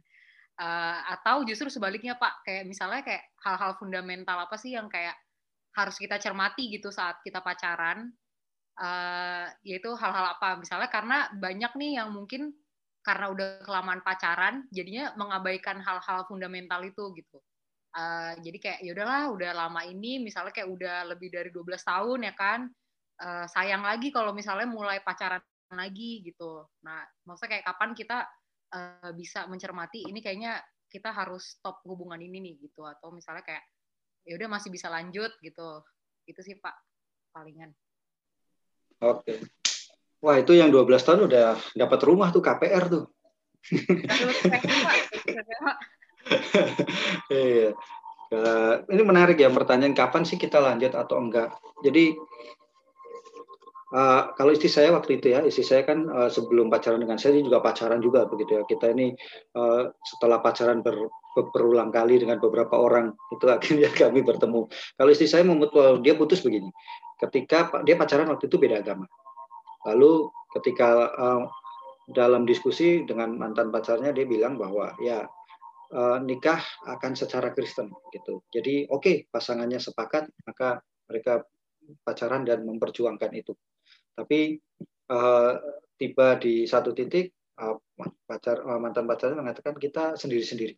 Uh, 0.53 0.99
atau 1.17 1.45
justru 1.49 1.69
sebaliknya 1.69 2.17
Pak 2.17 2.45
kayak 2.45 2.65
misalnya 2.69 3.01
kayak 3.05 3.25
hal-hal 3.41 3.73
fundamental 3.77 4.37
apa 4.37 4.57
sih 4.57 4.77
yang 4.77 4.89
kayak 4.89 5.17
harus 5.73 5.97
kita 5.97 6.21
cermati 6.21 6.69
gitu 6.69 6.93
saat 6.93 7.21
kita 7.25 7.41
pacaran 7.41 8.13
uh, 8.81 9.47
yaitu 9.67 9.93
hal-hal 9.97 10.37
apa? 10.39 10.57
Misalnya 10.61 10.89
karena 10.89 11.29
banyak 11.37 11.73
nih 11.77 12.01
yang 12.01 12.13
mungkin 12.13 12.53
karena 13.03 13.35
udah 13.35 13.67
kelamaan 13.67 14.01
pacaran 14.07 14.65
jadinya 14.71 15.11
mengabaikan 15.19 15.83
hal-hal 15.83 16.25
fundamental 16.31 16.81
itu 16.87 17.11
gitu. 17.19 17.39
Uh, 17.93 18.33
jadi 18.41 18.59
kayak 18.63 18.79
ya 18.89 18.91
udahlah 18.97 19.29
udah 19.37 19.51
lama 19.53 19.85
ini 19.85 20.17
misalnya 20.17 20.55
kayak 20.55 20.71
udah 20.71 21.13
lebih 21.13 21.29
dari 21.29 21.53
12 21.53 21.77
tahun 21.77 22.25
ya 22.25 22.33
kan 22.33 22.65
uh, 23.21 23.45
sayang 23.53 23.85
lagi 23.85 24.09
kalau 24.09 24.33
misalnya 24.33 24.65
mulai 24.65 25.05
pacaran 25.05 25.43
lagi 25.73 26.25
gitu. 26.25 26.65
Nah 26.87 27.05
maksudnya 27.29 27.59
kayak 27.59 27.67
kapan 27.69 27.91
kita 27.93 28.19
uh, 28.73 29.13
bisa 29.13 29.45
mencermati 29.45 30.09
ini 30.09 30.25
kayaknya 30.25 30.63
kita 30.89 31.13
harus 31.13 31.57
stop 31.59 31.85
hubungan 31.85 32.21
ini 32.21 32.41
nih 32.41 32.55
gitu. 32.71 32.87
Atau 32.87 33.13
misalnya 33.13 33.45
kayak 33.45 33.65
ya 34.27 34.39
udah 34.39 34.49
masih 34.51 34.71
bisa 34.71 34.87
lanjut 34.93 35.31
gitu 35.43 35.69
itu 36.27 36.41
sih 36.41 36.55
pak 36.59 36.75
palingan 37.35 37.75
oke 39.03 39.35
Wah 40.23 40.39
itu 40.39 40.55
yang 40.55 40.71
12 40.71 41.03
tahun 41.03 41.27
udah 41.27 41.59
dapat 41.75 42.01
rumah 42.07 42.31
tuh 42.31 42.41
KPR 42.41 42.87
tuh. 42.87 43.05
Iya. 47.27 47.75
Ini 48.87 49.03
menarik 49.03 49.35
ya 49.37 49.51
pertanyaan 49.51 49.93
kapan 49.93 50.23
sih 50.23 50.39
kita 50.39 50.63
lanjut 50.63 50.95
atau 50.95 51.19
enggak. 51.19 51.51
Jadi 51.83 52.15
uh, 53.93 54.33
kalau 54.35 54.51
istri 54.51 54.73
saya 54.73 54.91
waktu 54.91 55.21
itu 55.21 55.37
ya, 55.37 55.45
istri 55.45 55.63
saya 55.63 55.85
kan 55.85 56.09
uh, 56.09 56.31
sebelum 56.33 56.73
pacaran 56.73 56.99
dengan 56.99 57.21
saya 57.21 57.39
juga 57.39 57.61
pacaran 57.61 58.01
juga 58.01 58.25
begitu 58.27 58.59
ya. 58.59 58.63
Kita 58.65 58.91
ini 58.91 59.13
uh, 59.55 59.93
setelah 60.03 60.41
pacaran 60.41 60.81
ber, 60.81 60.97
berulang 61.53 61.93
kali 61.93 62.19
dengan 62.19 62.41
beberapa 62.41 62.77
orang 62.81 63.13
itu 63.31 63.45
akhirnya 63.47 63.93
kami 64.01 64.25
bertemu. 64.25 64.67
Kalau 64.97 65.11
istri 65.13 65.29
saya 65.29 65.45
memutus, 65.45 66.01
dia 66.01 66.17
putus 66.17 66.41
begini. 66.41 66.73
Ketika 67.21 67.85
dia 67.87 67.95
pacaran 67.95 68.27
waktu 68.33 68.51
itu 68.51 68.57
beda 68.59 68.83
agama. 68.83 69.07
Lalu 69.87 70.33
ketika 70.59 71.13
uh, 71.15 71.43
dalam 72.11 72.43
diskusi 72.45 73.07
dengan 73.07 73.39
mantan 73.39 73.71
pacarnya 73.71 74.11
dia 74.11 74.27
bilang 74.27 74.59
bahwa 74.59 74.93
ya 74.99 75.23
uh, 75.95 76.19
nikah 76.19 76.61
akan 76.89 77.15
secara 77.15 77.55
Kristen 77.55 77.93
gitu. 78.11 78.43
Jadi 78.51 78.89
oke 78.91 79.01
okay, 79.01 79.17
pasangannya 79.31 79.79
sepakat 79.79 80.27
maka 80.49 80.83
mereka 81.07 81.47
pacaran 82.03 82.43
dan 82.43 82.65
memperjuangkan 82.67 83.33
itu. 83.37 83.53
Tapi 84.13 84.61
uh, 85.13 85.53
tiba 85.97 86.37
di 86.37 86.69
satu 86.69 86.93
titik 86.93 87.33
uh, 87.61 87.77
pacar 88.29 88.65
uh, 88.65 88.81
mantan 88.81 89.09
pacarnya 89.09 89.39
mengatakan 89.41 89.77
kita 89.77 90.15
sendiri-sendiri. 90.19 90.75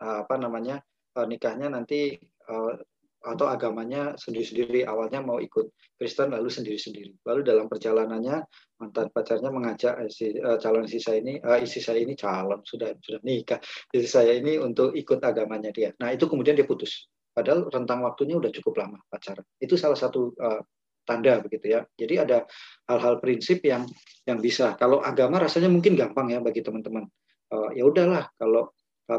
Uh, 0.00 0.24
apa 0.24 0.40
namanya 0.40 0.80
uh, 1.16 1.26
nikahnya 1.28 1.68
nanti 1.68 2.16
uh, 2.48 2.72
atau 3.20 3.52
agamanya 3.52 4.16
sendiri-sendiri 4.16 4.88
awalnya 4.88 5.20
mau 5.20 5.36
ikut 5.36 5.68
Kristen 6.00 6.32
lalu 6.32 6.48
sendiri-sendiri. 6.48 7.20
Lalu 7.28 7.40
dalam 7.44 7.68
perjalanannya 7.68 8.40
mantan 8.80 9.12
pacarnya 9.12 9.52
mengajak 9.52 10.08
si, 10.08 10.32
uh, 10.40 10.56
calon 10.56 10.88
istri 10.88 11.04
saya 11.04 11.18
ini 11.20 11.36
uh, 11.44 11.60
istri 11.60 11.84
saya 11.84 12.00
ini 12.00 12.16
calon 12.16 12.64
sudah 12.64 12.96
sudah 13.04 13.20
nikah 13.20 13.60
istri 13.92 14.08
saya 14.08 14.32
ini 14.40 14.56
untuk 14.56 14.96
ikut 14.96 15.20
agamanya 15.20 15.68
dia. 15.68 15.92
Nah 16.00 16.16
itu 16.16 16.24
kemudian 16.24 16.56
dia 16.56 16.64
putus. 16.64 17.12
Padahal 17.30 17.68
rentang 17.68 18.00
waktunya 18.02 18.40
udah 18.40 18.48
cukup 18.50 18.80
lama 18.80 18.98
pacaran. 19.12 19.44
Itu 19.60 19.76
salah 19.76 20.00
satu 20.00 20.32
uh, 20.40 20.64
tanda 21.10 21.42
begitu 21.42 21.74
ya. 21.74 21.80
Jadi 21.98 22.14
ada 22.22 22.46
hal-hal 22.86 23.18
prinsip 23.18 23.58
yang 23.66 23.82
yang 24.22 24.38
bisa. 24.38 24.78
Kalau 24.78 25.02
agama 25.02 25.42
rasanya 25.42 25.66
mungkin 25.66 25.98
gampang 25.98 26.30
ya 26.30 26.38
bagi 26.38 26.62
teman-teman. 26.62 27.10
Uh, 27.50 27.74
ya 27.74 27.82
udahlah 27.82 28.30
kalau 28.38 28.70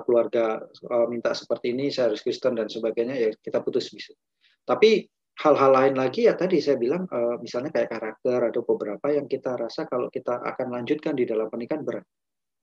keluarga 0.07 0.63
uh, 0.87 1.05
minta 1.11 1.35
seperti 1.35 1.75
ini 1.75 1.91
saya 1.91 2.07
harus 2.07 2.23
Kristen 2.23 2.55
dan 2.55 2.71
sebagainya 2.71 3.19
ya 3.19 3.29
kita 3.35 3.59
putus 3.59 3.91
bisa. 3.91 4.15
Tapi 4.63 5.03
hal-hal 5.43 5.71
lain 5.75 5.95
lagi 5.99 6.31
ya 6.31 6.39
tadi 6.39 6.63
saya 6.63 6.79
bilang 6.79 7.03
uh, 7.11 7.35
misalnya 7.43 7.75
kayak 7.75 7.91
karakter 7.91 8.39
atau 8.47 8.63
beberapa 8.63 9.11
yang 9.11 9.27
kita 9.27 9.59
rasa 9.59 9.83
kalau 9.91 10.07
kita 10.07 10.39
akan 10.39 10.79
lanjutkan 10.79 11.11
di 11.11 11.27
dalam 11.27 11.51
pernikahan 11.51 11.83
berat. 11.83 12.07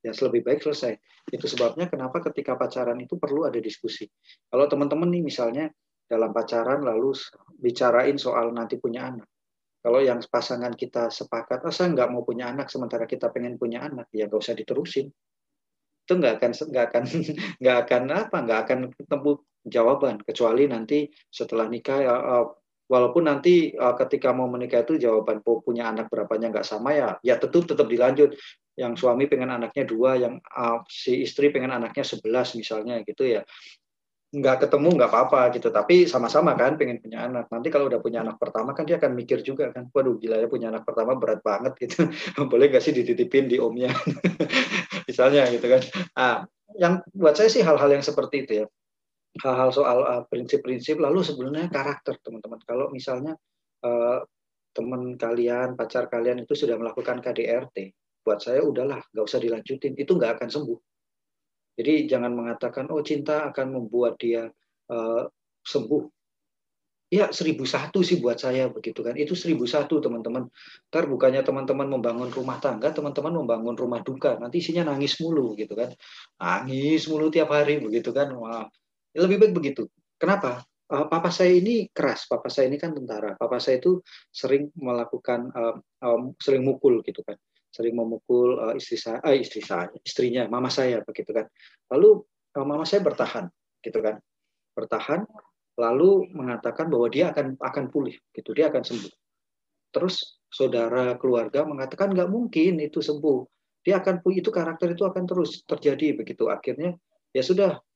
Ya 0.01 0.15
lebih 0.15 0.47
baik 0.47 0.63
selesai. 0.63 0.95
Itu 1.29 1.51
sebabnya 1.51 1.91
kenapa 1.91 2.23
ketika 2.31 2.55
pacaran 2.55 2.97
itu 3.03 3.19
perlu 3.19 3.45
ada 3.45 3.59
diskusi. 3.59 4.07
Kalau 4.47 4.71
teman-teman 4.71 5.11
nih 5.11 5.27
misalnya 5.27 5.67
dalam 6.09 6.33
pacaran 6.33 6.81
lalu 6.81 7.13
bicarain 7.61 8.17
soal 8.17 8.51
nanti 8.51 8.81
punya 8.81 9.13
anak. 9.13 9.29
Kalau 9.79 10.03
yang 10.03 10.19
pasangan 10.27 10.75
kita 10.75 11.07
sepakat, 11.13 11.63
oh, 11.63 11.71
saya 11.71 11.95
nggak 11.95 12.11
mau 12.11 12.27
punya 12.27 12.51
anak 12.51 12.67
sementara 12.67 13.07
kita 13.07 13.31
pengen 13.31 13.55
punya 13.55 13.87
anak, 13.87 14.11
ya 14.11 14.27
nggak 14.27 14.41
usah 14.43 14.59
diterusin. 14.59 15.07
Itu 16.03 16.13
nggak 16.19 16.43
akan 16.43 16.51
nggak 16.51 16.85
akan 16.91 17.03
nggak 17.63 17.77
akan 17.87 18.03
apa 18.11 18.37
nggak 18.43 18.61
akan 18.67 18.79
ketemu 18.97 19.31
jawaban 19.69 20.17
kecuali 20.25 20.65
nanti 20.67 21.07
setelah 21.31 21.71
nikah 21.71 21.99
ya, 22.03 22.15
uh, 22.17 22.47
walaupun 22.91 23.31
nanti 23.31 23.71
uh, 23.77 23.95
ketika 23.95 24.35
mau 24.35 24.51
menikah 24.51 24.83
itu 24.83 24.99
jawaban 24.99 25.45
punya 25.45 25.93
anak 25.93 26.11
berapanya 26.11 26.59
nggak 26.59 26.67
sama 26.67 26.97
ya 26.97 27.09
ya 27.23 27.39
tetap 27.39 27.69
tetap 27.69 27.87
dilanjut. 27.87 28.35
Yang 28.79 29.03
suami 29.03 29.27
pengen 29.27 29.51
anaknya 29.51 29.85
dua 29.87 30.15
yang 30.19 30.39
uh, 30.55 30.83
si 30.87 31.23
istri 31.23 31.51
pengen 31.51 31.75
anaknya 31.75 32.07
sebelas 32.07 32.55
misalnya 32.55 33.03
gitu 33.03 33.27
ya 33.27 33.43
nggak 34.29 34.69
ketemu 34.69 34.89
nggak 35.01 35.11
apa-apa 35.11 35.41
gitu. 35.57 35.73
Tapi 35.73 36.05
sama-sama 36.05 36.53
kan 36.53 36.77
pengen 36.77 37.01
punya 37.01 37.25
anak. 37.25 37.49
Nanti 37.49 37.73
kalau 37.73 37.89
udah 37.89 38.01
punya 38.01 38.21
anak 38.21 38.37
pertama 38.37 38.77
kan 38.77 38.85
dia 38.85 39.01
akan 39.01 39.17
mikir 39.17 39.41
juga 39.41 39.73
kan 39.73 39.89
waduh 39.89 40.21
gila 40.21 40.37
ya 40.37 40.49
punya 40.53 40.69
anak 40.69 40.85
pertama 40.85 41.17
berat 41.17 41.41
banget 41.41 41.73
gitu. 41.81 42.09
Boleh 42.53 42.69
nggak 42.69 42.85
sih 42.85 42.93
dititipin 42.93 43.49
di 43.49 43.57
omnya? 43.57 43.89
Misalnya 45.09 45.49
gitu 45.49 45.65
kan. 45.65 45.81
Ah 46.13 46.37
yang 46.77 47.01
buat 47.17 47.35
saya 47.35 47.49
sih 47.49 47.65
hal-hal 47.65 47.89
yang 47.89 48.05
seperti 48.05 48.45
itu 48.45 48.53
ya. 48.65 48.67
Hal-hal 49.41 49.71
soal 49.73 49.99
uh, 50.05 50.23
prinsip-prinsip 50.29 51.01
lalu 51.01 51.25
sebenarnya 51.25 51.73
karakter 51.73 52.21
teman-teman. 52.21 52.61
Kalau 52.69 52.93
misalnya 52.93 53.33
uh, 53.81 54.21
teman 54.77 55.17
kalian 55.17 55.73
pacar 55.75 56.13
kalian 56.13 56.45
itu 56.45 56.53
sudah 56.53 56.77
melakukan 56.77 57.25
KDRT 57.25 57.97
buat 58.21 58.45
saya 58.45 58.61
udahlah 58.61 59.01
nggak 59.09 59.25
usah 59.25 59.41
dilanjutin. 59.41 59.97
Itu 59.97 60.21
nggak 60.21 60.37
akan 60.37 60.49
sembuh 60.53 60.79
jadi 61.79 62.11
jangan 62.11 62.35
mengatakan 62.35 62.91
oh 62.91 63.07
cinta 63.07 63.47
akan 63.55 63.79
membuat 63.79 64.19
dia 64.19 64.51
uh, 64.91 65.23
sembuh. 65.63 66.03
Ya 67.09 67.33
seribu 67.33 67.65
satu 67.65 68.05
sih 68.05 68.21
buat 68.21 68.37
saya 68.37 68.69
begitu 68.69 69.01
kan. 69.01 69.17
Itu 69.17 69.33
seribu 69.33 69.65
satu 69.65 70.03
teman-teman. 70.03 70.51
Ntar 70.93 71.09
bukannya 71.09 71.41
teman-teman 71.41 71.89
membangun 71.89 72.29
rumah 72.29 72.61
tangga, 72.61 72.93
teman-teman 72.93 73.33
membangun 73.33 73.79
rumah 73.79 74.05
duka. 74.05 74.37
Nanti 74.37 74.61
isinya 74.61 74.93
nangis 74.93 75.17
mulu 75.23 75.57
gitu 75.57 75.73
kan. 75.73 75.95
Nangis 76.43 77.09
mulu 77.09 77.33
tiap 77.33 77.49
hari 77.55 77.81
begitu 77.81 78.13
kan. 78.13 78.29
Wah, 78.37 78.69
lebih 79.17 79.41
baik 79.41 79.55
begitu. 79.57 79.89
Kenapa? 80.21 80.67
Uh, 80.89 81.05
papa 81.09 81.29
saya 81.33 81.53
ini 81.53 81.89
keras, 81.93 82.29
papa 82.29 82.49
saya 82.53 82.69
ini 82.69 82.77
kan 82.77 82.93
tentara. 82.93 83.39
Papa 83.41 83.57
saya 83.57 83.81
itu 83.81 84.05
sering 84.29 84.69
melakukan, 84.77 85.49
uh, 85.53 85.77
um, 86.05 86.37
sering 86.41 86.65
mukul 86.65 87.01
gitu 87.07 87.25
kan 87.25 87.39
sering 87.69 87.95
memukul 87.97 88.59
uh, 88.59 88.75
istri 88.77 88.97
saya, 88.97 89.21
uh, 89.25 89.35
istri 89.37 89.61
saya, 89.61 89.89
istrinya, 90.05 90.49
mama 90.49 90.69
saya 90.69 91.01
begitu 91.05 91.33
kan. 91.33 91.47
Lalu 91.93 92.25
uh, 92.57 92.67
mama 92.67 92.85
saya 92.85 93.05
bertahan, 93.05 93.49
gitu 93.85 93.99
kan, 94.01 94.21
bertahan, 94.77 95.25
lalu 95.79 96.27
mengatakan 96.35 96.89
bahwa 96.89 97.07
dia 97.09 97.31
akan 97.33 97.57
akan 97.61 97.85
pulih, 97.89 98.17
gitu, 98.35 98.51
dia 98.53 98.69
akan 98.69 98.83
sembuh. 98.85 99.13
Terus 99.95 100.41
saudara 100.49 101.17
keluarga 101.17 101.65
mengatakan 101.65 102.13
nggak 102.13 102.29
mungkin 102.29 102.81
itu 102.81 103.01
sembuh, 103.01 103.45
dia 103.85 104.01
akan 104.01 104.21
itu 104.37 104.51
karakter 104.53 104.93
itu 104.93 105.05
akan 105.07 105.25
terus 105.25 105.65
terjadi 105.65 106.21
begitu. 106.21 106.49
Akhirnya 106.53 106.97
ya 107.33 107.41
sudah 107.41 107.79
Eh, 107.79 107.88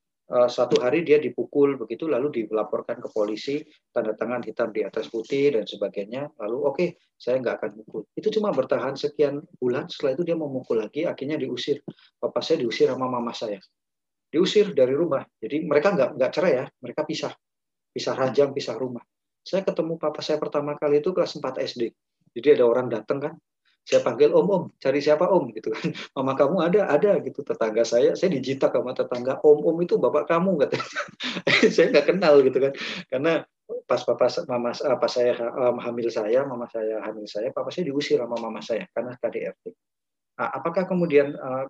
suatu 0.49 0.81
hari 0.81 1.05
dia 1.05 1.21
dipukul 1.21 1.77
begitu 1.77 2.09
lalu 2.09 2.45
dilaporkan 2.45 3.05
ke 3.05 3.09
polisi 3.13 3.61
tanda 3.93 4.17
tangan 4.17 4.41
hitam 4.41 4.73
di 4.73 4.81
atas 4.81 5.13
putih 5.13 5.53
dan 5.53 5.69
sebagainya. 5.69 6.33
Lalu 6.41 6.57
oke 6.63 6.75
okay, 6.75 6.89
saya 7.21 7.37
nggak 7.45 7.55
akan 7.61 7.71
mukul 7.85 8.03
itu 8.17 8.29
cuma 8.33 8.49
bertahan 8.51 8.97
sekian 8.97 9.45
bulan 9.61 9.87
setelah 9.93 10.17
itu 10.17 10.23
dia 10.25 10.37
mau 10.37 10.49
mukul 10.49 10.81
lagi 10.81 11.05
akhirnya 11.05 11.37
diusir. 11.37 11.85
Papa 12.17 12.41
saya 12.41 12.65
diusir 12.65 12.89
sama 12.89 13.07
mama 13.13 13.37
saya. 13.37 13.61
Diusir 14.33 14.73
dari 14.73 14.97
rumah. 14.97 15.21
Jadi 15.37 15.69
mereka 15.69 15.93
nggak 15.93 16.17
nggak 16.17 16.31
cerai 16.33 16.53
ya 16.57 16.65
mereka 16.81 17.05
pisah. 17.05 17.33
Pisah 17.93 18.15
ranjang 18.17 18.57
pisah 18.57 18.75
rumah. 18.81 19.05
Saya 19.45 19.61
ketemu 19.69 20.01
papa 20.01 20.25
saya 20.25 20.41
pertama 20.41 20.79
kali 20.79 21.05
itu 21.05 21.13
kelas 21.13 21.37
4 21.37 21.61
SD 21.61 21.93
jadi 22.33 22.59
ada 22.59 22.65
orang 22.65 22.89
datang 22.89 23.19
kan 23.21 23.33
saya 23.83 24.01
panggil 24.01 24.31
om 24.31 24.47
om 24.47 24.65
cari 24.79 25.03
siapa 25.03 25.27
om 25.27 25.51
gitu 25.51 25.75
kan 25.75 25.91
mama 26.19 26.39
kamu 26.39 26.57
ada 26.63 26.81
ada 26.87 27.19
gitu 27.23 27.43
tetangga 27.43 27.83
saya 27.83 28.15
saya 28.15 28.31
dijitak 28.31 28.71
sama 28.71 28.95
tetangga 28.95 29.43
om 29.43 29.59
om 29.63 29.77
itu 29.83 29.99
bapak 29.99 30.31
kamu 30.31 30.57
katanya 30.67 30.89
saya 31.67 31.87
nggak 31.91 32.07
kenal 32.15 32.39
gitu 32.47 32.59
kan 32.63 32.73
karena 33.11 33.33
pas 33.89 34.05
papa 34.05 34.29
mama 34.47 34.71
pas 34.75 35.11
saya 35.11 35.35
um, 35.39 35.81
hamil 35.83 36.07
saya 36.13 36.45
mama 36.47 36.71
saya 36.71 37.03
hamil 37.03 37.27
saya 37.27 37.51
papa 37.51 37.73
saya 37.75 37.91
diusir 37.91 38.23
sama 38.23 38.39
mama 38.39 38.63
saya 38.63 38.87
karena 38.95 39.17
KDRT 39.19 39.75
Nah, 40.39 40.49
apakah 40.49 40.89
kemudian 40.89 41.37
uh, 41.37 41.69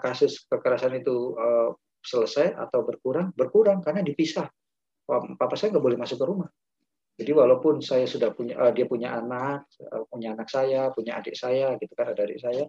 kasus 0.00 0.46
kekerasan 0.48 0.98
itu 0.98 1.36
uh, 1.36 1.74
selesai 2.00 2.56
atau 2.56 2.82
berkurang? 2.86 3.34
Berkurang 3.36 3.84
karena 3.84 4.00
dipisah. 4.00 4.48
Papa 5.08 5.56
saya 5.56 5.72
nggak 5.72 5.84
boleh 5.84 5.98
masuk 5.98 6.20
ke 6.20 6.26
rumah. 6.28 6.48
Jadi 7.18 7.34
walaupun 7.34 7.82
saya 7.82 8.06
sudah 8.06 8.30
punya, 8.30 8.54
uh, 8.54 8.70
dia 8.70 8.86
punya 8.86 9.18
anak, 9.18 9.66
uh, 9.82 10.06
punya 10.06 10.38
anak 10.38 10.46
saya, 10.46 10.94
punya 10.94 11.18
adik 11.18 11.34
saya, 11.34 11.74
gitu 11.82 11.90
kan 11.98 12.14
ada 12.14 12.22
adik 12.22 12.38
saya, 12.38 12.62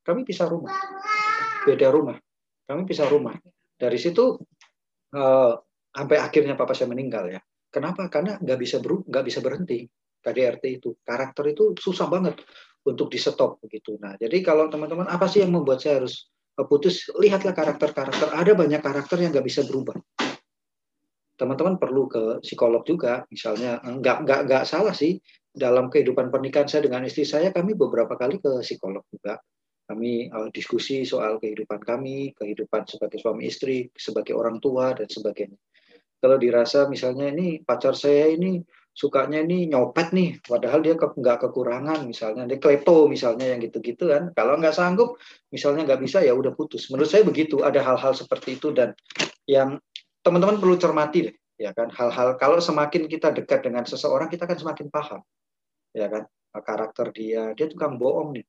kami 0.00 0.24
pisah 0.24 0.48
rumah, 0.48 0.72
beda 1.68 1.92
rumah, 1.92 2.16
kami 2.64 2.88
pisah 2.88 3.12
rumah. 3.12 3.36
Dari 3.76 3.98
situ 4.00 4.40
uh, 5.12 5.52
sampai 5.92 6.16
akhirnya 6.16 6.56
papa 6.56 6.72
saya 6.72 6.88
meninggal 6.88 7.28
ya. 7.28 7.40
Kenapa? 7.68 8.08
Karena 8.08 8.40
nggak 8.40 8.58
bisa 8.58 8.80
ber, 8.80 9.04
nggak 9.04 9.24
bisa 9.28 9.44
berhenti 9.44 9.84
KDRT 10.24 10.64
itu. 10.80 10.96
Karakter 11.04 11.52
itu 11.52 11.76
susah 11.76 12.08
banget 12.08 12.40
untuk 12.88 13.12
di 13.12 13.20
stop 13.20 13.60
begitu. 13.60 14.00
Nah, 14.00 14.16
jadi 14.16 14.40
kalau 14.40 14.72
teman-teman 14.72 15.12
apa 15.12 15.28
sih 15.28 15.44
yang 15.44 15.52
membuat 15.52 15.84
saya 15.84 16.00
harus 16.00 16.32
putus? 16.56 17.08
Lihatlah 17.20 17.52
karakter-karakter. 17.52 18.32
Ada 18.32 18.52
banyak 18.56 18.80
karakter 18.80 19.20
yang 19.20 19.32
nggak 19.32 19.44
bisa 19.44 19.64
berubah 19.68 19.96
teman-teman 21.42 21.74
perlu 21.74 22.06
ke 22.06 22.22
psikolog 22.46 22.86
juga. 22.86 23.26
Misalnya 23.26 23.82
nggak 23.82 24.16
nggak 24.22 24.40
nggak 24.46 24.64
salah 24.64 24.94
sih. 24.94 25.18
Dalam 25.52 25.90
kehidupan 25.90 26.30
pernikahan 26.30 26.70
saya 26.70 26.86
dengan 26.86 27.04
istri 27.04 27.26
saya 27.26 27.50
kami 27.50 27.74
beberapa 27.74 28.14
kali 28.14 28.38
ke 28.38 28.62
psikolog 28.62 29.02
juga. 29.10 29.42
Kami 29.82 30.30
uh, 30.30 30.48
diskusi 30.54 31.02
soal 31.02 31.42
kehidupan 31.42 31.82
kami 31.82 32.30
kehidupan 32.38 32.86
sebagai 32.86 33.18
suami 33.18 33.50
istri 33.50 33.90
sebagai 33.98 34.38
orang 34.38 34.62
tua 34.62 34.94
dan 34.94 35.10
sebagainya. 35.10 35.58
Kalau 36.22 36.38
dirasa 36.38 36.86
misalnya 36.86 37.34
ini 37.34 37.58
pacar 37.66 37.98
saya 37.98 38.30
ini 38.30 38.62
sukanya 38.94 39.42
ini 39.42 39.66
nyopet 39.72 40.12
nih 40.12 40.38
padahal 40.44 40.84
dia 40.84 40.94
ke, 40.94 41.08
nggak 41.16 41.48
kekurangan 41.48 42.04
misalnya 42.04 42.44
dia 42.44 42.62
klepo 42.62 43.10
misalnya 43.10 43.52
yang 43.52 43.60
gitu-gitu 43.60 44.08
kan. 44.08 44.30
Kalau 44.32 44.56
nggak 44.56 44.72
sanggup 44.72 45.18
misalnya 45.50 45.82
nggak 45.84 46.00
bisa 46.00 46.22
ya 46.22 46.32
udah 46.32 46.54
putus. 46.54 46.88
Menurut 46.88 47.10
saya 47.10 47.26
begitu 47.26 47.60
ada 47.66 47.82
hal-hal 47.82 48.14
seperti 48.14 48.56
itu. 48.56 48.70
Dan 48.70 48.94
yang 49.50 49.82
teman-teman 50.22 50.56
perlu 50.62 50.78
cermati 50.78 51.30
deh, 51.30 51.36
ya 51.58 51.70
kan 51.74 51.90
hal-hal 51.90 52.38
kalau 52.38 52.58
semakin 52.62 53.06
kita 53.10 53.34
dekat 53.34 53.66
dengan 53.66 53.84
seseorang 53.84 54.30
kita 54.30 54.46
kan 54.46 54.56
semakin 54.58 54.88
paham, 54.88 55.20
ya 55.92 56.06
kan 56.08 56.24
karakter 56.62 57.10
dia, 57.10 57.52
dia 57.58 57.66
tukang 57.66 57.98
bohong 57.98 58.38
nih, 58.38 58.46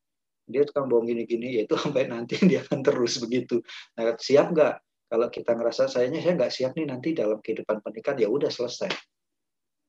dia 0.47 0.63
tukang 0.63 0.87
bohong 0.87 1.09
gini-gini, 1.09 1.59
yaitu 1.59 1.75
sampai 1.83 2.07
nanti 2.07 2.37
dia 2.45 2.63
akan 2.63 2.79
terus 2.85 3.19
begitu. 3.19 3.59
Nah 3.97 4.15
siap 4.17 4.53
nggak? 4.53 4.73
Kalau 5.13 5.29
kita 5.29 5.53
ngerasa 5.53 5.85
sayanya 5.85 6.25
saya 6.25 6.33
nggak 6.33 6.53
siap 6.53 6.71
nih 6.73 6.89
nanti 6.89 7.13
dalam 7.13 7.37
kehidupan 7.37 7.85
pernikahan 7.85 8.17
ya 8.17 8.29
udah 8.33 8.49
selesai. 8.49 8.89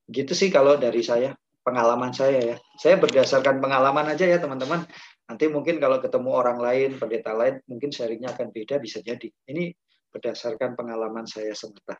Gitu 0.04 0.36
sih 0.36 0.52
kalau 0.52 0.76
dari 0.76 1.00
saya 1.00 1.32
pengalaman 1.64 2.12
saya 2.12 2.38
ya. 2.54 2.56
Saya 2.76 3.00
berdasarkan 3.00 3.58
pengalaman 3.58 4.12
aja 4.12 4.28
ya 4.28 4.36
teman-teman. 4.36 4.84
Nanti 5.24 5.48
mungkin 5.48 5.80
kalau 5.80 5.96
ketemu 6.04 6.30
orang 6.36 6.60
lain, 6.60 7.00
pendeta 7.00 7.32
lain, 7.32 7.56
mungkin 7.64 7.88
sharingnya 7.88 8.36
akan 8.36 8.52
beda 8.52 8.76
bisa 8.76 9.00
jadi. 9.00 9.32
Ini 9.48 9.72
berdasarkan 10.14 10.78
pengalaman 10.78 11.26
saya 11.26 11.50
semata. 11.58 11.98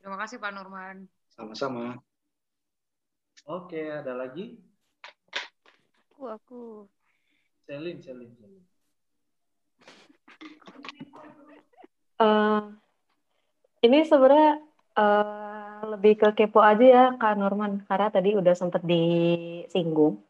Terima 0.00 0.16
kasih 0.24 0.40
Pak 0.40 0.50
Nurman. 0.56 1.04
Sama-sama. 1.28 2.00
Oke, 3.44 3.92
ada 3.92 4.16
lagi? 4.16 4.56
Aku, 6.08 6.22
aku. 6.32 6.62
Selin, 7.68 8.00
Selin, 8.00 8.32
Selin. 8.40 8.64
Uh, 12.18 12.72
ini 13.86 14.02
sebenarnya 14.08 14.64
uh, 14.96 15.80
lebih 15.94 16.18
ke 16.18 16.28
kepo 16.34 16.64
aja 16.64 16.82
ya 16.82 17.04
Kak 17.20 17.38
Norman, 17.38 17.84
karena 17.86 18.08
tadi 18.08 18.34
udah 18.34 18.54
sempat 18.56 18.82
disinggung. 18.82 20.24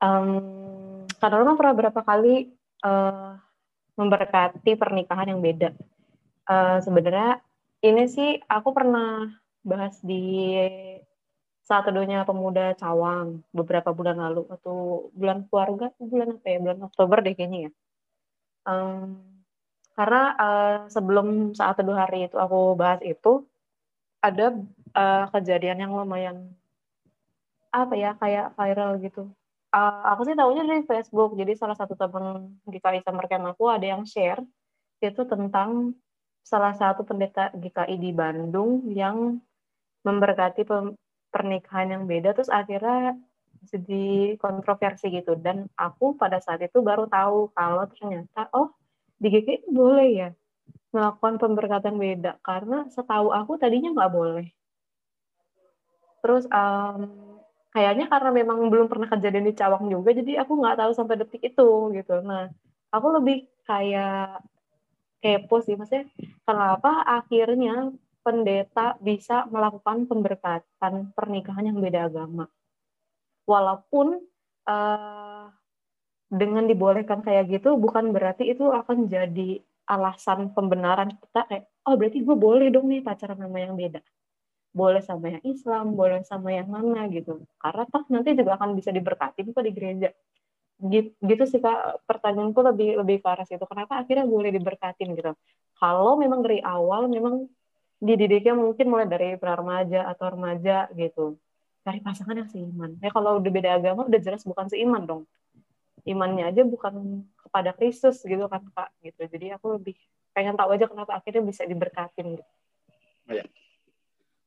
Um, 0.00 1.04
Kak 1.18 1.30
Norman 1.34 1.58
pernah 1.58 1.74
berapa 1.76 2.00
kali 2.00 2.54
uh, 2.86 3.43
memberkati 3.94 4.74
pernikahan 4.74 5.30
yang 5.34 5.40
beda. 5.40 5.70
Uh, 6.44 6.78
Sebenarnya 6.82 7.40
ini 7.84 8.04
sih 8.10 8.40
aku 8.48 8.74
pernah 8.74 9.28
bahas 9.64 9.96
di 10.04 10.56
saat 11.64 11.88
teduhnya 11.88 12.28
pemuda 12.28 12.76
Cawang 12.76 13.40
beberapa 13.48 13.96
bulan 13.96 14.20
lalu 14.20 14.44
atau 14.52 15.08
bulan 15.16 15.48
keluarga 15.48 15.88
bulan 15.96 16.36
apa 16.36 16.48
ya 16.52 16.58
bulan 16.60 16.78
Oktober 16.84 17.18
deh 17.24 17.32
kayaknya 17.32 17.60
ya. 17.68 17.70
Um, 18.68 19.20
karena 19.96 20.22
uh, 20.36 20.76
sebelum 20.92 21.56
saat 21.56 21.80
teduh 21.80 21.96
hari 21.96 22.28
itu 22.28 22.36
aku 22.36 22.76
bahas 22.76 23.00
itu 23.00 23.48
ada 24.20 24.52
uh, 24.96 25.24
kejadian 25.32 25.88
yang 25.88 25.92
lumayan 25.96 26.52
apa 27.72 27.94
ya 27.96 28.12
kayak 28.18 28.52
viral 28.56 29.00
gitu 29.00 29.28
uh, 29.74 30.14
aku 30.14 30.30
sih 30.30 30.36
tahunya 30.38 30.62
dari 30.64 30.82
Facebook. 30.86 31.34
Jadi 31.34 31.52
salah 31.58 31.74
satu 31.74 31.98
teman 31.98 32.54
GKI 32.70 33.02
Summer 33.02 33.26
Camp 33.26 33.50
aku 33.50 33.66
ada 33.66 33.84
yang 33.84 34.06
share 34.06 34.40
itu 35.02 35.22
tentang 35.26 35.92
salah 36.40 36.72
satu 36.72 37.02
pendeta 37.04 37.50
GKI 37.52 37.96
di 37.98 38.10
Bandung 38.14 38.86
yang 38.88 39.42
memberkati 40.04 40.64
pernikahan 41.32 41.92
yang 41.98 42.04
beda 42.04 42.36
terus 42.36 42.52
akhirnya 42.52 43.18
jadi 43.66 44.36
kontroversi 44.38 45.10
gitu. 45.10 45.34
Dan 45.34 45.66
aku 45.74 46.14
pada 46.14 46.38
saat 46.38 46.62
itu 46.62 46.78
baru 46.80 47.10
tahu 47.10 47.50
kalau 47.52 47.84
ternyata 47.90 48.46
oh 48.54 48.70
di 49.18 49.28
GKI 49.28 49.68
boleh 49.74 50.08
ya 50.14 50.30
melakukan 50.94 51.42
pemberkatan 51.42 51.98
beda. 51.98 52.38
Karena 52.46 52.86
setahu 52.86 53.34
aku 53.34 53.58
tadinya 53.58 53.90
nggak 53.90 54.12
boleh. 54.14 54.46
Terus 56.24 56.48
um, 56.48 57.23
kayaknya 57.74 58.06
karena 58.06 58.30
memang 58.30 58.70
belum 58.70 58.86
pernah 58.86 59.10
kejadian 59.10 59.50
di 59.50 59.54
Cawang 59.58 59.90
juga 59.90 60.14
jadi 60.14 60.46
aku 60.46 60.52
nggak 60.62 60.78
tahu 60.78 60.90
sampai 60.94 61.18
detik 61.18 61.42
itu 61.42 61.68
gitu. 61.90 62.14
Nah 62.22 62.46
aku 62.94 63.06
lebih 63.18 63.50
kayak 63.66 64.46
kepo 65.18 65.58
sih 65.58 65.74
maksudnya 65.74 66.06
kenapa 66.46 67.02
akhirnya 67.02 67.90
pendeta 68.22 68.94
bisa 69.02 69.44
melakukan 69.50 70.06
pemberkatan 70.06 71.10
pernikahan 71.12 71.74
yang 71.74 71.82
beda 71.82 72.06
agama? 72.06 72.46
Walaupun 73.44 74.22
uh, 74.70 75.44
dengan 76.30 76.64
dibolehkan 76.70 77.20
kayak 77.26 77.58
gitu 77.58 77.76
bukan 77.76 78.14
berarti 78.14 78.48
itu 78.54 78.70
akan 78.70 79.10
jadi 79.10 79.60
alasan 79.84 80.54
pembenaran 80.56 81.12
kita 81.12 81.44
kayak 81.44 81.64
oh 81.84 81.94
berarti 82.00 82.24
gue 82.24 82.36
boleh 82.36 82.72
dong 82.72 82.88
nih 82.88 83.04
pacaran 83.04 83.36
sama 83.36 83.58
yang 83.60 83.76
beda 83.76 84.00
boleh 84.74 85.00
sama 85.06 85.38
yang 85.38 85.44
Islam, 85.46 85.94
boleh 85.94 86.26
sama 86.26 86.50
yang 86.50 86.66
mana 86.66 87.06
gitu. 87.06 87.46
Karena 87.62 87.86
toh 87.86 88.02
nanti 88.10 88.34
juga 88.34 88.58
akan 88.58 88.74
bisa 88.74 88.90
diberkati 88.90 89.46
kok 89.46 89.62
di 89.62 89.70
gereja. 89.72 90.10
Gitu, 90.74 91.14
gitu 91.22 91.44
sih 91.46 91.62
kak, 91.62 92.02
pertanyaanku 92.02 92.58
lebih 92.58 92.98
lebih 92.98 93.22
ke 93.22 93.28
arah 93.30 93.46
situ. 93.46 93.62
Kenapa 93.70 94.02
akhirnya 94.02 94.26
boleh 94.26 94.50
diberkatin 94.50 95.14
gitu? 95.14 95.32
Kalau 95.78 96.18
memang 96.18 96.42
dari 96.42 96.58
awal 96.58 97.06
memang 97.06 97.46
dididiknya 98.02 98.58
mungkin 98.58 98.90
mulai 98.90 99.06
dari 99.06 99.38
remaja 99.38 100.10
atau 100.10 100.34
remaja 100.34 100.90
gitu. 100.98 101.38
Cari 101.86 102.02
pasangan 102.02 102.34
yang 102.34 102.50
seiman. 102.50 102.98
Ya 102.98 103.14
kalau 103.14 103.38
udah 103.38 103.50
beda 103.54 103.78
agama 103.78 104.10
udah 104.10 104.20
jelas 104.20 104.42
bukan 104.42 104.66
seiman 104.66 105.06
dong. 105.06 105.22
Imannya 106.02 106.50
aja 106.50 106.66
bukan 106.66 107.22
kepada 107.38 107.70
Kristus 107.78 108.18
gitu 108.26 108.50
kan 108.50 108.66
kak 108.74 108.90
gitu. 109.06 109.22
Jadi 109.30 109.54
aku 109.54 109.78
lebih 109.78 109.94
pengen 110.34 110.58
tahu 110.58 110.74
aja 110.74 110.90
kenapa 110.90 111.14
akhirnya 111.14 111.46
bisa 111.46 111.62
diberkatin 111.62 112.42
gitu. 112.42 112.52
Oh, 113.30 113.34
ya. 113.38 113.46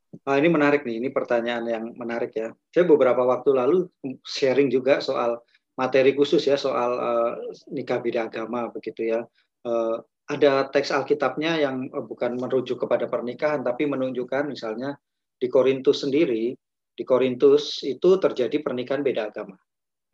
Nah, 0.08 0.36
ini 0.40 0.48
menarik 0.48 0.88
nih, 0.88 1.04
ini 1.04 1.10
pertanyaan 1.12 1.66
yang 1.68 1.86
menarik 2.00 2.32
ya. 2.32 2.56
Saya 2.72 2.88
beberapa 2.88 3.28
waktu 3.28 3.52
lalu 3.52 3.92
sharing 4.24 4.72
juga 4.72 5.04
soal 5.04 5.40
materi 5.78 6.16
khusus 6.18 6.42
ya 6.48 6.58
soal 6.58 6.92
uh, 6.98 7.34
nikah 7.70 8.00
beda 8.02 8.32
agama 8.32 8.72
begitu 8.72 9.14
ya. 9.14 9.22
Uh, 9.68 10.00
ada 10.28 10.68
teks 10.72 10.90
Alkitabnya 10.92 11.60
yang 11.60 11.92
uh, 11.92 12.04
bukan 12.04 12.40
merujuk 12.40 12.88
kepada 12.88 13.06
pernikahan 13.06 13.62
tapi 13.62 13.86
menunjukkan 13.86 14.48
misalnya 14.48 14.98
di 15.38 15.48
Korintus 15.52 16.02
sendiri, 16.02 16.56
di 16.98 17.04
Korintus 17.06 17.86
itu 17.86 18.18
terjadi 18.18 18.58
pernikahan 18.64 19.06
beda 19.06 19.30
agama. 19.30 19.56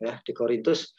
Ya, 0.02 0.20
di 0.20 0.36
Korintus 0.36 0.92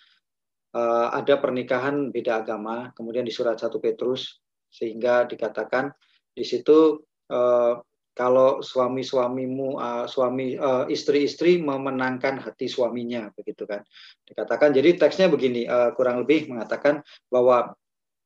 uh, 0.74 1.14
ada 1.14 1.38
pernikahan 1.38 2.10
beda 2.10 2.42
agama, 2.42 2.90
kemudian 2.98 3.28
di 3.28 3.32
surat 3.32 3.60
1 3.62 3.70
Petrus 3.78 4.42
sehingga 4.72 5.30
dikatakan 5.30 5.94
di 6.36 6.44
situ 6.44 7.06
uh, 7.32 7.80
kalau 8.16 8.64
suami-suamimu 8.64 9.76
uh, 9.76 10.06
suami 10.08 10.56
uh, 10.56 10.88
istri-istri 10.88 11.60
memenangkan 11.60 12.40
hati 12.40 12.72
suaminya 12.72 13.28
begitu 13.36 13.68
kan. 13.68 13.84
Dikatakan 14.24 14.72
jadi 14.72 14.96
teksnya 14.96 15.28
begini 15.28 15.68
uh, 15.68 15.92
kurang 15.92 16.24
lebih 16.24 16.48
mengatakan 16.48 17.04
bahwa 17.28 17.76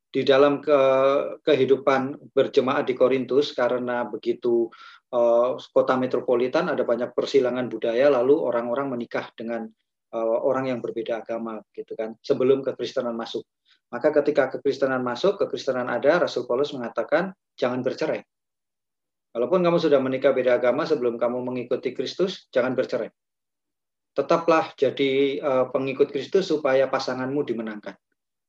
di 0.10 0.22
dalam 0.26 0.62
ke, 0.62 0.80
kehidupan 1.46 2.34
berjemaat 2.34 2.86
di 2.86 2.94
Korintus 2.98 3.54
karena 3.54 4.06
begitu 4.06 4.70
uh, 5.14 5.58
kota 5.74 5.98
metropolitan 5.98 6.70
ada 6.70 6.86
banyak 6.86 7.14
persilangan 7.14 7.70
budaya 7.70 8.14
lalu 8.14 8.38
orang-orang 8.38 8.94
menikah 8.94 9.30
dengan 9.34 9.70
uh, 10.14 10.38
orang 10.46 10.70
yang 10.70 10.80
berbeda 10.82 11.26
agama 11.26 11.62
gitu 11.74 11.98
kan 11.98 12.14
sebelum 12.22 12.62
kekristenan 12.62 13.18
masuk. 13.18 13.46
Maka 13.90 14.14
ketika 14.22 14.54
kekristenan 14.54 15.02
masuk 15.02 15.42
kekristenan 15.42 15.90
ada 15.90 16.22
Rasul 16.22 16.46
Paulus 16.46 16.74
mengatakan 16.78 17.34
jangan 17.58 17.82
bercerai 17.82 18.22
Walaupun 19.30 19.62
kamu 19.62 19.78
sudah 19.78 20.02
menikah 20.02 20.34
beda 20.34 20.58
agama 20.58 20.90
sebelum 20.90 21.22
kamu 21.22 21.46
mengikuti 21.46 21.94
Kristus, 21.94 22.50
jangan 22.50 22.74
bercerai. 22.74 23.14
tetaplah 24.10 24.74
jadi 24.76 25.40
uh, 25.40 25.66
pengikut 25.72 26.12
Kristus 26.12 26.52
supaya 26.52 26.92
pasanganmu 26.92 27.40
dimenangkan 27.46 27.96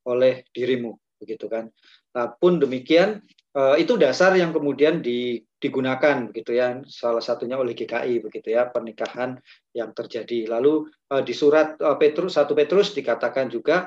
oleh 0.08 0.42
dirimu, 0.50 0.98
begitu 1.20 1.46
kan? 1.46 1.70
Nah, 2.16 2.32
pun 2.34 2.58
demikian 2.58 3.22
uh, 3.54 3.78
itu 3.78 3.94
dasar 3.94 4.34
yang 4.34 4.50
kemudian 4.50 4.98
di, 4.98 5.38
digunakan, 5.62 6.26
begitu 6.32 6.58
ya, 6.58 6.80
salah 6.90 7.22
satunya 7.22 7.54
oleh 7.54 7.76
GKI, 7.76 8.18
begitu 8.18 8.50
ya, 8.50 8.66
pernikahan 8.66 9.38
yang 9.70 9.94
terjadi. 9.94 10.50
Lalu 10.50 10.90
uh, 11.12 11.22
di 11.22 11.36
surat 11.36 11.78
Petrus 12.00 12.34
satu 12.34 12.56
Petrus 12.56 12.96
dikatakan 12.96 13.52
juga 13.52 13.86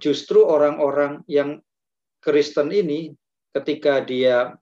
justru 0.00 0.40
orang-orang 0.40 1.20
yang 1.28 1.60
Kristen 2.24 2.72
ini 2.72 3.12
ketika 3.52 4.00
dia 4.00 4.56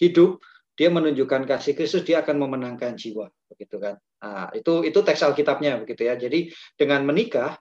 hidup 0.00 0.40
dia 0.78 0.94
menunjukkan 0.94 1.42
kasih 1.42 1.74
Kristus 1.74 2.06
dia 2.06 2.22
akan 2.22 2.38
memenangkan 2.38 2.94
jiwa 2.94 3.26
begitu 3.50 3.82
kan? 3.82 3.98
Nah, 4.22 4.54
itu 4.54 4.86
itu 4.86 5.02
teks 5.02 5.26
Alkitabnya 5.26 5.82
begitu 5.82 6.06
ya. 6.06 6.14
Jadi 6.14 6.54
dengan 6.78 7.02
menikah 7.02 7.58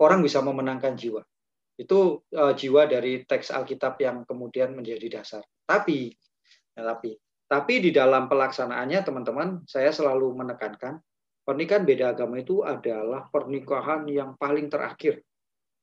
orang 0.00 0.24
bisa 0.24 0.40
memenangkan 0.40 0.96
jiwa. 0.96 1.20
Itu 1.76 2.24
uh, 2.32 2.56
jiwa 2.56 2.88
dari 2.88 3.28
teks 3.28 3.52
Alkitab 3.52 4.00
yang 4.00 4.24
kemudian 4.24 4.72
menjadi 4.72 5.20
dasar. 5.20 5.44
Tapi 5.68 6.08
ya, 6.72 6.82
tapi 6.88 7.20
tapi 7.44 7.74
di 7.84 7.92
dalam 7.92 8.32
pelaksanaannya 8.32 9.00
teman-teman 9.04 9.48
saya 9.68 9.92
selalu 9.92 10.32
menekankan 10.32 10.96
pernikahan 11.44 11.84
beda 11.84 12.16
agama 12.16 12.40
itu 12.40 12.64
adalah 12.64 13.28
pernikahan 13.28 14.08
yang 14.08 14.40
paling 14.40 14.72
terakhir. 14.72 15.20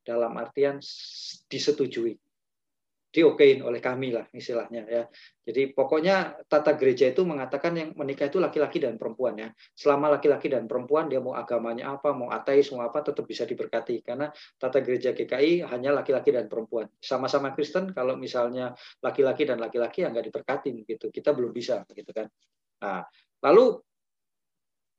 Dalam 0.02 0.34
artian 0.34 0.82
disetujui 1.46 2.18
diokein 3.12 3.60
oleh 3.60 3.84
kami 3.84 4.16
lah 4.16 4.24
istilahnya 4.32 4.88
ya. 4.88 5.04
Jadi 5.44 5.76
pokoknya 5.76 6.48
tata 6.48 6.80
gereja 6.80 7.12
itu 7.12 7.28
mengatakan 7.28 7.76
yang 7.76 7.90
menikah 8.00 8.32
itu 8.32 8.40
laki-laki 8.40 8.80
dan 8.80 8.96
perempuan 8.96 9.36
ya. 9.36 9.52
Selama 9.76 10.16
laki-laki 10.16 10.48
dan 10.48 10.64
perempuan 10.64 11.12
dia 11.12 11.20
mau 11.20 11.36
agamanya 11.36 11.92
apa, 11.92 12.16
mau 12.16 12.32
ateis, 12.32 12.72
mau 12.72 12.88
apa 12.88 13.04
tetap 13.04 13.28
bisa 13.28 13.44
diberkati 13.44 14.00
karena 14.00 14.32
tata 14.56 14.80
gereja 14.80 15.12
GKI 15.12 15.68
hanya 15.68 15.92
laki-laki 15.92 16.32
dan 16.32 16.48
perempuan. 16.48 16.88
Sama-sama 17.04 17.52
Kristen 17.52 17.92
kalau 17.92 18.16
misalnya 18.16 18.72
laki-laki 19.04 19.44
dan 19.44 19.60
laki-laki 19.60 20.08
yang 20.08 20.16
nggak 20.16 20.32
diberkati 20.32 20.72
gitu. 20.88 21.12
Kita 21.12 21.36
belum 21.36 21.52
bisa 21.52 21.84
gitu 21.92 22.16
kan. 22.16 22.32
Nah, 22.80 23.04
lalu 23.44 23.76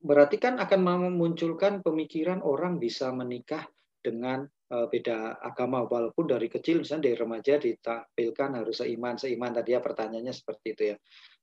berarti 0.03 0.37
kan 0.37 0.61
akan 0.61 0.79
memunculkan 0.85 1.81
pemikiran 1.81 2.45
orang 2.45 2.77
bisa 2.77 3.09
menikah 3.09 3.65
dengan 4.03 4.45
beda 4.89 5.37
agama. 5.43 5.85
Walaupun 5.85 6.25
dari 6.25 6.49
kecil 6.49 6.81
misalnya 6.81 7.11
dari 7.11 7.17
remaja 7.17 7.53
ditampilkan 7.61 8.49
harus 8.57 8.81
seiman 8.81 9.15
seiman. 9.19 9.51
Tadi 9.53 9.69
ya 9.75 9.81
pertanyaannya 9.83 10.33
seperti 10.33 10.67
itu 10.73 10.83
ya. 10.93 10.97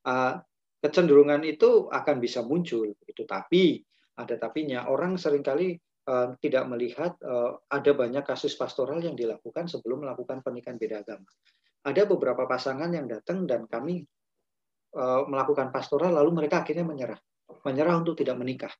Uh, 0.06 0.34
kecenderungan 0.80 1.44
itu 1.44 1.86
akan 1.92 2.16
bisa 2.18 2.40
muncul 2.42 2.90
itu 3.06 3.22
tapi 3.28 3.84
ada 4.18 4.34
tapinya. 4.40 4.88
Orang 4.90 5.20
sering 5.20 5.44
kali 5.44 5.76
uh, 6.08 6.34
tidak 6.42 6.64
melihat 6.66 7.14
ada 7.70 7.92
banyak 7.94 8.24
kasus 8.26 8.56
pastoral 8.58 8.98
yang 8.98 9.14
dilakukan 9.14 9.70
sebelum 9.70 10.02
melakukan 10.08 10.42
pernikahan 10.42 10.80
beda 10.80 11.04
agama. 11.04 11.28
Ada 11.86 12.04
beberapa 12.04 12.44
pasangan 12.44 12.92
yang 12.92 13.08
datang 13.08 13.48
dan 13.48 13.64
kami 13.64 14.04
melakukan 15.30 15.70
pastoral 15.70 16.12
lalu 16.18 16.44
mereka 16.44 16.66
akhirnya 16.66 16.82
menyerah. 16.82 17.20
Menyerah 17.62 17.94
untuk 18.02 18.18
tidak 18.18 18.36
menikah 18.36 18.74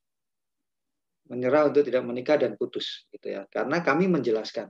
menyerah 1.31 1.71
untuk 1.71 1.87
tidak 1.87 2.03
menikah 2.03 2.37
dan 2.37 2.59
putus 2.59 3.07
gitu 3.15 3.31
ya. 3.31 3.47
Karena 3.47 3.81
kami 3.81 4.11
menjelaskan. 4.11 4.67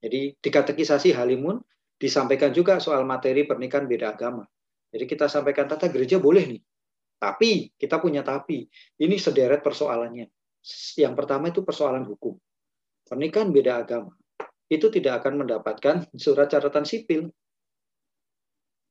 Jadi 0.00 0.34
di 0.40 0.50
katekisasi 0.50 1.12
Halimun 1.12 1.60
disampaikan 2.00 2.50
juga 2.50 2.80
soal 2.80 3.04
materi 3.04 3.44
pernikahan 3.44 3.84
beda 3.84 4.16
agama. 4.16 4.48
Jadi 4.88 5.04
kita 5.04 5.28
sampaikan 5.28 5.68
tata 5.68 5.92
gereja 5.92 6.16
boleh 6.16 6.48
nih. 6.48 6.62
Tapi 7.18 7.76
kita 7.76 8.00
punya 8.00 8.24
tapi. 8.24 8.64
Ini 8.96 9.16
sederet 9.20 9.60
persoalannya. 9.60 10.24
Yang 10.96 11.14
pertama 11.18 11.52
itu 11.52 11.60
persoalan 11.60 12.08
hukum. 12.08 12.38
Pernikahan 13.04 13.52
beda 13.52 13.84
agama. 13.84 14.16
Itu 14.68 14.88
tidak 14.88 15.24
akan 15.24 15.44
mendapatkan 15.44 16.08
surat 16.16 16.48
catatan 16.48 16.88
sipil 16.88 17.28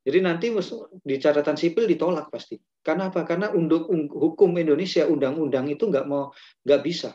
jadi 0.08 0.24
nanti 0.24 0.56
di 1.04 1.16
catatan 1.20 1.60
sipil 1.60 1.84
ditolak 1.84 2.32
pasti. 2.32 2.56
Karena 2.80 3.12
apa? 3.12 3.28
Karena 3.28 3.52
untuk 3.52 3.92
hukum 3.92 4.56
Indonesia, 4.56 5.04
undang-undang 5.04 5.68
itu 5.68 5.84
nggak 5.84 6.08
mau 6.08 6.32
nggak 6.64 6.80
bisa. 6.80 7.12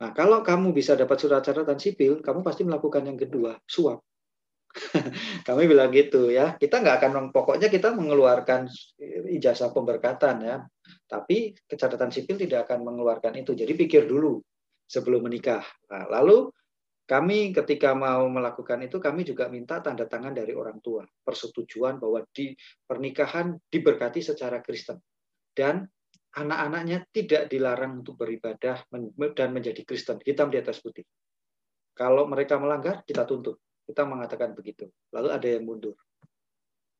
Nah, 0.00 0.16
kalau 0.16 0.40
kamu 0.40 0.72
bisa 0.72 0.96
dapat 0.96 1.20
surat 1.20 1.44
catatan 1.44 1.76
sipil, 1.76 2.24
kamu 2.24 2.40
pasti 2.40 2.64
melakukan 2.64 3.04
yang 3.04 3.20
kedua, 3.20 3.60
suap. 3.68 4.00
Kami 5.48 5.68
bilang 5.68 5.92
gitu 5.92 6.32
ya. 6.32 6.56
Kita 6.56 6.80
nggak 6.80 6.96
akan 7.04 7.12
pokoknya 7.36 7.68
kita 7.68 7.92
mengeluarkan 7.92 8.72
ijazah 9.28 9.68
pemberkatan 9.68 10.36
ya. 10.40 10.56
Tapi 11.04 11.52
catatan 11.68 12.08
sipil 12.08 12.40
tidak 12.40 12.64
akan 12.64 12.80
mengeluarkan 12.80 13.36
itu. 13.36 13.52
Jadi 13.52 13.76
pikir 13.76 14.08
dulu 14.08 14.40
sebelum 14.88 15.20
menikah. 15.28 15.66
Nah, 15.92 16.08
lalu 16.08 16.48
kami 17.08 17.56
ketika 17.56 17.96
mau 17.96 18.28
melakukan 18.28 18.84
itu 18.84 19.00
kami 19.00 19.24
juga 19.24 19.48
minta 19.48 19.80
tanda 19.80 20.04
tangan 20.04 20.36
dari 20.36 20.52
orang 20.52 20.76
tua. 20.84 21.08
Persetujuan 21.08 21.96
bahwa 21.96 22.20
di 22.28 22.52
pernikahan 22.84 23.56
diberkati 23.64 24.20
secara 24.20 24.60
Kristen. 24.60 25.00
Dan 25.48 25.88
anak-anaknya 26.36 27.08
tidak 27.08 27.48
dilarang 27.48 28.04
untuk 28.04 28.20
beribadah 28.20 28.84
dan 29.32 29.48
menjadi 29.56 29.88
Kristen. 29.88 30.20
Hitam 30.20 30.52
di 30.52 30.60
atas 30.60 30.84
putih. 30.84 31.08
Kalau 31.96 32.28
mereka 32.28 32.60
melanggar 32.60 33.00
kita 33.08 33.24
tuntut. 33.24 33.56
Kita 33.88 34.04
mengatakan 34.04 34.52
begitu. 34.52 34.92
Lalu 35.16 35.28
ada 35.32 35.48
yang 35.48 35.64
mundur. 35.64 35.96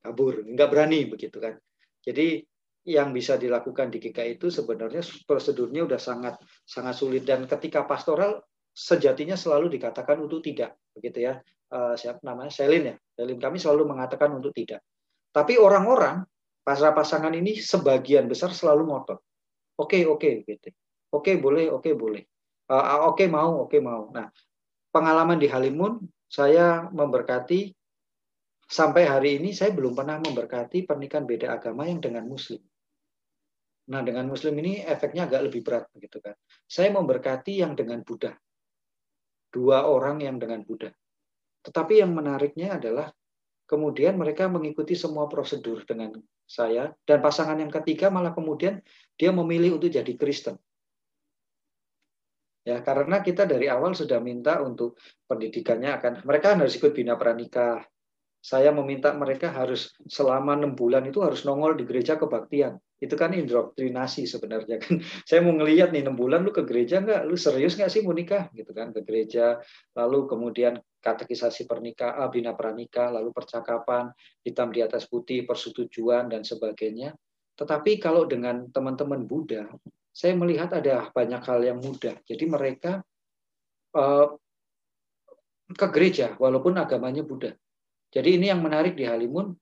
Kabur. 0.00 0.40
Nggak 0.40 0.68
berani 0.72 1.04
begitu 1.04 1.36
kan. 1.36 1.60
Jadi 2.00 2.40
yang 2.88 3.12
bisa 3.12 3.36
dilakukan 3.36 3.92
di 3.92 4.00
GKI 4.00 4.40
itu 4.40 4.48
sebenarnya 4.48 5.04
prosedurnya 5.28 5.84
udah 5.84 6.00
sangat 6.00 6.40
sangat 6.64 6.96
sulit. 6.96 7.28
Dan 7.28 7.44
ketika 7.44 7.84
pastoral 7.84 8.40
sejatinya 8.78 9.34
selalu 9.34 9.74
dikatakan 9.74 10.22
untuk 10.22 10.38
tidak, 10.38 10.78
begitu 10.94 11.26
ya. 11.26 11.42
Uh, 11.68 11.98
siapa 11.98 12.22
namanya? 12.22 12.54
Selin 12.54 12.94
ya. 12.94 12.96
Selin 13.18 13.42
kami 13.42 13.58
selalu 13.58 13.90
mengatakan 13.90 14.30
untuk 14.30 14.54
tidak. 14.54 14.86
Tapi 15.34 15.58
orang-orang 15.58 16.22
pasrah 16.62 16.94
pasangan 16.94 17.34
ini 17.34 17.58
sebagian 17.58 18.30
besar 18.30 18.54
selalu 18.54 18.86
ngotot. 18.86 19.18
Oke, 19.82 19.98
okay, 19.98 20.02
oke, 20.06 20.22
okay, 20.22 20.32
gitu. 20.46 20.68
Oke, 21.10 21.34
okay, 21.34 21.34
boleh, 21.42 21.66
oke, 21.74 21.90
okay, 21.90 21.94
boleh. 21.98 22.22
Uh, 22.70 23.10
oke, 23.10 23.18
okay, 23.18 23.26
mau, 23.26 23.66
oke, 23.66 23.74
okay, 23.74 23.80
mau. 23.82 24.14
Nah, 24.14 24.30
pengalaman 24.94 25.42
di 25.42 25.50
Halimun 25.50 25.98
saya 26.30 26.86
memberkati 26.88 27.74
sampai 28.68 29.08
hari 29.08 29.42
ini 29.42 29.50
saya 29.56 29.74
belum 29.74 29.96
pernah 29.96 30.22
memberkati 30.22 30.86
pernikahan 30.86 31.26
beda 31.26 31.58
agama 31.58 31.88
yang 31.88 31.98
dengan 31.98 32.30
muslim. 32.30 32.62
Nah, 33.88 34.04
dengan 34.04 34.28
muslim 34.28 34.54
ini 34.60 34.84
efeknya 34.84 35.26
agak 35.26 35.48
lebih 35.50 35.64
berat 35.64 35.88
begitu 35.90 36.20
kan. 36.20 36.36
Saya 36.68 36.92
memberkati 36.92 37.64
yang 37.64 37.72
dengan 37.72 38.04
Buddha 38.04 38.36
dua 39.48 39.88
orang 39.88 40.20
yang 40.22 40.36
dengan 40.36 40.62
Buddha. 40.64 40.92
Tetapi 41.64 42.00
yang 42.00 42.14
menariknya 42.14 42.78
adalah 42.78 43.12
kemudian 43.68 44.16
mereka 44.16 44.48
mengikuti 44.48 44.96
semua 44.96 45.28
prosedur 45.28 45.84
dengan 45.84 46.16
saya 46.48 46.88
dan 47.04 47.20
pasangan 47.20 47.60
yang 47.60 47.68
ketiga 47.68 48.08
malah 48.08 48.32
kemudian 48.32 48.80
dia 49.20 49.28
memilih 49.28 49.76
untuk 49.76 49.92
jadi 49.92 50.12
Kristen. 50.16 50.56
Ya, 52.64 52.84
karena 52.84 53.24
kita 53.24 53.48
dari 53.48 53.68
awal 53.68 53.96
sudah 53.96 54.20
minta 54.20 54.60
untuk 54.60 55.00
pendidikannya 55.24 55.88
akan 55.88 56.12
mereka 56.28 56.52
harus 56.52 56.76
ikut 56.76 56.92
bina 56.92 57.16
pranikah. 57.16 57.80
Saya 58.48 58.72
meminta 58.72 59.12
mereka 59.12 59.52
harus 59.52 59.92
selama 60.08 60.56
enam 60.56 60.72
bulan 60.72 61.04
itu 61.04 61.20
harus 61.20 61.44
nongol 61.44 61.76
di 61.76 61.84
gereja 61.84 62.16
kebaktian. 62.16 62.80
Itu 62.96 63.12
kan 63.12 63.36
indoktrinasi 63.36 64.24
sebenarnya 64.24 64.80
kan. 64.80 65.04
Saya 65.28 65.44
mau 65.44 65.52
ngelihat 65.52 65.92
nih 65.92 66.08
enam 66.08 66.16
bulan 66.16 66.48
lu 66.48 66.50
ke 66.56 66.64
gereja 66.64 67.04
nggak? 67.04 67.28
Lu 67.28 67.36
serius 67.36 67.76
nggak 67.76 67.92
sih 67.92 68.00
mau 68.00 68.16
nikah? 68.16 68.48
Gitu 68.56 68.72
kan 68.72 68.96
ke 68.96 69.04
gereja. 69.04 69.60
Lalu 69.92 70.24
kemudian 70.32 70.80
katekisasi 71.04 71.68
pernikahan 71.68 72.24
ah, 72.24 72.32
bina 72.32 72.56
pranikah 72.56 73.12
lalu 73.12 73.36
percakapan 73.36 74.08
hitam 74.40 74.72
di 74.72 74.80
atas 74.80 75.04
putih 75.04 75.44
persetujuan 75.44 76.32
dan 76.32 76.40
sebagainya. 76.40 77.12
Tetapi 77.52 78.00
kalau 78.00 78.24
dengan 78.24 78.64
teman-teman 78.72 79.28
Buddha 79.28 79.68
saya 80.08 80.32
melihat 80.32 80.72
ada 80.72 81.12
banyak 81.12 81.44
hal 81.44 81.60
yang 81.68 81.84
mudah. 81.84 82.16
Jadi 82.24 82.48
mereka 82.48 83.04
uh, 83.92 84.32
ke 85.68 85.86
gereja 85.92 86.32
walaupun 86.40 86.80
agamanya 86.80 87.20
Buddha 87.20 87.52
jadi 88.18 88.34
ini 88.34 88.50
yang 88.50 88.66
menarik 88.66 88.98
di 88.98 89.06
Halimun 89.06 89.54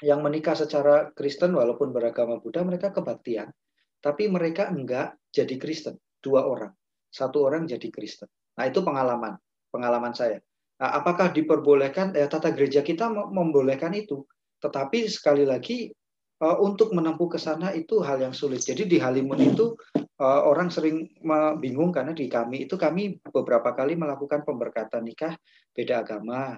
yang 0.00 0.24
menikah 0.24 0.56
secara 0.56 1.12
Kristen 1.12 1.52
walaupun 1.52 1.92
beragama 1.92 2.40
Buddha 2.40 2.64
mereka 2.64 2.88
kebaktian. 2.88 3.52
Tapi 4.00 4.32
mereka 4.32 4.72
enggak 4.72 5.20
jadi 5.28 5.60
Kristen 5.60 6.00
dua 6.24 6.48
orang. 6.48 6.72
Satu 7.12 7.44
orang 7.44 7.68
jadi 7.68 7.92
Kristen. 7.92 8.32
Nah 8.56 8.64
itu 8.64 8.80
pengalaman 8.80 9.36
pengalaman 9.68 10.16
saya. 10.16 10.40
Nah, 10.80 11.04
apakah 11.04 11.36
diperbolehkan 11.36 12.16
eh, 12.16 12.24
tata 12.32 12.48
gereja 12.56 12.80
kita 12.80 13.12
membolehkan 13.12 13.92
itu? 13.92 14.24
Tetapi 14.64 15.04
sekali 15.12 15.44
lagi 15.44 15.92
uh, 16.40 16.58
untuk 16.64 16.96
menempuh 16.96 17.28
ke 17.28 17.38
sana 17.38 17.76
itu 17.76 18.00
hal 18.00 18.24
yang 18.24 18.32
sulit. 18.32 18.64
Jadi 18.64 18.88
di 18.88 18.96
Halimun 18.96 19.38
itu 19.52 19.76
uh, 19.94 20.42
orang 20.48 20.72
sering 20.72 21.12
bingung 21.60 21.92
karena 21.92 22.16
di 22.16 22.26
kami 22.26 22.64
itu 22.64 22.74
kami 22.80 23.20
beberapa 23.20 23.76
kali 23.76 23.94
melakukan 23.94 24.42
pemberkatan 24.48 25.04
nikah 25.04 25.36
beda 25.74 26.02
agama 26.02 26.56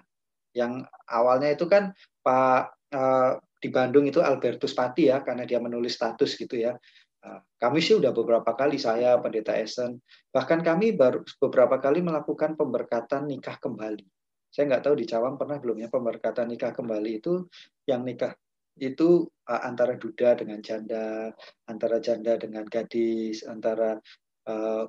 yang 0.54 0.86
awalnya 1.10 1.52
itu 1.52 1.66
kan 1.66 1.90
Pak 2.22 2.62
uh, 2.94 3.36
di 3.58 3.68
Bandung 3.68 4.06
itu 4.06 4.22
Albertus 4.22 4.72
Pati 4.72 5.10
ya 5.10 5.20
karena 5.20 5.44
dia 5.44 5.58
menulis 5.60 5.98
status 5.98 6.38
gitu 6.38 6.56
ya 6.56 6.78
Nah, 7.24 7.40
kami 7.56 7.80
sih 7.80 7.96
udah 7.96 8.12
beberapa 8.12 8.52
kali 8.52 8.76
saya 8.76 9.16
pendeta 9.16 9.56
Esen 9.56 9.96
bahkan 10.28 10.60
kami 10.60 10.92
baru 10.92 11.24
beberapa 11.40 11.80
kali 11.80 12.04
melakukan 12.04 12.52
pemberkatan 12.52 13.24
nikah 13.24 13.56
kembali. 13.56 14.04
Saya 14.52 14.68
nggak 14.68 14.84
tahu 14.84 14.94
di 15.00 15.08
Cawang 15.08 15.40
pernah 15.40 15.56
belum 15.56 15.80
ya 15.80 15.88
pemberkatan 15.88 16.52
nikah 16.52 16.76
kembali 16.76 17.24
itu 17.24 17.48
yang 17.88 18.04
nikah 18.04 18.36
itu 18.76 19.24
uh, 19.48 19.62
antara 19.64 19.96
duda 19.96 20.36
dengan 20.36 20.60
janda, 20.60 21.32
antara 21.64 21.96
janda 21.98 22.36
dengan 22.36 22.68
gadis, 22.68 23.42
antara 23.48 23.96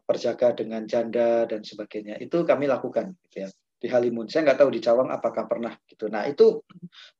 perjaga 0.03 0.51
dengan 0.51 0.83
janda 0.83 1.47
dan 1.47 1.63
sebagainya. 1.63 2.19
Itu 2.19 2.43
kami 2.43 2.67
lakukan 2.67 3.15
gitu 3.23 3.47
ya 3.47 3.49
di 3.85 3.89
Halimun. 3.93 4.25
Saya 4.25 4.49
nggak 4.49 4.65
tahu 4.65 4.73
di 4.73 4.81
Cawang 4.81 5.13
apakah 5.13 5.45
pernah 5.45 5.77
gitu. 5.85 6.09
Nah 6.09 6.25
itu 6.25 6.65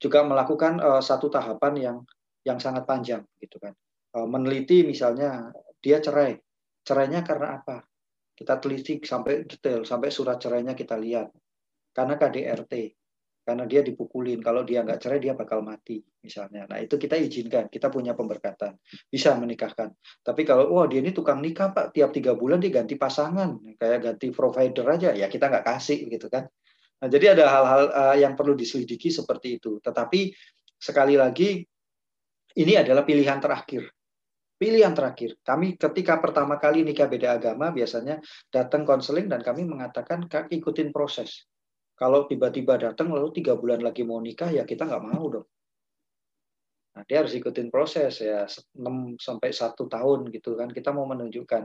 juga 0.02 0.26
melakukan 0.26 0.82
uh, 0.82 1.02
satu 1.06 1.30
tahapan 1.30 1.74
yang 1.78 1.98
yang 2.42 2.58
sangat 2.58 2.90
panjang 2.90 3.22
gitu 3.38 3.62
kan. 3.62 3.78
Eh, 4.16 4.28
meneliti 4.28 4.88
misalnya 4.88 5.52
dia 5.78 6.00
cerai. 6.00 6.40
Cerainya 6.86 7.26
karena 7.26 7.62
apa? 7.62 7.84
Kita 8.36 8.62
teliti 8.62 9.02
sampai 9.02 9.44
detail, 9.44 9.84
sampai 9.84 10.10
surat 10.14 10.38
cerainya 10.38 10.78
kita 10.78 10.96
lihat. 10.96 11.34
Karena 11.92 12.16
KDRT, 12.16 12.74
karena 13.46 13.70
dia 13.70 13.86
dipukulin. 13.86 14.42
Kalau 14.42 14.66
dia 14.66 14.82
nggak 14.82 14.98
cerai, 14.98 15.22
dia 15.22 15.38
bakal 15.38 15.62
mati, 15.62 16.02
misalnya. 16.26 16.66
Nah, 16.66 16.82
itu 16.82 16.98
kita 16.98 17.14
izinkan. 17.14 17.70
Kita 17.70 17.94
punya 17.94 18.18
pemberkatan. 18.18 18.74
Bisa 19.06 19.38
menikahkan. 19.38 19.94
Tapi 20.26 20.42
kalau, 20.42 20.74
wah 20.74 20.90
dia 20.90 21.06
ini 21.06 21.14
tukang 21.14 21.46
nikah, 21.46 21.70
Pak. 21.70 21.94
Tiap 21.94 22.10
tiga 22.10 22.34
bulan 22.34 22.58
dia 22.58 22.74
ganti 22.74 22.98
pasangan. 22.98 23.62
Kayak 23.78 24.00
ganti 24.02 24.34
provider 24.34 24.86
aja. 24.90 25.10
Ya, 25.14 25.30
kita 25.30 25.54
nggak 25.54 25.62
kasih, 25.62 26.10
gitu 26.10 26.26
kan. 26.26 26.50
Nah, 26.98 27.08
jadi 27.08 27.38
ada 27.38 27.46
hal-hal 27.46 27.84
uh, 27.94 28.16
yang 28.18 28.34
perlu 28.34 28.58
diselidiki 28.58 29.14
seperti 29.14 29.62
itu. 29.62 29.78
Tetapi, 29.78 30.34
sekali 30.82 31.14
lagi, 31.14 31.62
ini 32.58 32.74
adalah 32.74 33.06
pilihan 33.06 33.38
terakhir 33.38 33.86
pilihan 34.56 34.96
terakhir. 34.96 35.36
Kami 35.44 35.76
ketika 35.76 36.16
pertama 36.24 36.56
kali 36.56 36.82
nikah 36.88 37.12
beda 37.12 37.36
agama 37.36 37.76
biasanya 37.76 38.24
datang 38.48 38.88
konseling 38.88 39.28
dan 39.28 39.44
kami 39.44 39.68
mengatakan 39.68 40.32
kak 40.32 40.48
ikutin 40.48 40.96
proses. 40.96 41.44
Kalau 41.96 42.28
tiba-tiba 42.28 42.76
datang 42.76 43.12
lalu 43.16 43.32
tiga 43.32 43.56
bulan 43.56 43.80
lagi 43.80 44.04
mau 44.04 44.20
nikah 44.20 44.52
ya 44.52 44.68
kita 44.68 44.84
nggak 44.84 45.04
mau 45.04 45.26
dong. 45.32 45.48
Nah, 46.96 47.04
dia 47.04 47.24
harus 47.24 47.36
ikutin 47.36 47.68
proses 47.68 48.24
ya 48.24 48.48
6 48.48 49.20
sampai 49.20 49.52
satu 49.52 49.88
tahun 49.88 50.32
gitu 50.32 50.56
kan. 50.56 50.72
Kita 50.72 50.96
mau 50.96 51.04
menunjukkan 51.08 51.64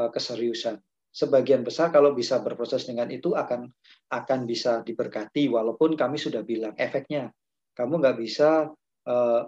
uh, 0.00 0.08
keseriusan. 0.08 0.80
Sebagian 1.10 1.66
besar 1.66 1.92
kalau 1.92 2.16
bisa 2.16 2.40
berproses 2.40 2.86
dengan 2.88 3.10
itu 3.12 3.36
akan 3.36 3.68
akan 4.14 4.40
bisa 4.46 4.80
diberkati 4.86 5.50
walaupun 5.50 5.98
kami 5.98 6.16
sudah 6.16 6.46
bilang 6.46 6.72
efeknya 6.78 7.34
kamu 7.80 7.96
nggak 8.02 8.18
bisa 8.20 8.68
uh, 9.06 9.40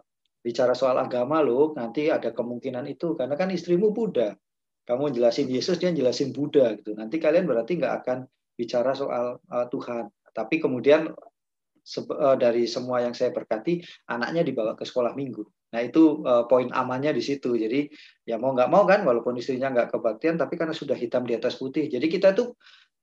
bicara 0.42 0.74
soal 0.74 0.98
agama 0.98 1.44
loh, 1.44 1.76
nanti 1.76 2.10
ada 2.10 2.32
kemungkinan 2.34 2.88
itu 2.90 3.14
karena 3.14 3.36
kan 3.36 3.52
istrimu 3.52 3.92
Buddha. 3.92 4.34
Kamu 4.82 5.14
jelasin 5.14 5.46
Yesus, 5.46 5.78
dia 5.78 5.94
jelasin 5.94 6.34
Buddha 6.34 6.74
gitu. 6.74 6.98
Nanti 6.98 7.22
kalian 7.22 7.46
berarti 7.46 7.78
nggak 7.78 7.94
akan 8.02 8.18
bicara 8.58 8.96
soal 8.96 9.38
uh, 9.38 9.66
Tuhan. 9.70 10.10
Tapi 10.32 10.58
kemudian 10.58 11.12
uh, 11.12 12.36
dari 12.40 12.64
semua 12.64 13.04
yang 13.04 13.12
saya 13.12 13.30
berkati, 13.30 13.84
anaknya 14.08 14.42
dibawa 14.42 14.72
ke 14.74 14.82
sekolah 14.82 15.12
minggu. 15.12 15.44
Nah 15.72 15.80
itu 15.80 16.24
uh, 16.24 16.44
poin 16.48 16.68
amannya 16.72 17.12
di 17.16 17.22
situ. 17.24 17.54
Jadi 17.56 17.88
ya 18.24 18.40
mau 18.40 18.56
nggak 18.56 18.68
mau 18.72 18.84
kan, 18.84 19.04
walaupun 19.04 19.36
istrinya 19.36 19.70
nggak 19.70 19.92
kebaktian, 19.92 20.40
tapi 20.40 20.58
karena 20.58 20.74
sudah 20.76 20.96
hitam 20.96 21.24
di 21.28 21.36
atas 21.36 21.56
putih. 21.60 21.86
Jadi 21.86 22.08
kita 22.08 22.32
tuh 22.32 22.56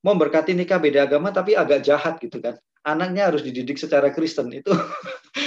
mau 0.06 0.18
berkati 0.18 0.58
nikah 0.58 0.82
beda 0.82 1.06
agama, 1.06 1.30
tapi 1.30 1.54
agak 1.54 1.86
jahat 1.86 2.18
gitu 2.20 2.42
kan 2.42 2.58
anaknya 2.86 3.28
harus 3.28 3.44
dididik 3.44 3.76
secara 3.76 4.12
Kristen 4.16 4.48
itu 4.56 4.72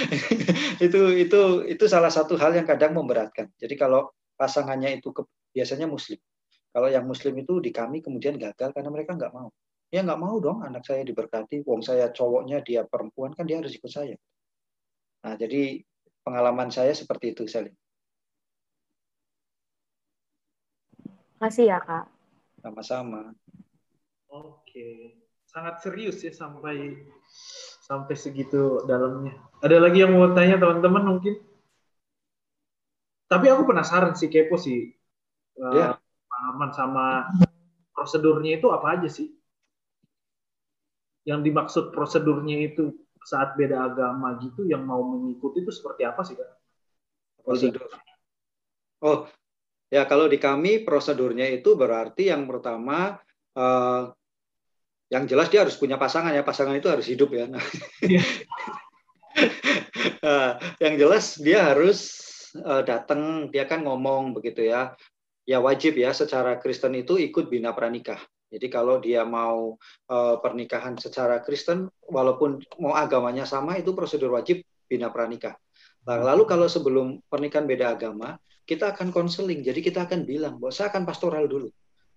itu 0.87 1.01
itu 1.17 1.41
itu 1.65 1.85
salah 1.89 2.13
satu 2.13 2.37
hal 2.37 2.53
yang 2.53 2.67
kadang 2.69 2.93
memberatkan. 2.93 3.49
Jadi 3.57 3.75
kalau 3.79 4.13
pasangannya 4.37 5.01
itu 5.01 5.15
ke, 5.15 5.25
biasanya 5.55 5.89
Muslim, 5.89 6.19
kalau 6.73 6.89
yang 6.91 7.05
Muslim 7.09 7.35
itu 7.41 7.63
di 7.63 7.71
kami 7.73 8.05
kemudian 8.05 8.37
gagal 8.37 8.73
karena 8.75 8.91
mereka 8.93 9.17
nggak 9.17 9.33
mau. 9.33 9.49
Ya 9.93 10.01
nggak 10.01 10.23
mau 10.25 10.41
dong 10.41 10.65
anak 10.65 10.89
saya 10.89 11.05
diberkati. 11.05 11.61
Wong 11.69 11.85
saya 11.85 12.09
cowoknya 12.09 12.65
dia 12.65 12.89
perempuan 12.89 13.37
kan 13.37 13.45
dia 13.45 13.61
harus 13.61 13.77
ikut 13.77 13.93
saya. 13.93 14.17
Nah 15.21 15.37
jadi 15.37 15.85
pengalaman 16.25 16.73
saya 16.73 16.97
seperti 16.97 17.37
itu 17.37 17.45
Salim. 17.45 17.77
Makasih 21.37 21.69
ya 21.69 21.79
kak. 21.85 22.09
Sama-sama. 22.65 23.37
Oke, 24.33 25.19
sangat 25.45 25.85
serius 25.85 26.25
ya 26.25 26.33
sampai 26.33 27.05
sampai 27.85 28.15
segitu 28.17 28.81
dalamnya. 28.89 29.37
Ada 29.61 29.77
lagi 29.77 30.01
yang 30.01 30.17
mau 30.17 30.33
tanya 30.33 30.57
teman-teman 30.57 31.05
mungkin? 31.05 31.37
Tapi 33.29 33.47
aku 33.53 33.69
penasaran 33.69 34.17
sih 34.17 34.33
kepo 34.33 34.57
sih. 34.57 34.95
Yeah. 35.59 36.01
Pengalaman 36.31 36.71
sama 36.73 37.07
prosedurnya 37.93 38.57
itu 38.57 38.73
apa 38.73 38.97
aja 38.97 39.11
sih? 39.13 39.42
Yang 41.23 41.41
dimaksud 41.51 41.85
prosedurnya 41.95 42.67
itu 42.67 42.91
saat 43.23 43.55
beda 43.55 43.87
agama 43.87 44.35
gitu 44.43 44.67
yang 44.67 44.83
mau 44.83 45.07
mengikuti 45.07 45.63
itu 45.63 45.71
seperti 45.71 46.03
apa 46.03 46.27
sih 46.27 46.35
kak? 46.35 46.63
Prosedur. 47.43 47.91
Oh, 49.03 49.27
ya 49.91 50.07
kalau 50.07 50.31
di 50.31 50.39
kami 50.39 50.83
prosedurnya 50.83 51.51
itu 51.51 51.75
berarti 51.75 52.31
yang 52.31 52.47
pertama 52.47 53.19
uh, 53.59 54.15
yang 55.11 55.27
jelas 55.29 55.51
dia 55.51 55.67
harus 55.67 55.77
punya 55.77 55.99
pasangan 55.99 56.33
ya 56.33 56.47
pasangan 56.47 56.77
itu 56.79 56.89
harus 56.89 57.07
hidup 57.07 57.35
ya. 57.35 57.47
Nah, 57.51 57.63
yang 60.83 60.95
jelas 60.97 61.39
dia 61.39 61.75
harus 61.75 61.99
uh, 62.63 62.83
datang 62.87 63.51
dia 63.53 63.67
kan 63.67 63.85
ngomong 63.85 64.35
begitu 64.35 64.67
ya. 64.67 64.95
Ya 65.43 65.59
wajib 65.59 65.99
ya 65.99 66.15
secara 66.15 66.55
Kristen 66.63 66.95
itu 66.95 67.19
ikut 67.19 67.51
bina 67.51 67.75
pranikah 67.75 68.23
jadi 68.53 68.67
kalau 68.69 69.01
dia 69.01 69.25
mau 69.25 69.81
uh, 70.13 70.37
pernikahan 70.45 71.01
secara 71.01 71.41
Kristen 71.41 71.89
walaupun 72.05 72.61
mau 72.77 72.93
agamanya 72.93 73.49
sama 73.49 73.81
itu 73.81 73.97
prosedur 73.97 74.37
wajib 74.37 74.61
bina 74.85 75.09
pranikah 75.09 75.57
nah, 76.05 76.21
lalu 76.21 76.45
kalau 76.45 76.69
sebelum 76.69 77.25
pernikahan 77.33 77.65
beda 77.65 77.97
agama 77.97 78.37
kita 78.69 78.93
akan 78.93 79.09
konseling 79.09 79.65
jadi 79.65 79.81
kita 79.81 80.05
akan 80.05 80.29
bilang 80.29 80.61
bahwa 80.61 80.71
saya 80.71 80.93
akan 80.93 81.09
pastoral 81.09 81.49
dulu 81.49 81.73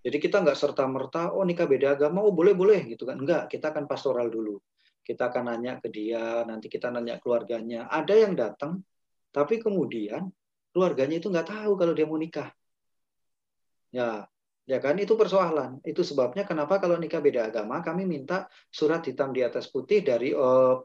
jadi 0.06 0.22
kita 0.22 0.46
nggak 0.46 0.54
serta 0.54 0.86
merta, 0.86 1.34
oh 1.34 1.42
nikah 1.42 1.66
beda 1.66 1.98
agama, 1.98 2.22
oh 2.22 2.30
boleh 2.30 2.54
boleh 2.54 2.86
gitu 2.86 3.10
kan? 3.10 3.18
Enggak, 3.18 3.50
kita 3.50 3.74
akan 3.74 3.90
pastoral 3.90 4.30
dulu. 4.30 4.62
Kita 5.02 5.34
akan 5.34 5.50
nanya 5.50 5.82
ke 5.82 5.90
dia, 5.90 6.46
nanti 6.46 6.70
kita 6.70 6.94
nanya 6.94 7.18
keluarganya. 7.18 7.90
Ada 7.90 8.14
yang 8.14 8.38
datang, 8.38 8.86
tapi 9.34 9.58
kemudian 9.58 10.30
keluarganya 10.70 11.18
itu 11.18 11.34
nggak 11.34 11.50
tahu 11.50 11.74
kalau 11.74 11.98
dia 11.98 12.06
mau 12.06 12.22
nikah. 12.22 12.54
Ya, 13.90 14.30
ya 14.66 14.78
kan? 14.82 14.98
Itu 14.98 15.14
persoalan. 15.16 15.82
Itu 15.86 16.02
sebabnya 16.02 16.44
kenapa 16.44 16.82
kalau 16.82 16.98
nikah 16.98 17.22
beda 17.22 17.50
agama 17.54 17.80
kami 17.86 18.04
minta 18.04 18.50
surat 18.70 19.06
hitam 19.06 19.32
di 19.32 19.46
atas 19.46 19.70
putih 19.70 20.02
dari 20.02 20.34
uh, 20.34 20.78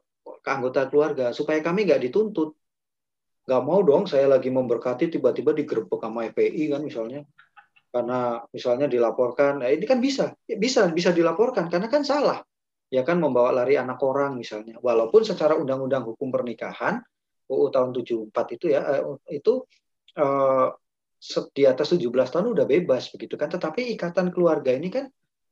anggota 0.46 0.86
keluarga 0.88 1.32
supaya 1.32 1.58
kami 1.64 1.88
nggak 1.88 2.00
dituntut. 2.08 2.54
Nggak 3.48 3.62
mau 3.66 3.80
dong 3.82 4.06
saya 4.06 4.30
lagi 4.30 4.52
memberkati 4.52 5.10
tiba-tiba 5.10 5.56
digerebek 5.56 6.00
sama 6.00 6.28
FPI 6.30 6.76
kan 6.76 6.80
misalnya. 6.84 7.20
Karena 7.90 8.38
misalnya 8.54 8.86
dilaporkan, 8.86 9.66
nah 9.66 9.66
ini 9.66 9.82
kan 9.82 9.98
bisa, 9.98 10.30
ya 10.46 10.54
bisa 10.54 10.86
bisa 10.94 11.10
dilaporkan. 11.10 11.66
Karena 11.66 11.90
kan 11.90 12.06
salah, 12.06 12.38
ya 12.86 13.02
kan? 13.02 13.18
Membawa 13.18 13.50
lari 13.50 13.74
anak 13.74 13.98
orang 13.98 14.38
misalnya, 14.38 14.78
walaupun 14.78 15.26
secara 15.26 15.58
undang-undang 15.58 16.06
hukum 16.06 16.30
pernikahan 16.30 17.02
UU 17.50 17.66
tahun 17.74 17.90
74 18.30 18.54
itu 18.54 18.66
ya 18.70 18.80
eh, 18.94 19.02
itu 19.34 19.66
eh, 20.14 20.68
di 21.52 21.68
atas 21.68 21.92
17 21.92 22.08
tahun 22.08 22.46
udah 22.56 22.64
bebas 22.64 23.12
begitu 23.12 23.36
kan, 23.36 23.52
tetapi 23.52 23.92
ikatan 23.94 24.32
keluarga 24.32 24.72
ini 24.72 24.88
kan 24.88 25.06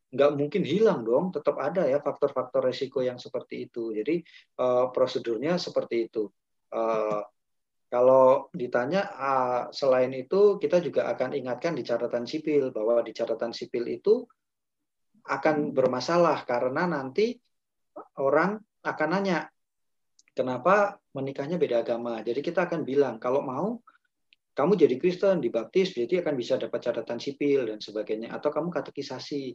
nggak 0.08 0.30
mungkin 0.40 0.64
hilang 0.64 1.04
dong, 1.04 1.28
tetap 1.28 1.60
ada 1.60 1.84
ya 1.84 2.00
faktor-faktor 2.00 2.64
resiko 2.64 3.04
yang 3.04 3.20
seperti 3.20 3.68
itu. 3.68 3.92
Jadi 3.92 4.24
eh, 4.56 4.86
prosedurnya 4.90 5.60
seperti 5.60 6.08
itu. 6.08 6.32
Eh, 6.72 7.22
kalau 7.88 8.52
ditanya 8.52 9.12
ah, 9.16 9.62
selain 9.72 10.12
itu 10.12 10.60
kita 10.60 10.80
juga 10.84 11.08
akan 11.12 11.32
ingatkan 11.36 11.72
di 11.72 11.84
catatan 11.84 12.28
sipil 12.28 12.68
bahwa 12.72 13.00
di 13.00 13.12
catatan 13.16 13.52
sipil 13.52 13.84
itu 13.88 14.28
akan 15.28 15.76
bermasalah 15.76 16.44
karena 16.48 16.88
nanti 16.88 17.36
orang 18.20 18.60
akan 18.84 19.08
nanya 19.12 19.48
kenapa 20.32 20.96
menikahnya 21.16 21.56
beda 21.60 21.84
agama. 21.84 22.20
Jadi 22.24 22.40
kita 22.40 22.68
akan 22.68 22.84
bilang 22.84 23.16
kalau 23.20 23.44
mau 23.44 23.80
kamu 24.58 24.74
jadi 24.74 24.98
Kristen 24.98 25.38
dibaptis 25.38 25.94
jadi 25.94 26.26
akan 26.26 26.34
bisa 26.34 26.58
dapat 26.58 26.82
catatan 26.82 27.22
sipil 27.22 27.70
dan 27.70 27.78
sebagainya. 27.78 28.34
Atau 28.34 28.50
kamu 28.50 28.74
katekisasi. 28.74 29.54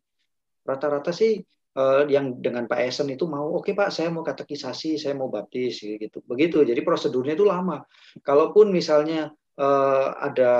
Rata-rata 0.64 1.12
sih 1.12 1.44
uh, 1.76 2.08
yang 2.08 2.40
dengan 2.40 2.72
Pak 2.72 2.80
Esen 2.88 3.12
itu 3.12 3.28
mau 3.28 3.52
oke 3.52 3.68
okay, 3.68 3.74
Pak 3.76 3.92
saya 3.92 4.08
mau 4.08 4.24
katekisasi 4.24 4.96
saya 4.96 5.12
mau 5.12 5.28
baptis 5.28 5.84
gitu. 5.84 6.24
Begitu. 6.24 6.64
Jadi 6.64 6.80
prosedurnya 6.88 7.36
itu 7.36 7.44
lama. 7.44 7.84
Kalaupun 8.24 8.72
misalnya 8.72 9.28
uh, 9.60 10.08
ada 10.24 10.54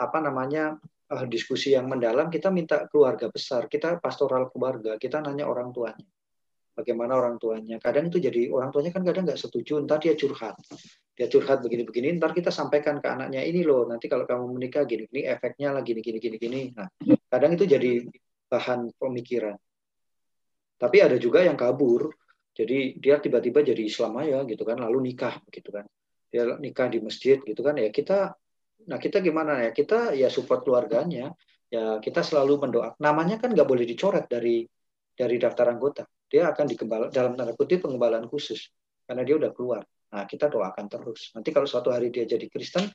apa 0.00 0.18
namanya 0.24 0.80
uh, 1.12 1.26
diskusi 1.28 1.76
yang 1.76 1.92
mendalam 1.92 2.32
kita 2.32 2.48
minta 2.48 2.88
keluarga 2.88 3.28
besar 3.28 3.66
kita 3.66 3.98
pastoral 3.98 4.48
keluarga 4.52 4.94
kita 4.96 5.18
nanya 5.20 5.44
orang 5.44 5.74
tuanya 5.74 6.06
bagaimana 6.78 7.18
orang 7.18 7.42
tuanya. 7.42 7.82
Kadang 7.82 8.06
itu 8.06 8.22
jadi 8.22 8.54
orang 8.54 8.70
tuanya 8.70 8.94
kan 8.94 9.02
kadang 9.02 9.26
nggak 9.26 9.40
setuju, 9.42 9.82
ntar 9.82 9.98
dia 9.98 10.14
curhat. 10.14 10.54
Dia 11.18 11.26
curhat 11.26 11.58
begini-begini, 11.66 12.14
ntar 12.14 12.30
kita 12.30 12.54
sampaikan 12.54 13.02
ke 13.02 13.10
anaknya 13.10 13.42
ini 13.42 13.66
loh, 13.66 13.90
nanti 13.90 14.06
kalau 14.06 14.22
kamu 14.22 14.54
menikah 14.54 14.86
gini, 14.86 15.10
gini 15.10 15.26
efeknya 15.26 15.74
lah 15.74 15.82
gini, 15.82 15.98
gini, 15.98 16.22
gini, 16.22 16.38
gini. 16.38 16.60
Nah, 16.78 16.86
kadang 17.26 17.58
itu 17.58 17.66
jadi 17.66 18.06
bahan 18.46 18.94
pemikiran. 18.94 19.58
Tapi 20.78 20.96
ada 21.02 21.18
juga 21.18 21.42
yang 21.42 21.58
kabur, 21.58 22.14
jadi 22.54 22.94
dia 22.94 23.18
tiba-tiba 23.18 23.66
jadi 23.66 23.82
Islam 23.82 24.14
aja 24.22 24.46
gitu 24.46 24.62
kan, 24.62 24.78
lalu 24.78 25.10
nikah 25.10 25.42
gitu 25.50 25.74
kan. 25.74 25.90
Dia 26.30 26.54
nikah 26.54 26.86
di 26.86 27.02
masjid 27.02 27.42
gitu 27.42 27.66
kan, 27.66 27.74
ya 27.74 27.90
kita, 27.90 28.38
nah 28.86 28.98
kita 29.02 29.18
gimana 29.18 29.66
ya? 29.66 29.70
Kita 29.74 30.14
ya 30.14 30.30
support 30.30 30.62
keluarganya, 30.62 31.34
ya 31.66 31.98
kita 31.98 32.22
selalu 32.22 32.62
mendoakan. 32.62 32.94
Namanya 33.02 33.42
kan 33.42 33.50
nggak 33.50 33.66
boleh 33.66 33.82
dicoret 33.82 34.30
dari 34.30 34.62
dari 35.18 35.34
daftar 35.34 35.74
anggota. 35.74 36.06
Dia 36.28 36.52
akan 36.52 36.64
dikembal 36.68 37.00
dalam 37.08 37.34
tanda 37.34 37.56
kutip 37.56 37.84
pengembalaan 37.84 38.28
khusus 38.28 38.68
karena 39.08 39.24
dia 39.24 39.40
udah 39.40 39.50
keluar. 39.56 39.82
Nah, 40.12 40.24
kita 40.24 40.48
doakan 40.48 40.88
terus. 40.88 41.32
Nanti 41.32 41.52
kalau 41.52 41.68
suatu 41.68 41.88
hari 41.92 42.08
dia 42.12 42.28
jadi 42.28 42.48
Kristen, 42.48 42.88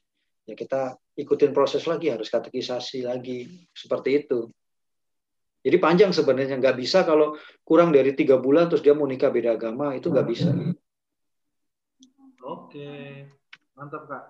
ya 0.45 0.53
kita 0.53 0.97
ikutin 1.17 1.53
proses 1.53 1.85
lagi, 1.89 2.09
harus 2.13 2.29
katekisasi 2.29 3.05
lagi, 3.05 3.69
seperti 3.73 4.25
itu. 4.25 4.49
Jadi 5.63 5.77
panjang 5.79 6.11
sebenarnya 6.11 6.59
nggak 6.59 6.75
bisa 6.75 7.07
kalau 7.07 7.39
kurang 7.63 7.95
dari 7.95 8.11
tiga 8.11 8.35
bulan 8.35 8.67
terus 8.67 8.83
dia 8.83 8.91
mau 8.91 9.07
nikah 9.07 9.31
beda 9.31 9.55
agama 9.55 9.95
itu 9.95 10.11
nggak 10.11 10.27
bisa. 10.27 10.51
Oke, 12.43 13.23
mantap 13.71 14.03
kak. 14.11 14.23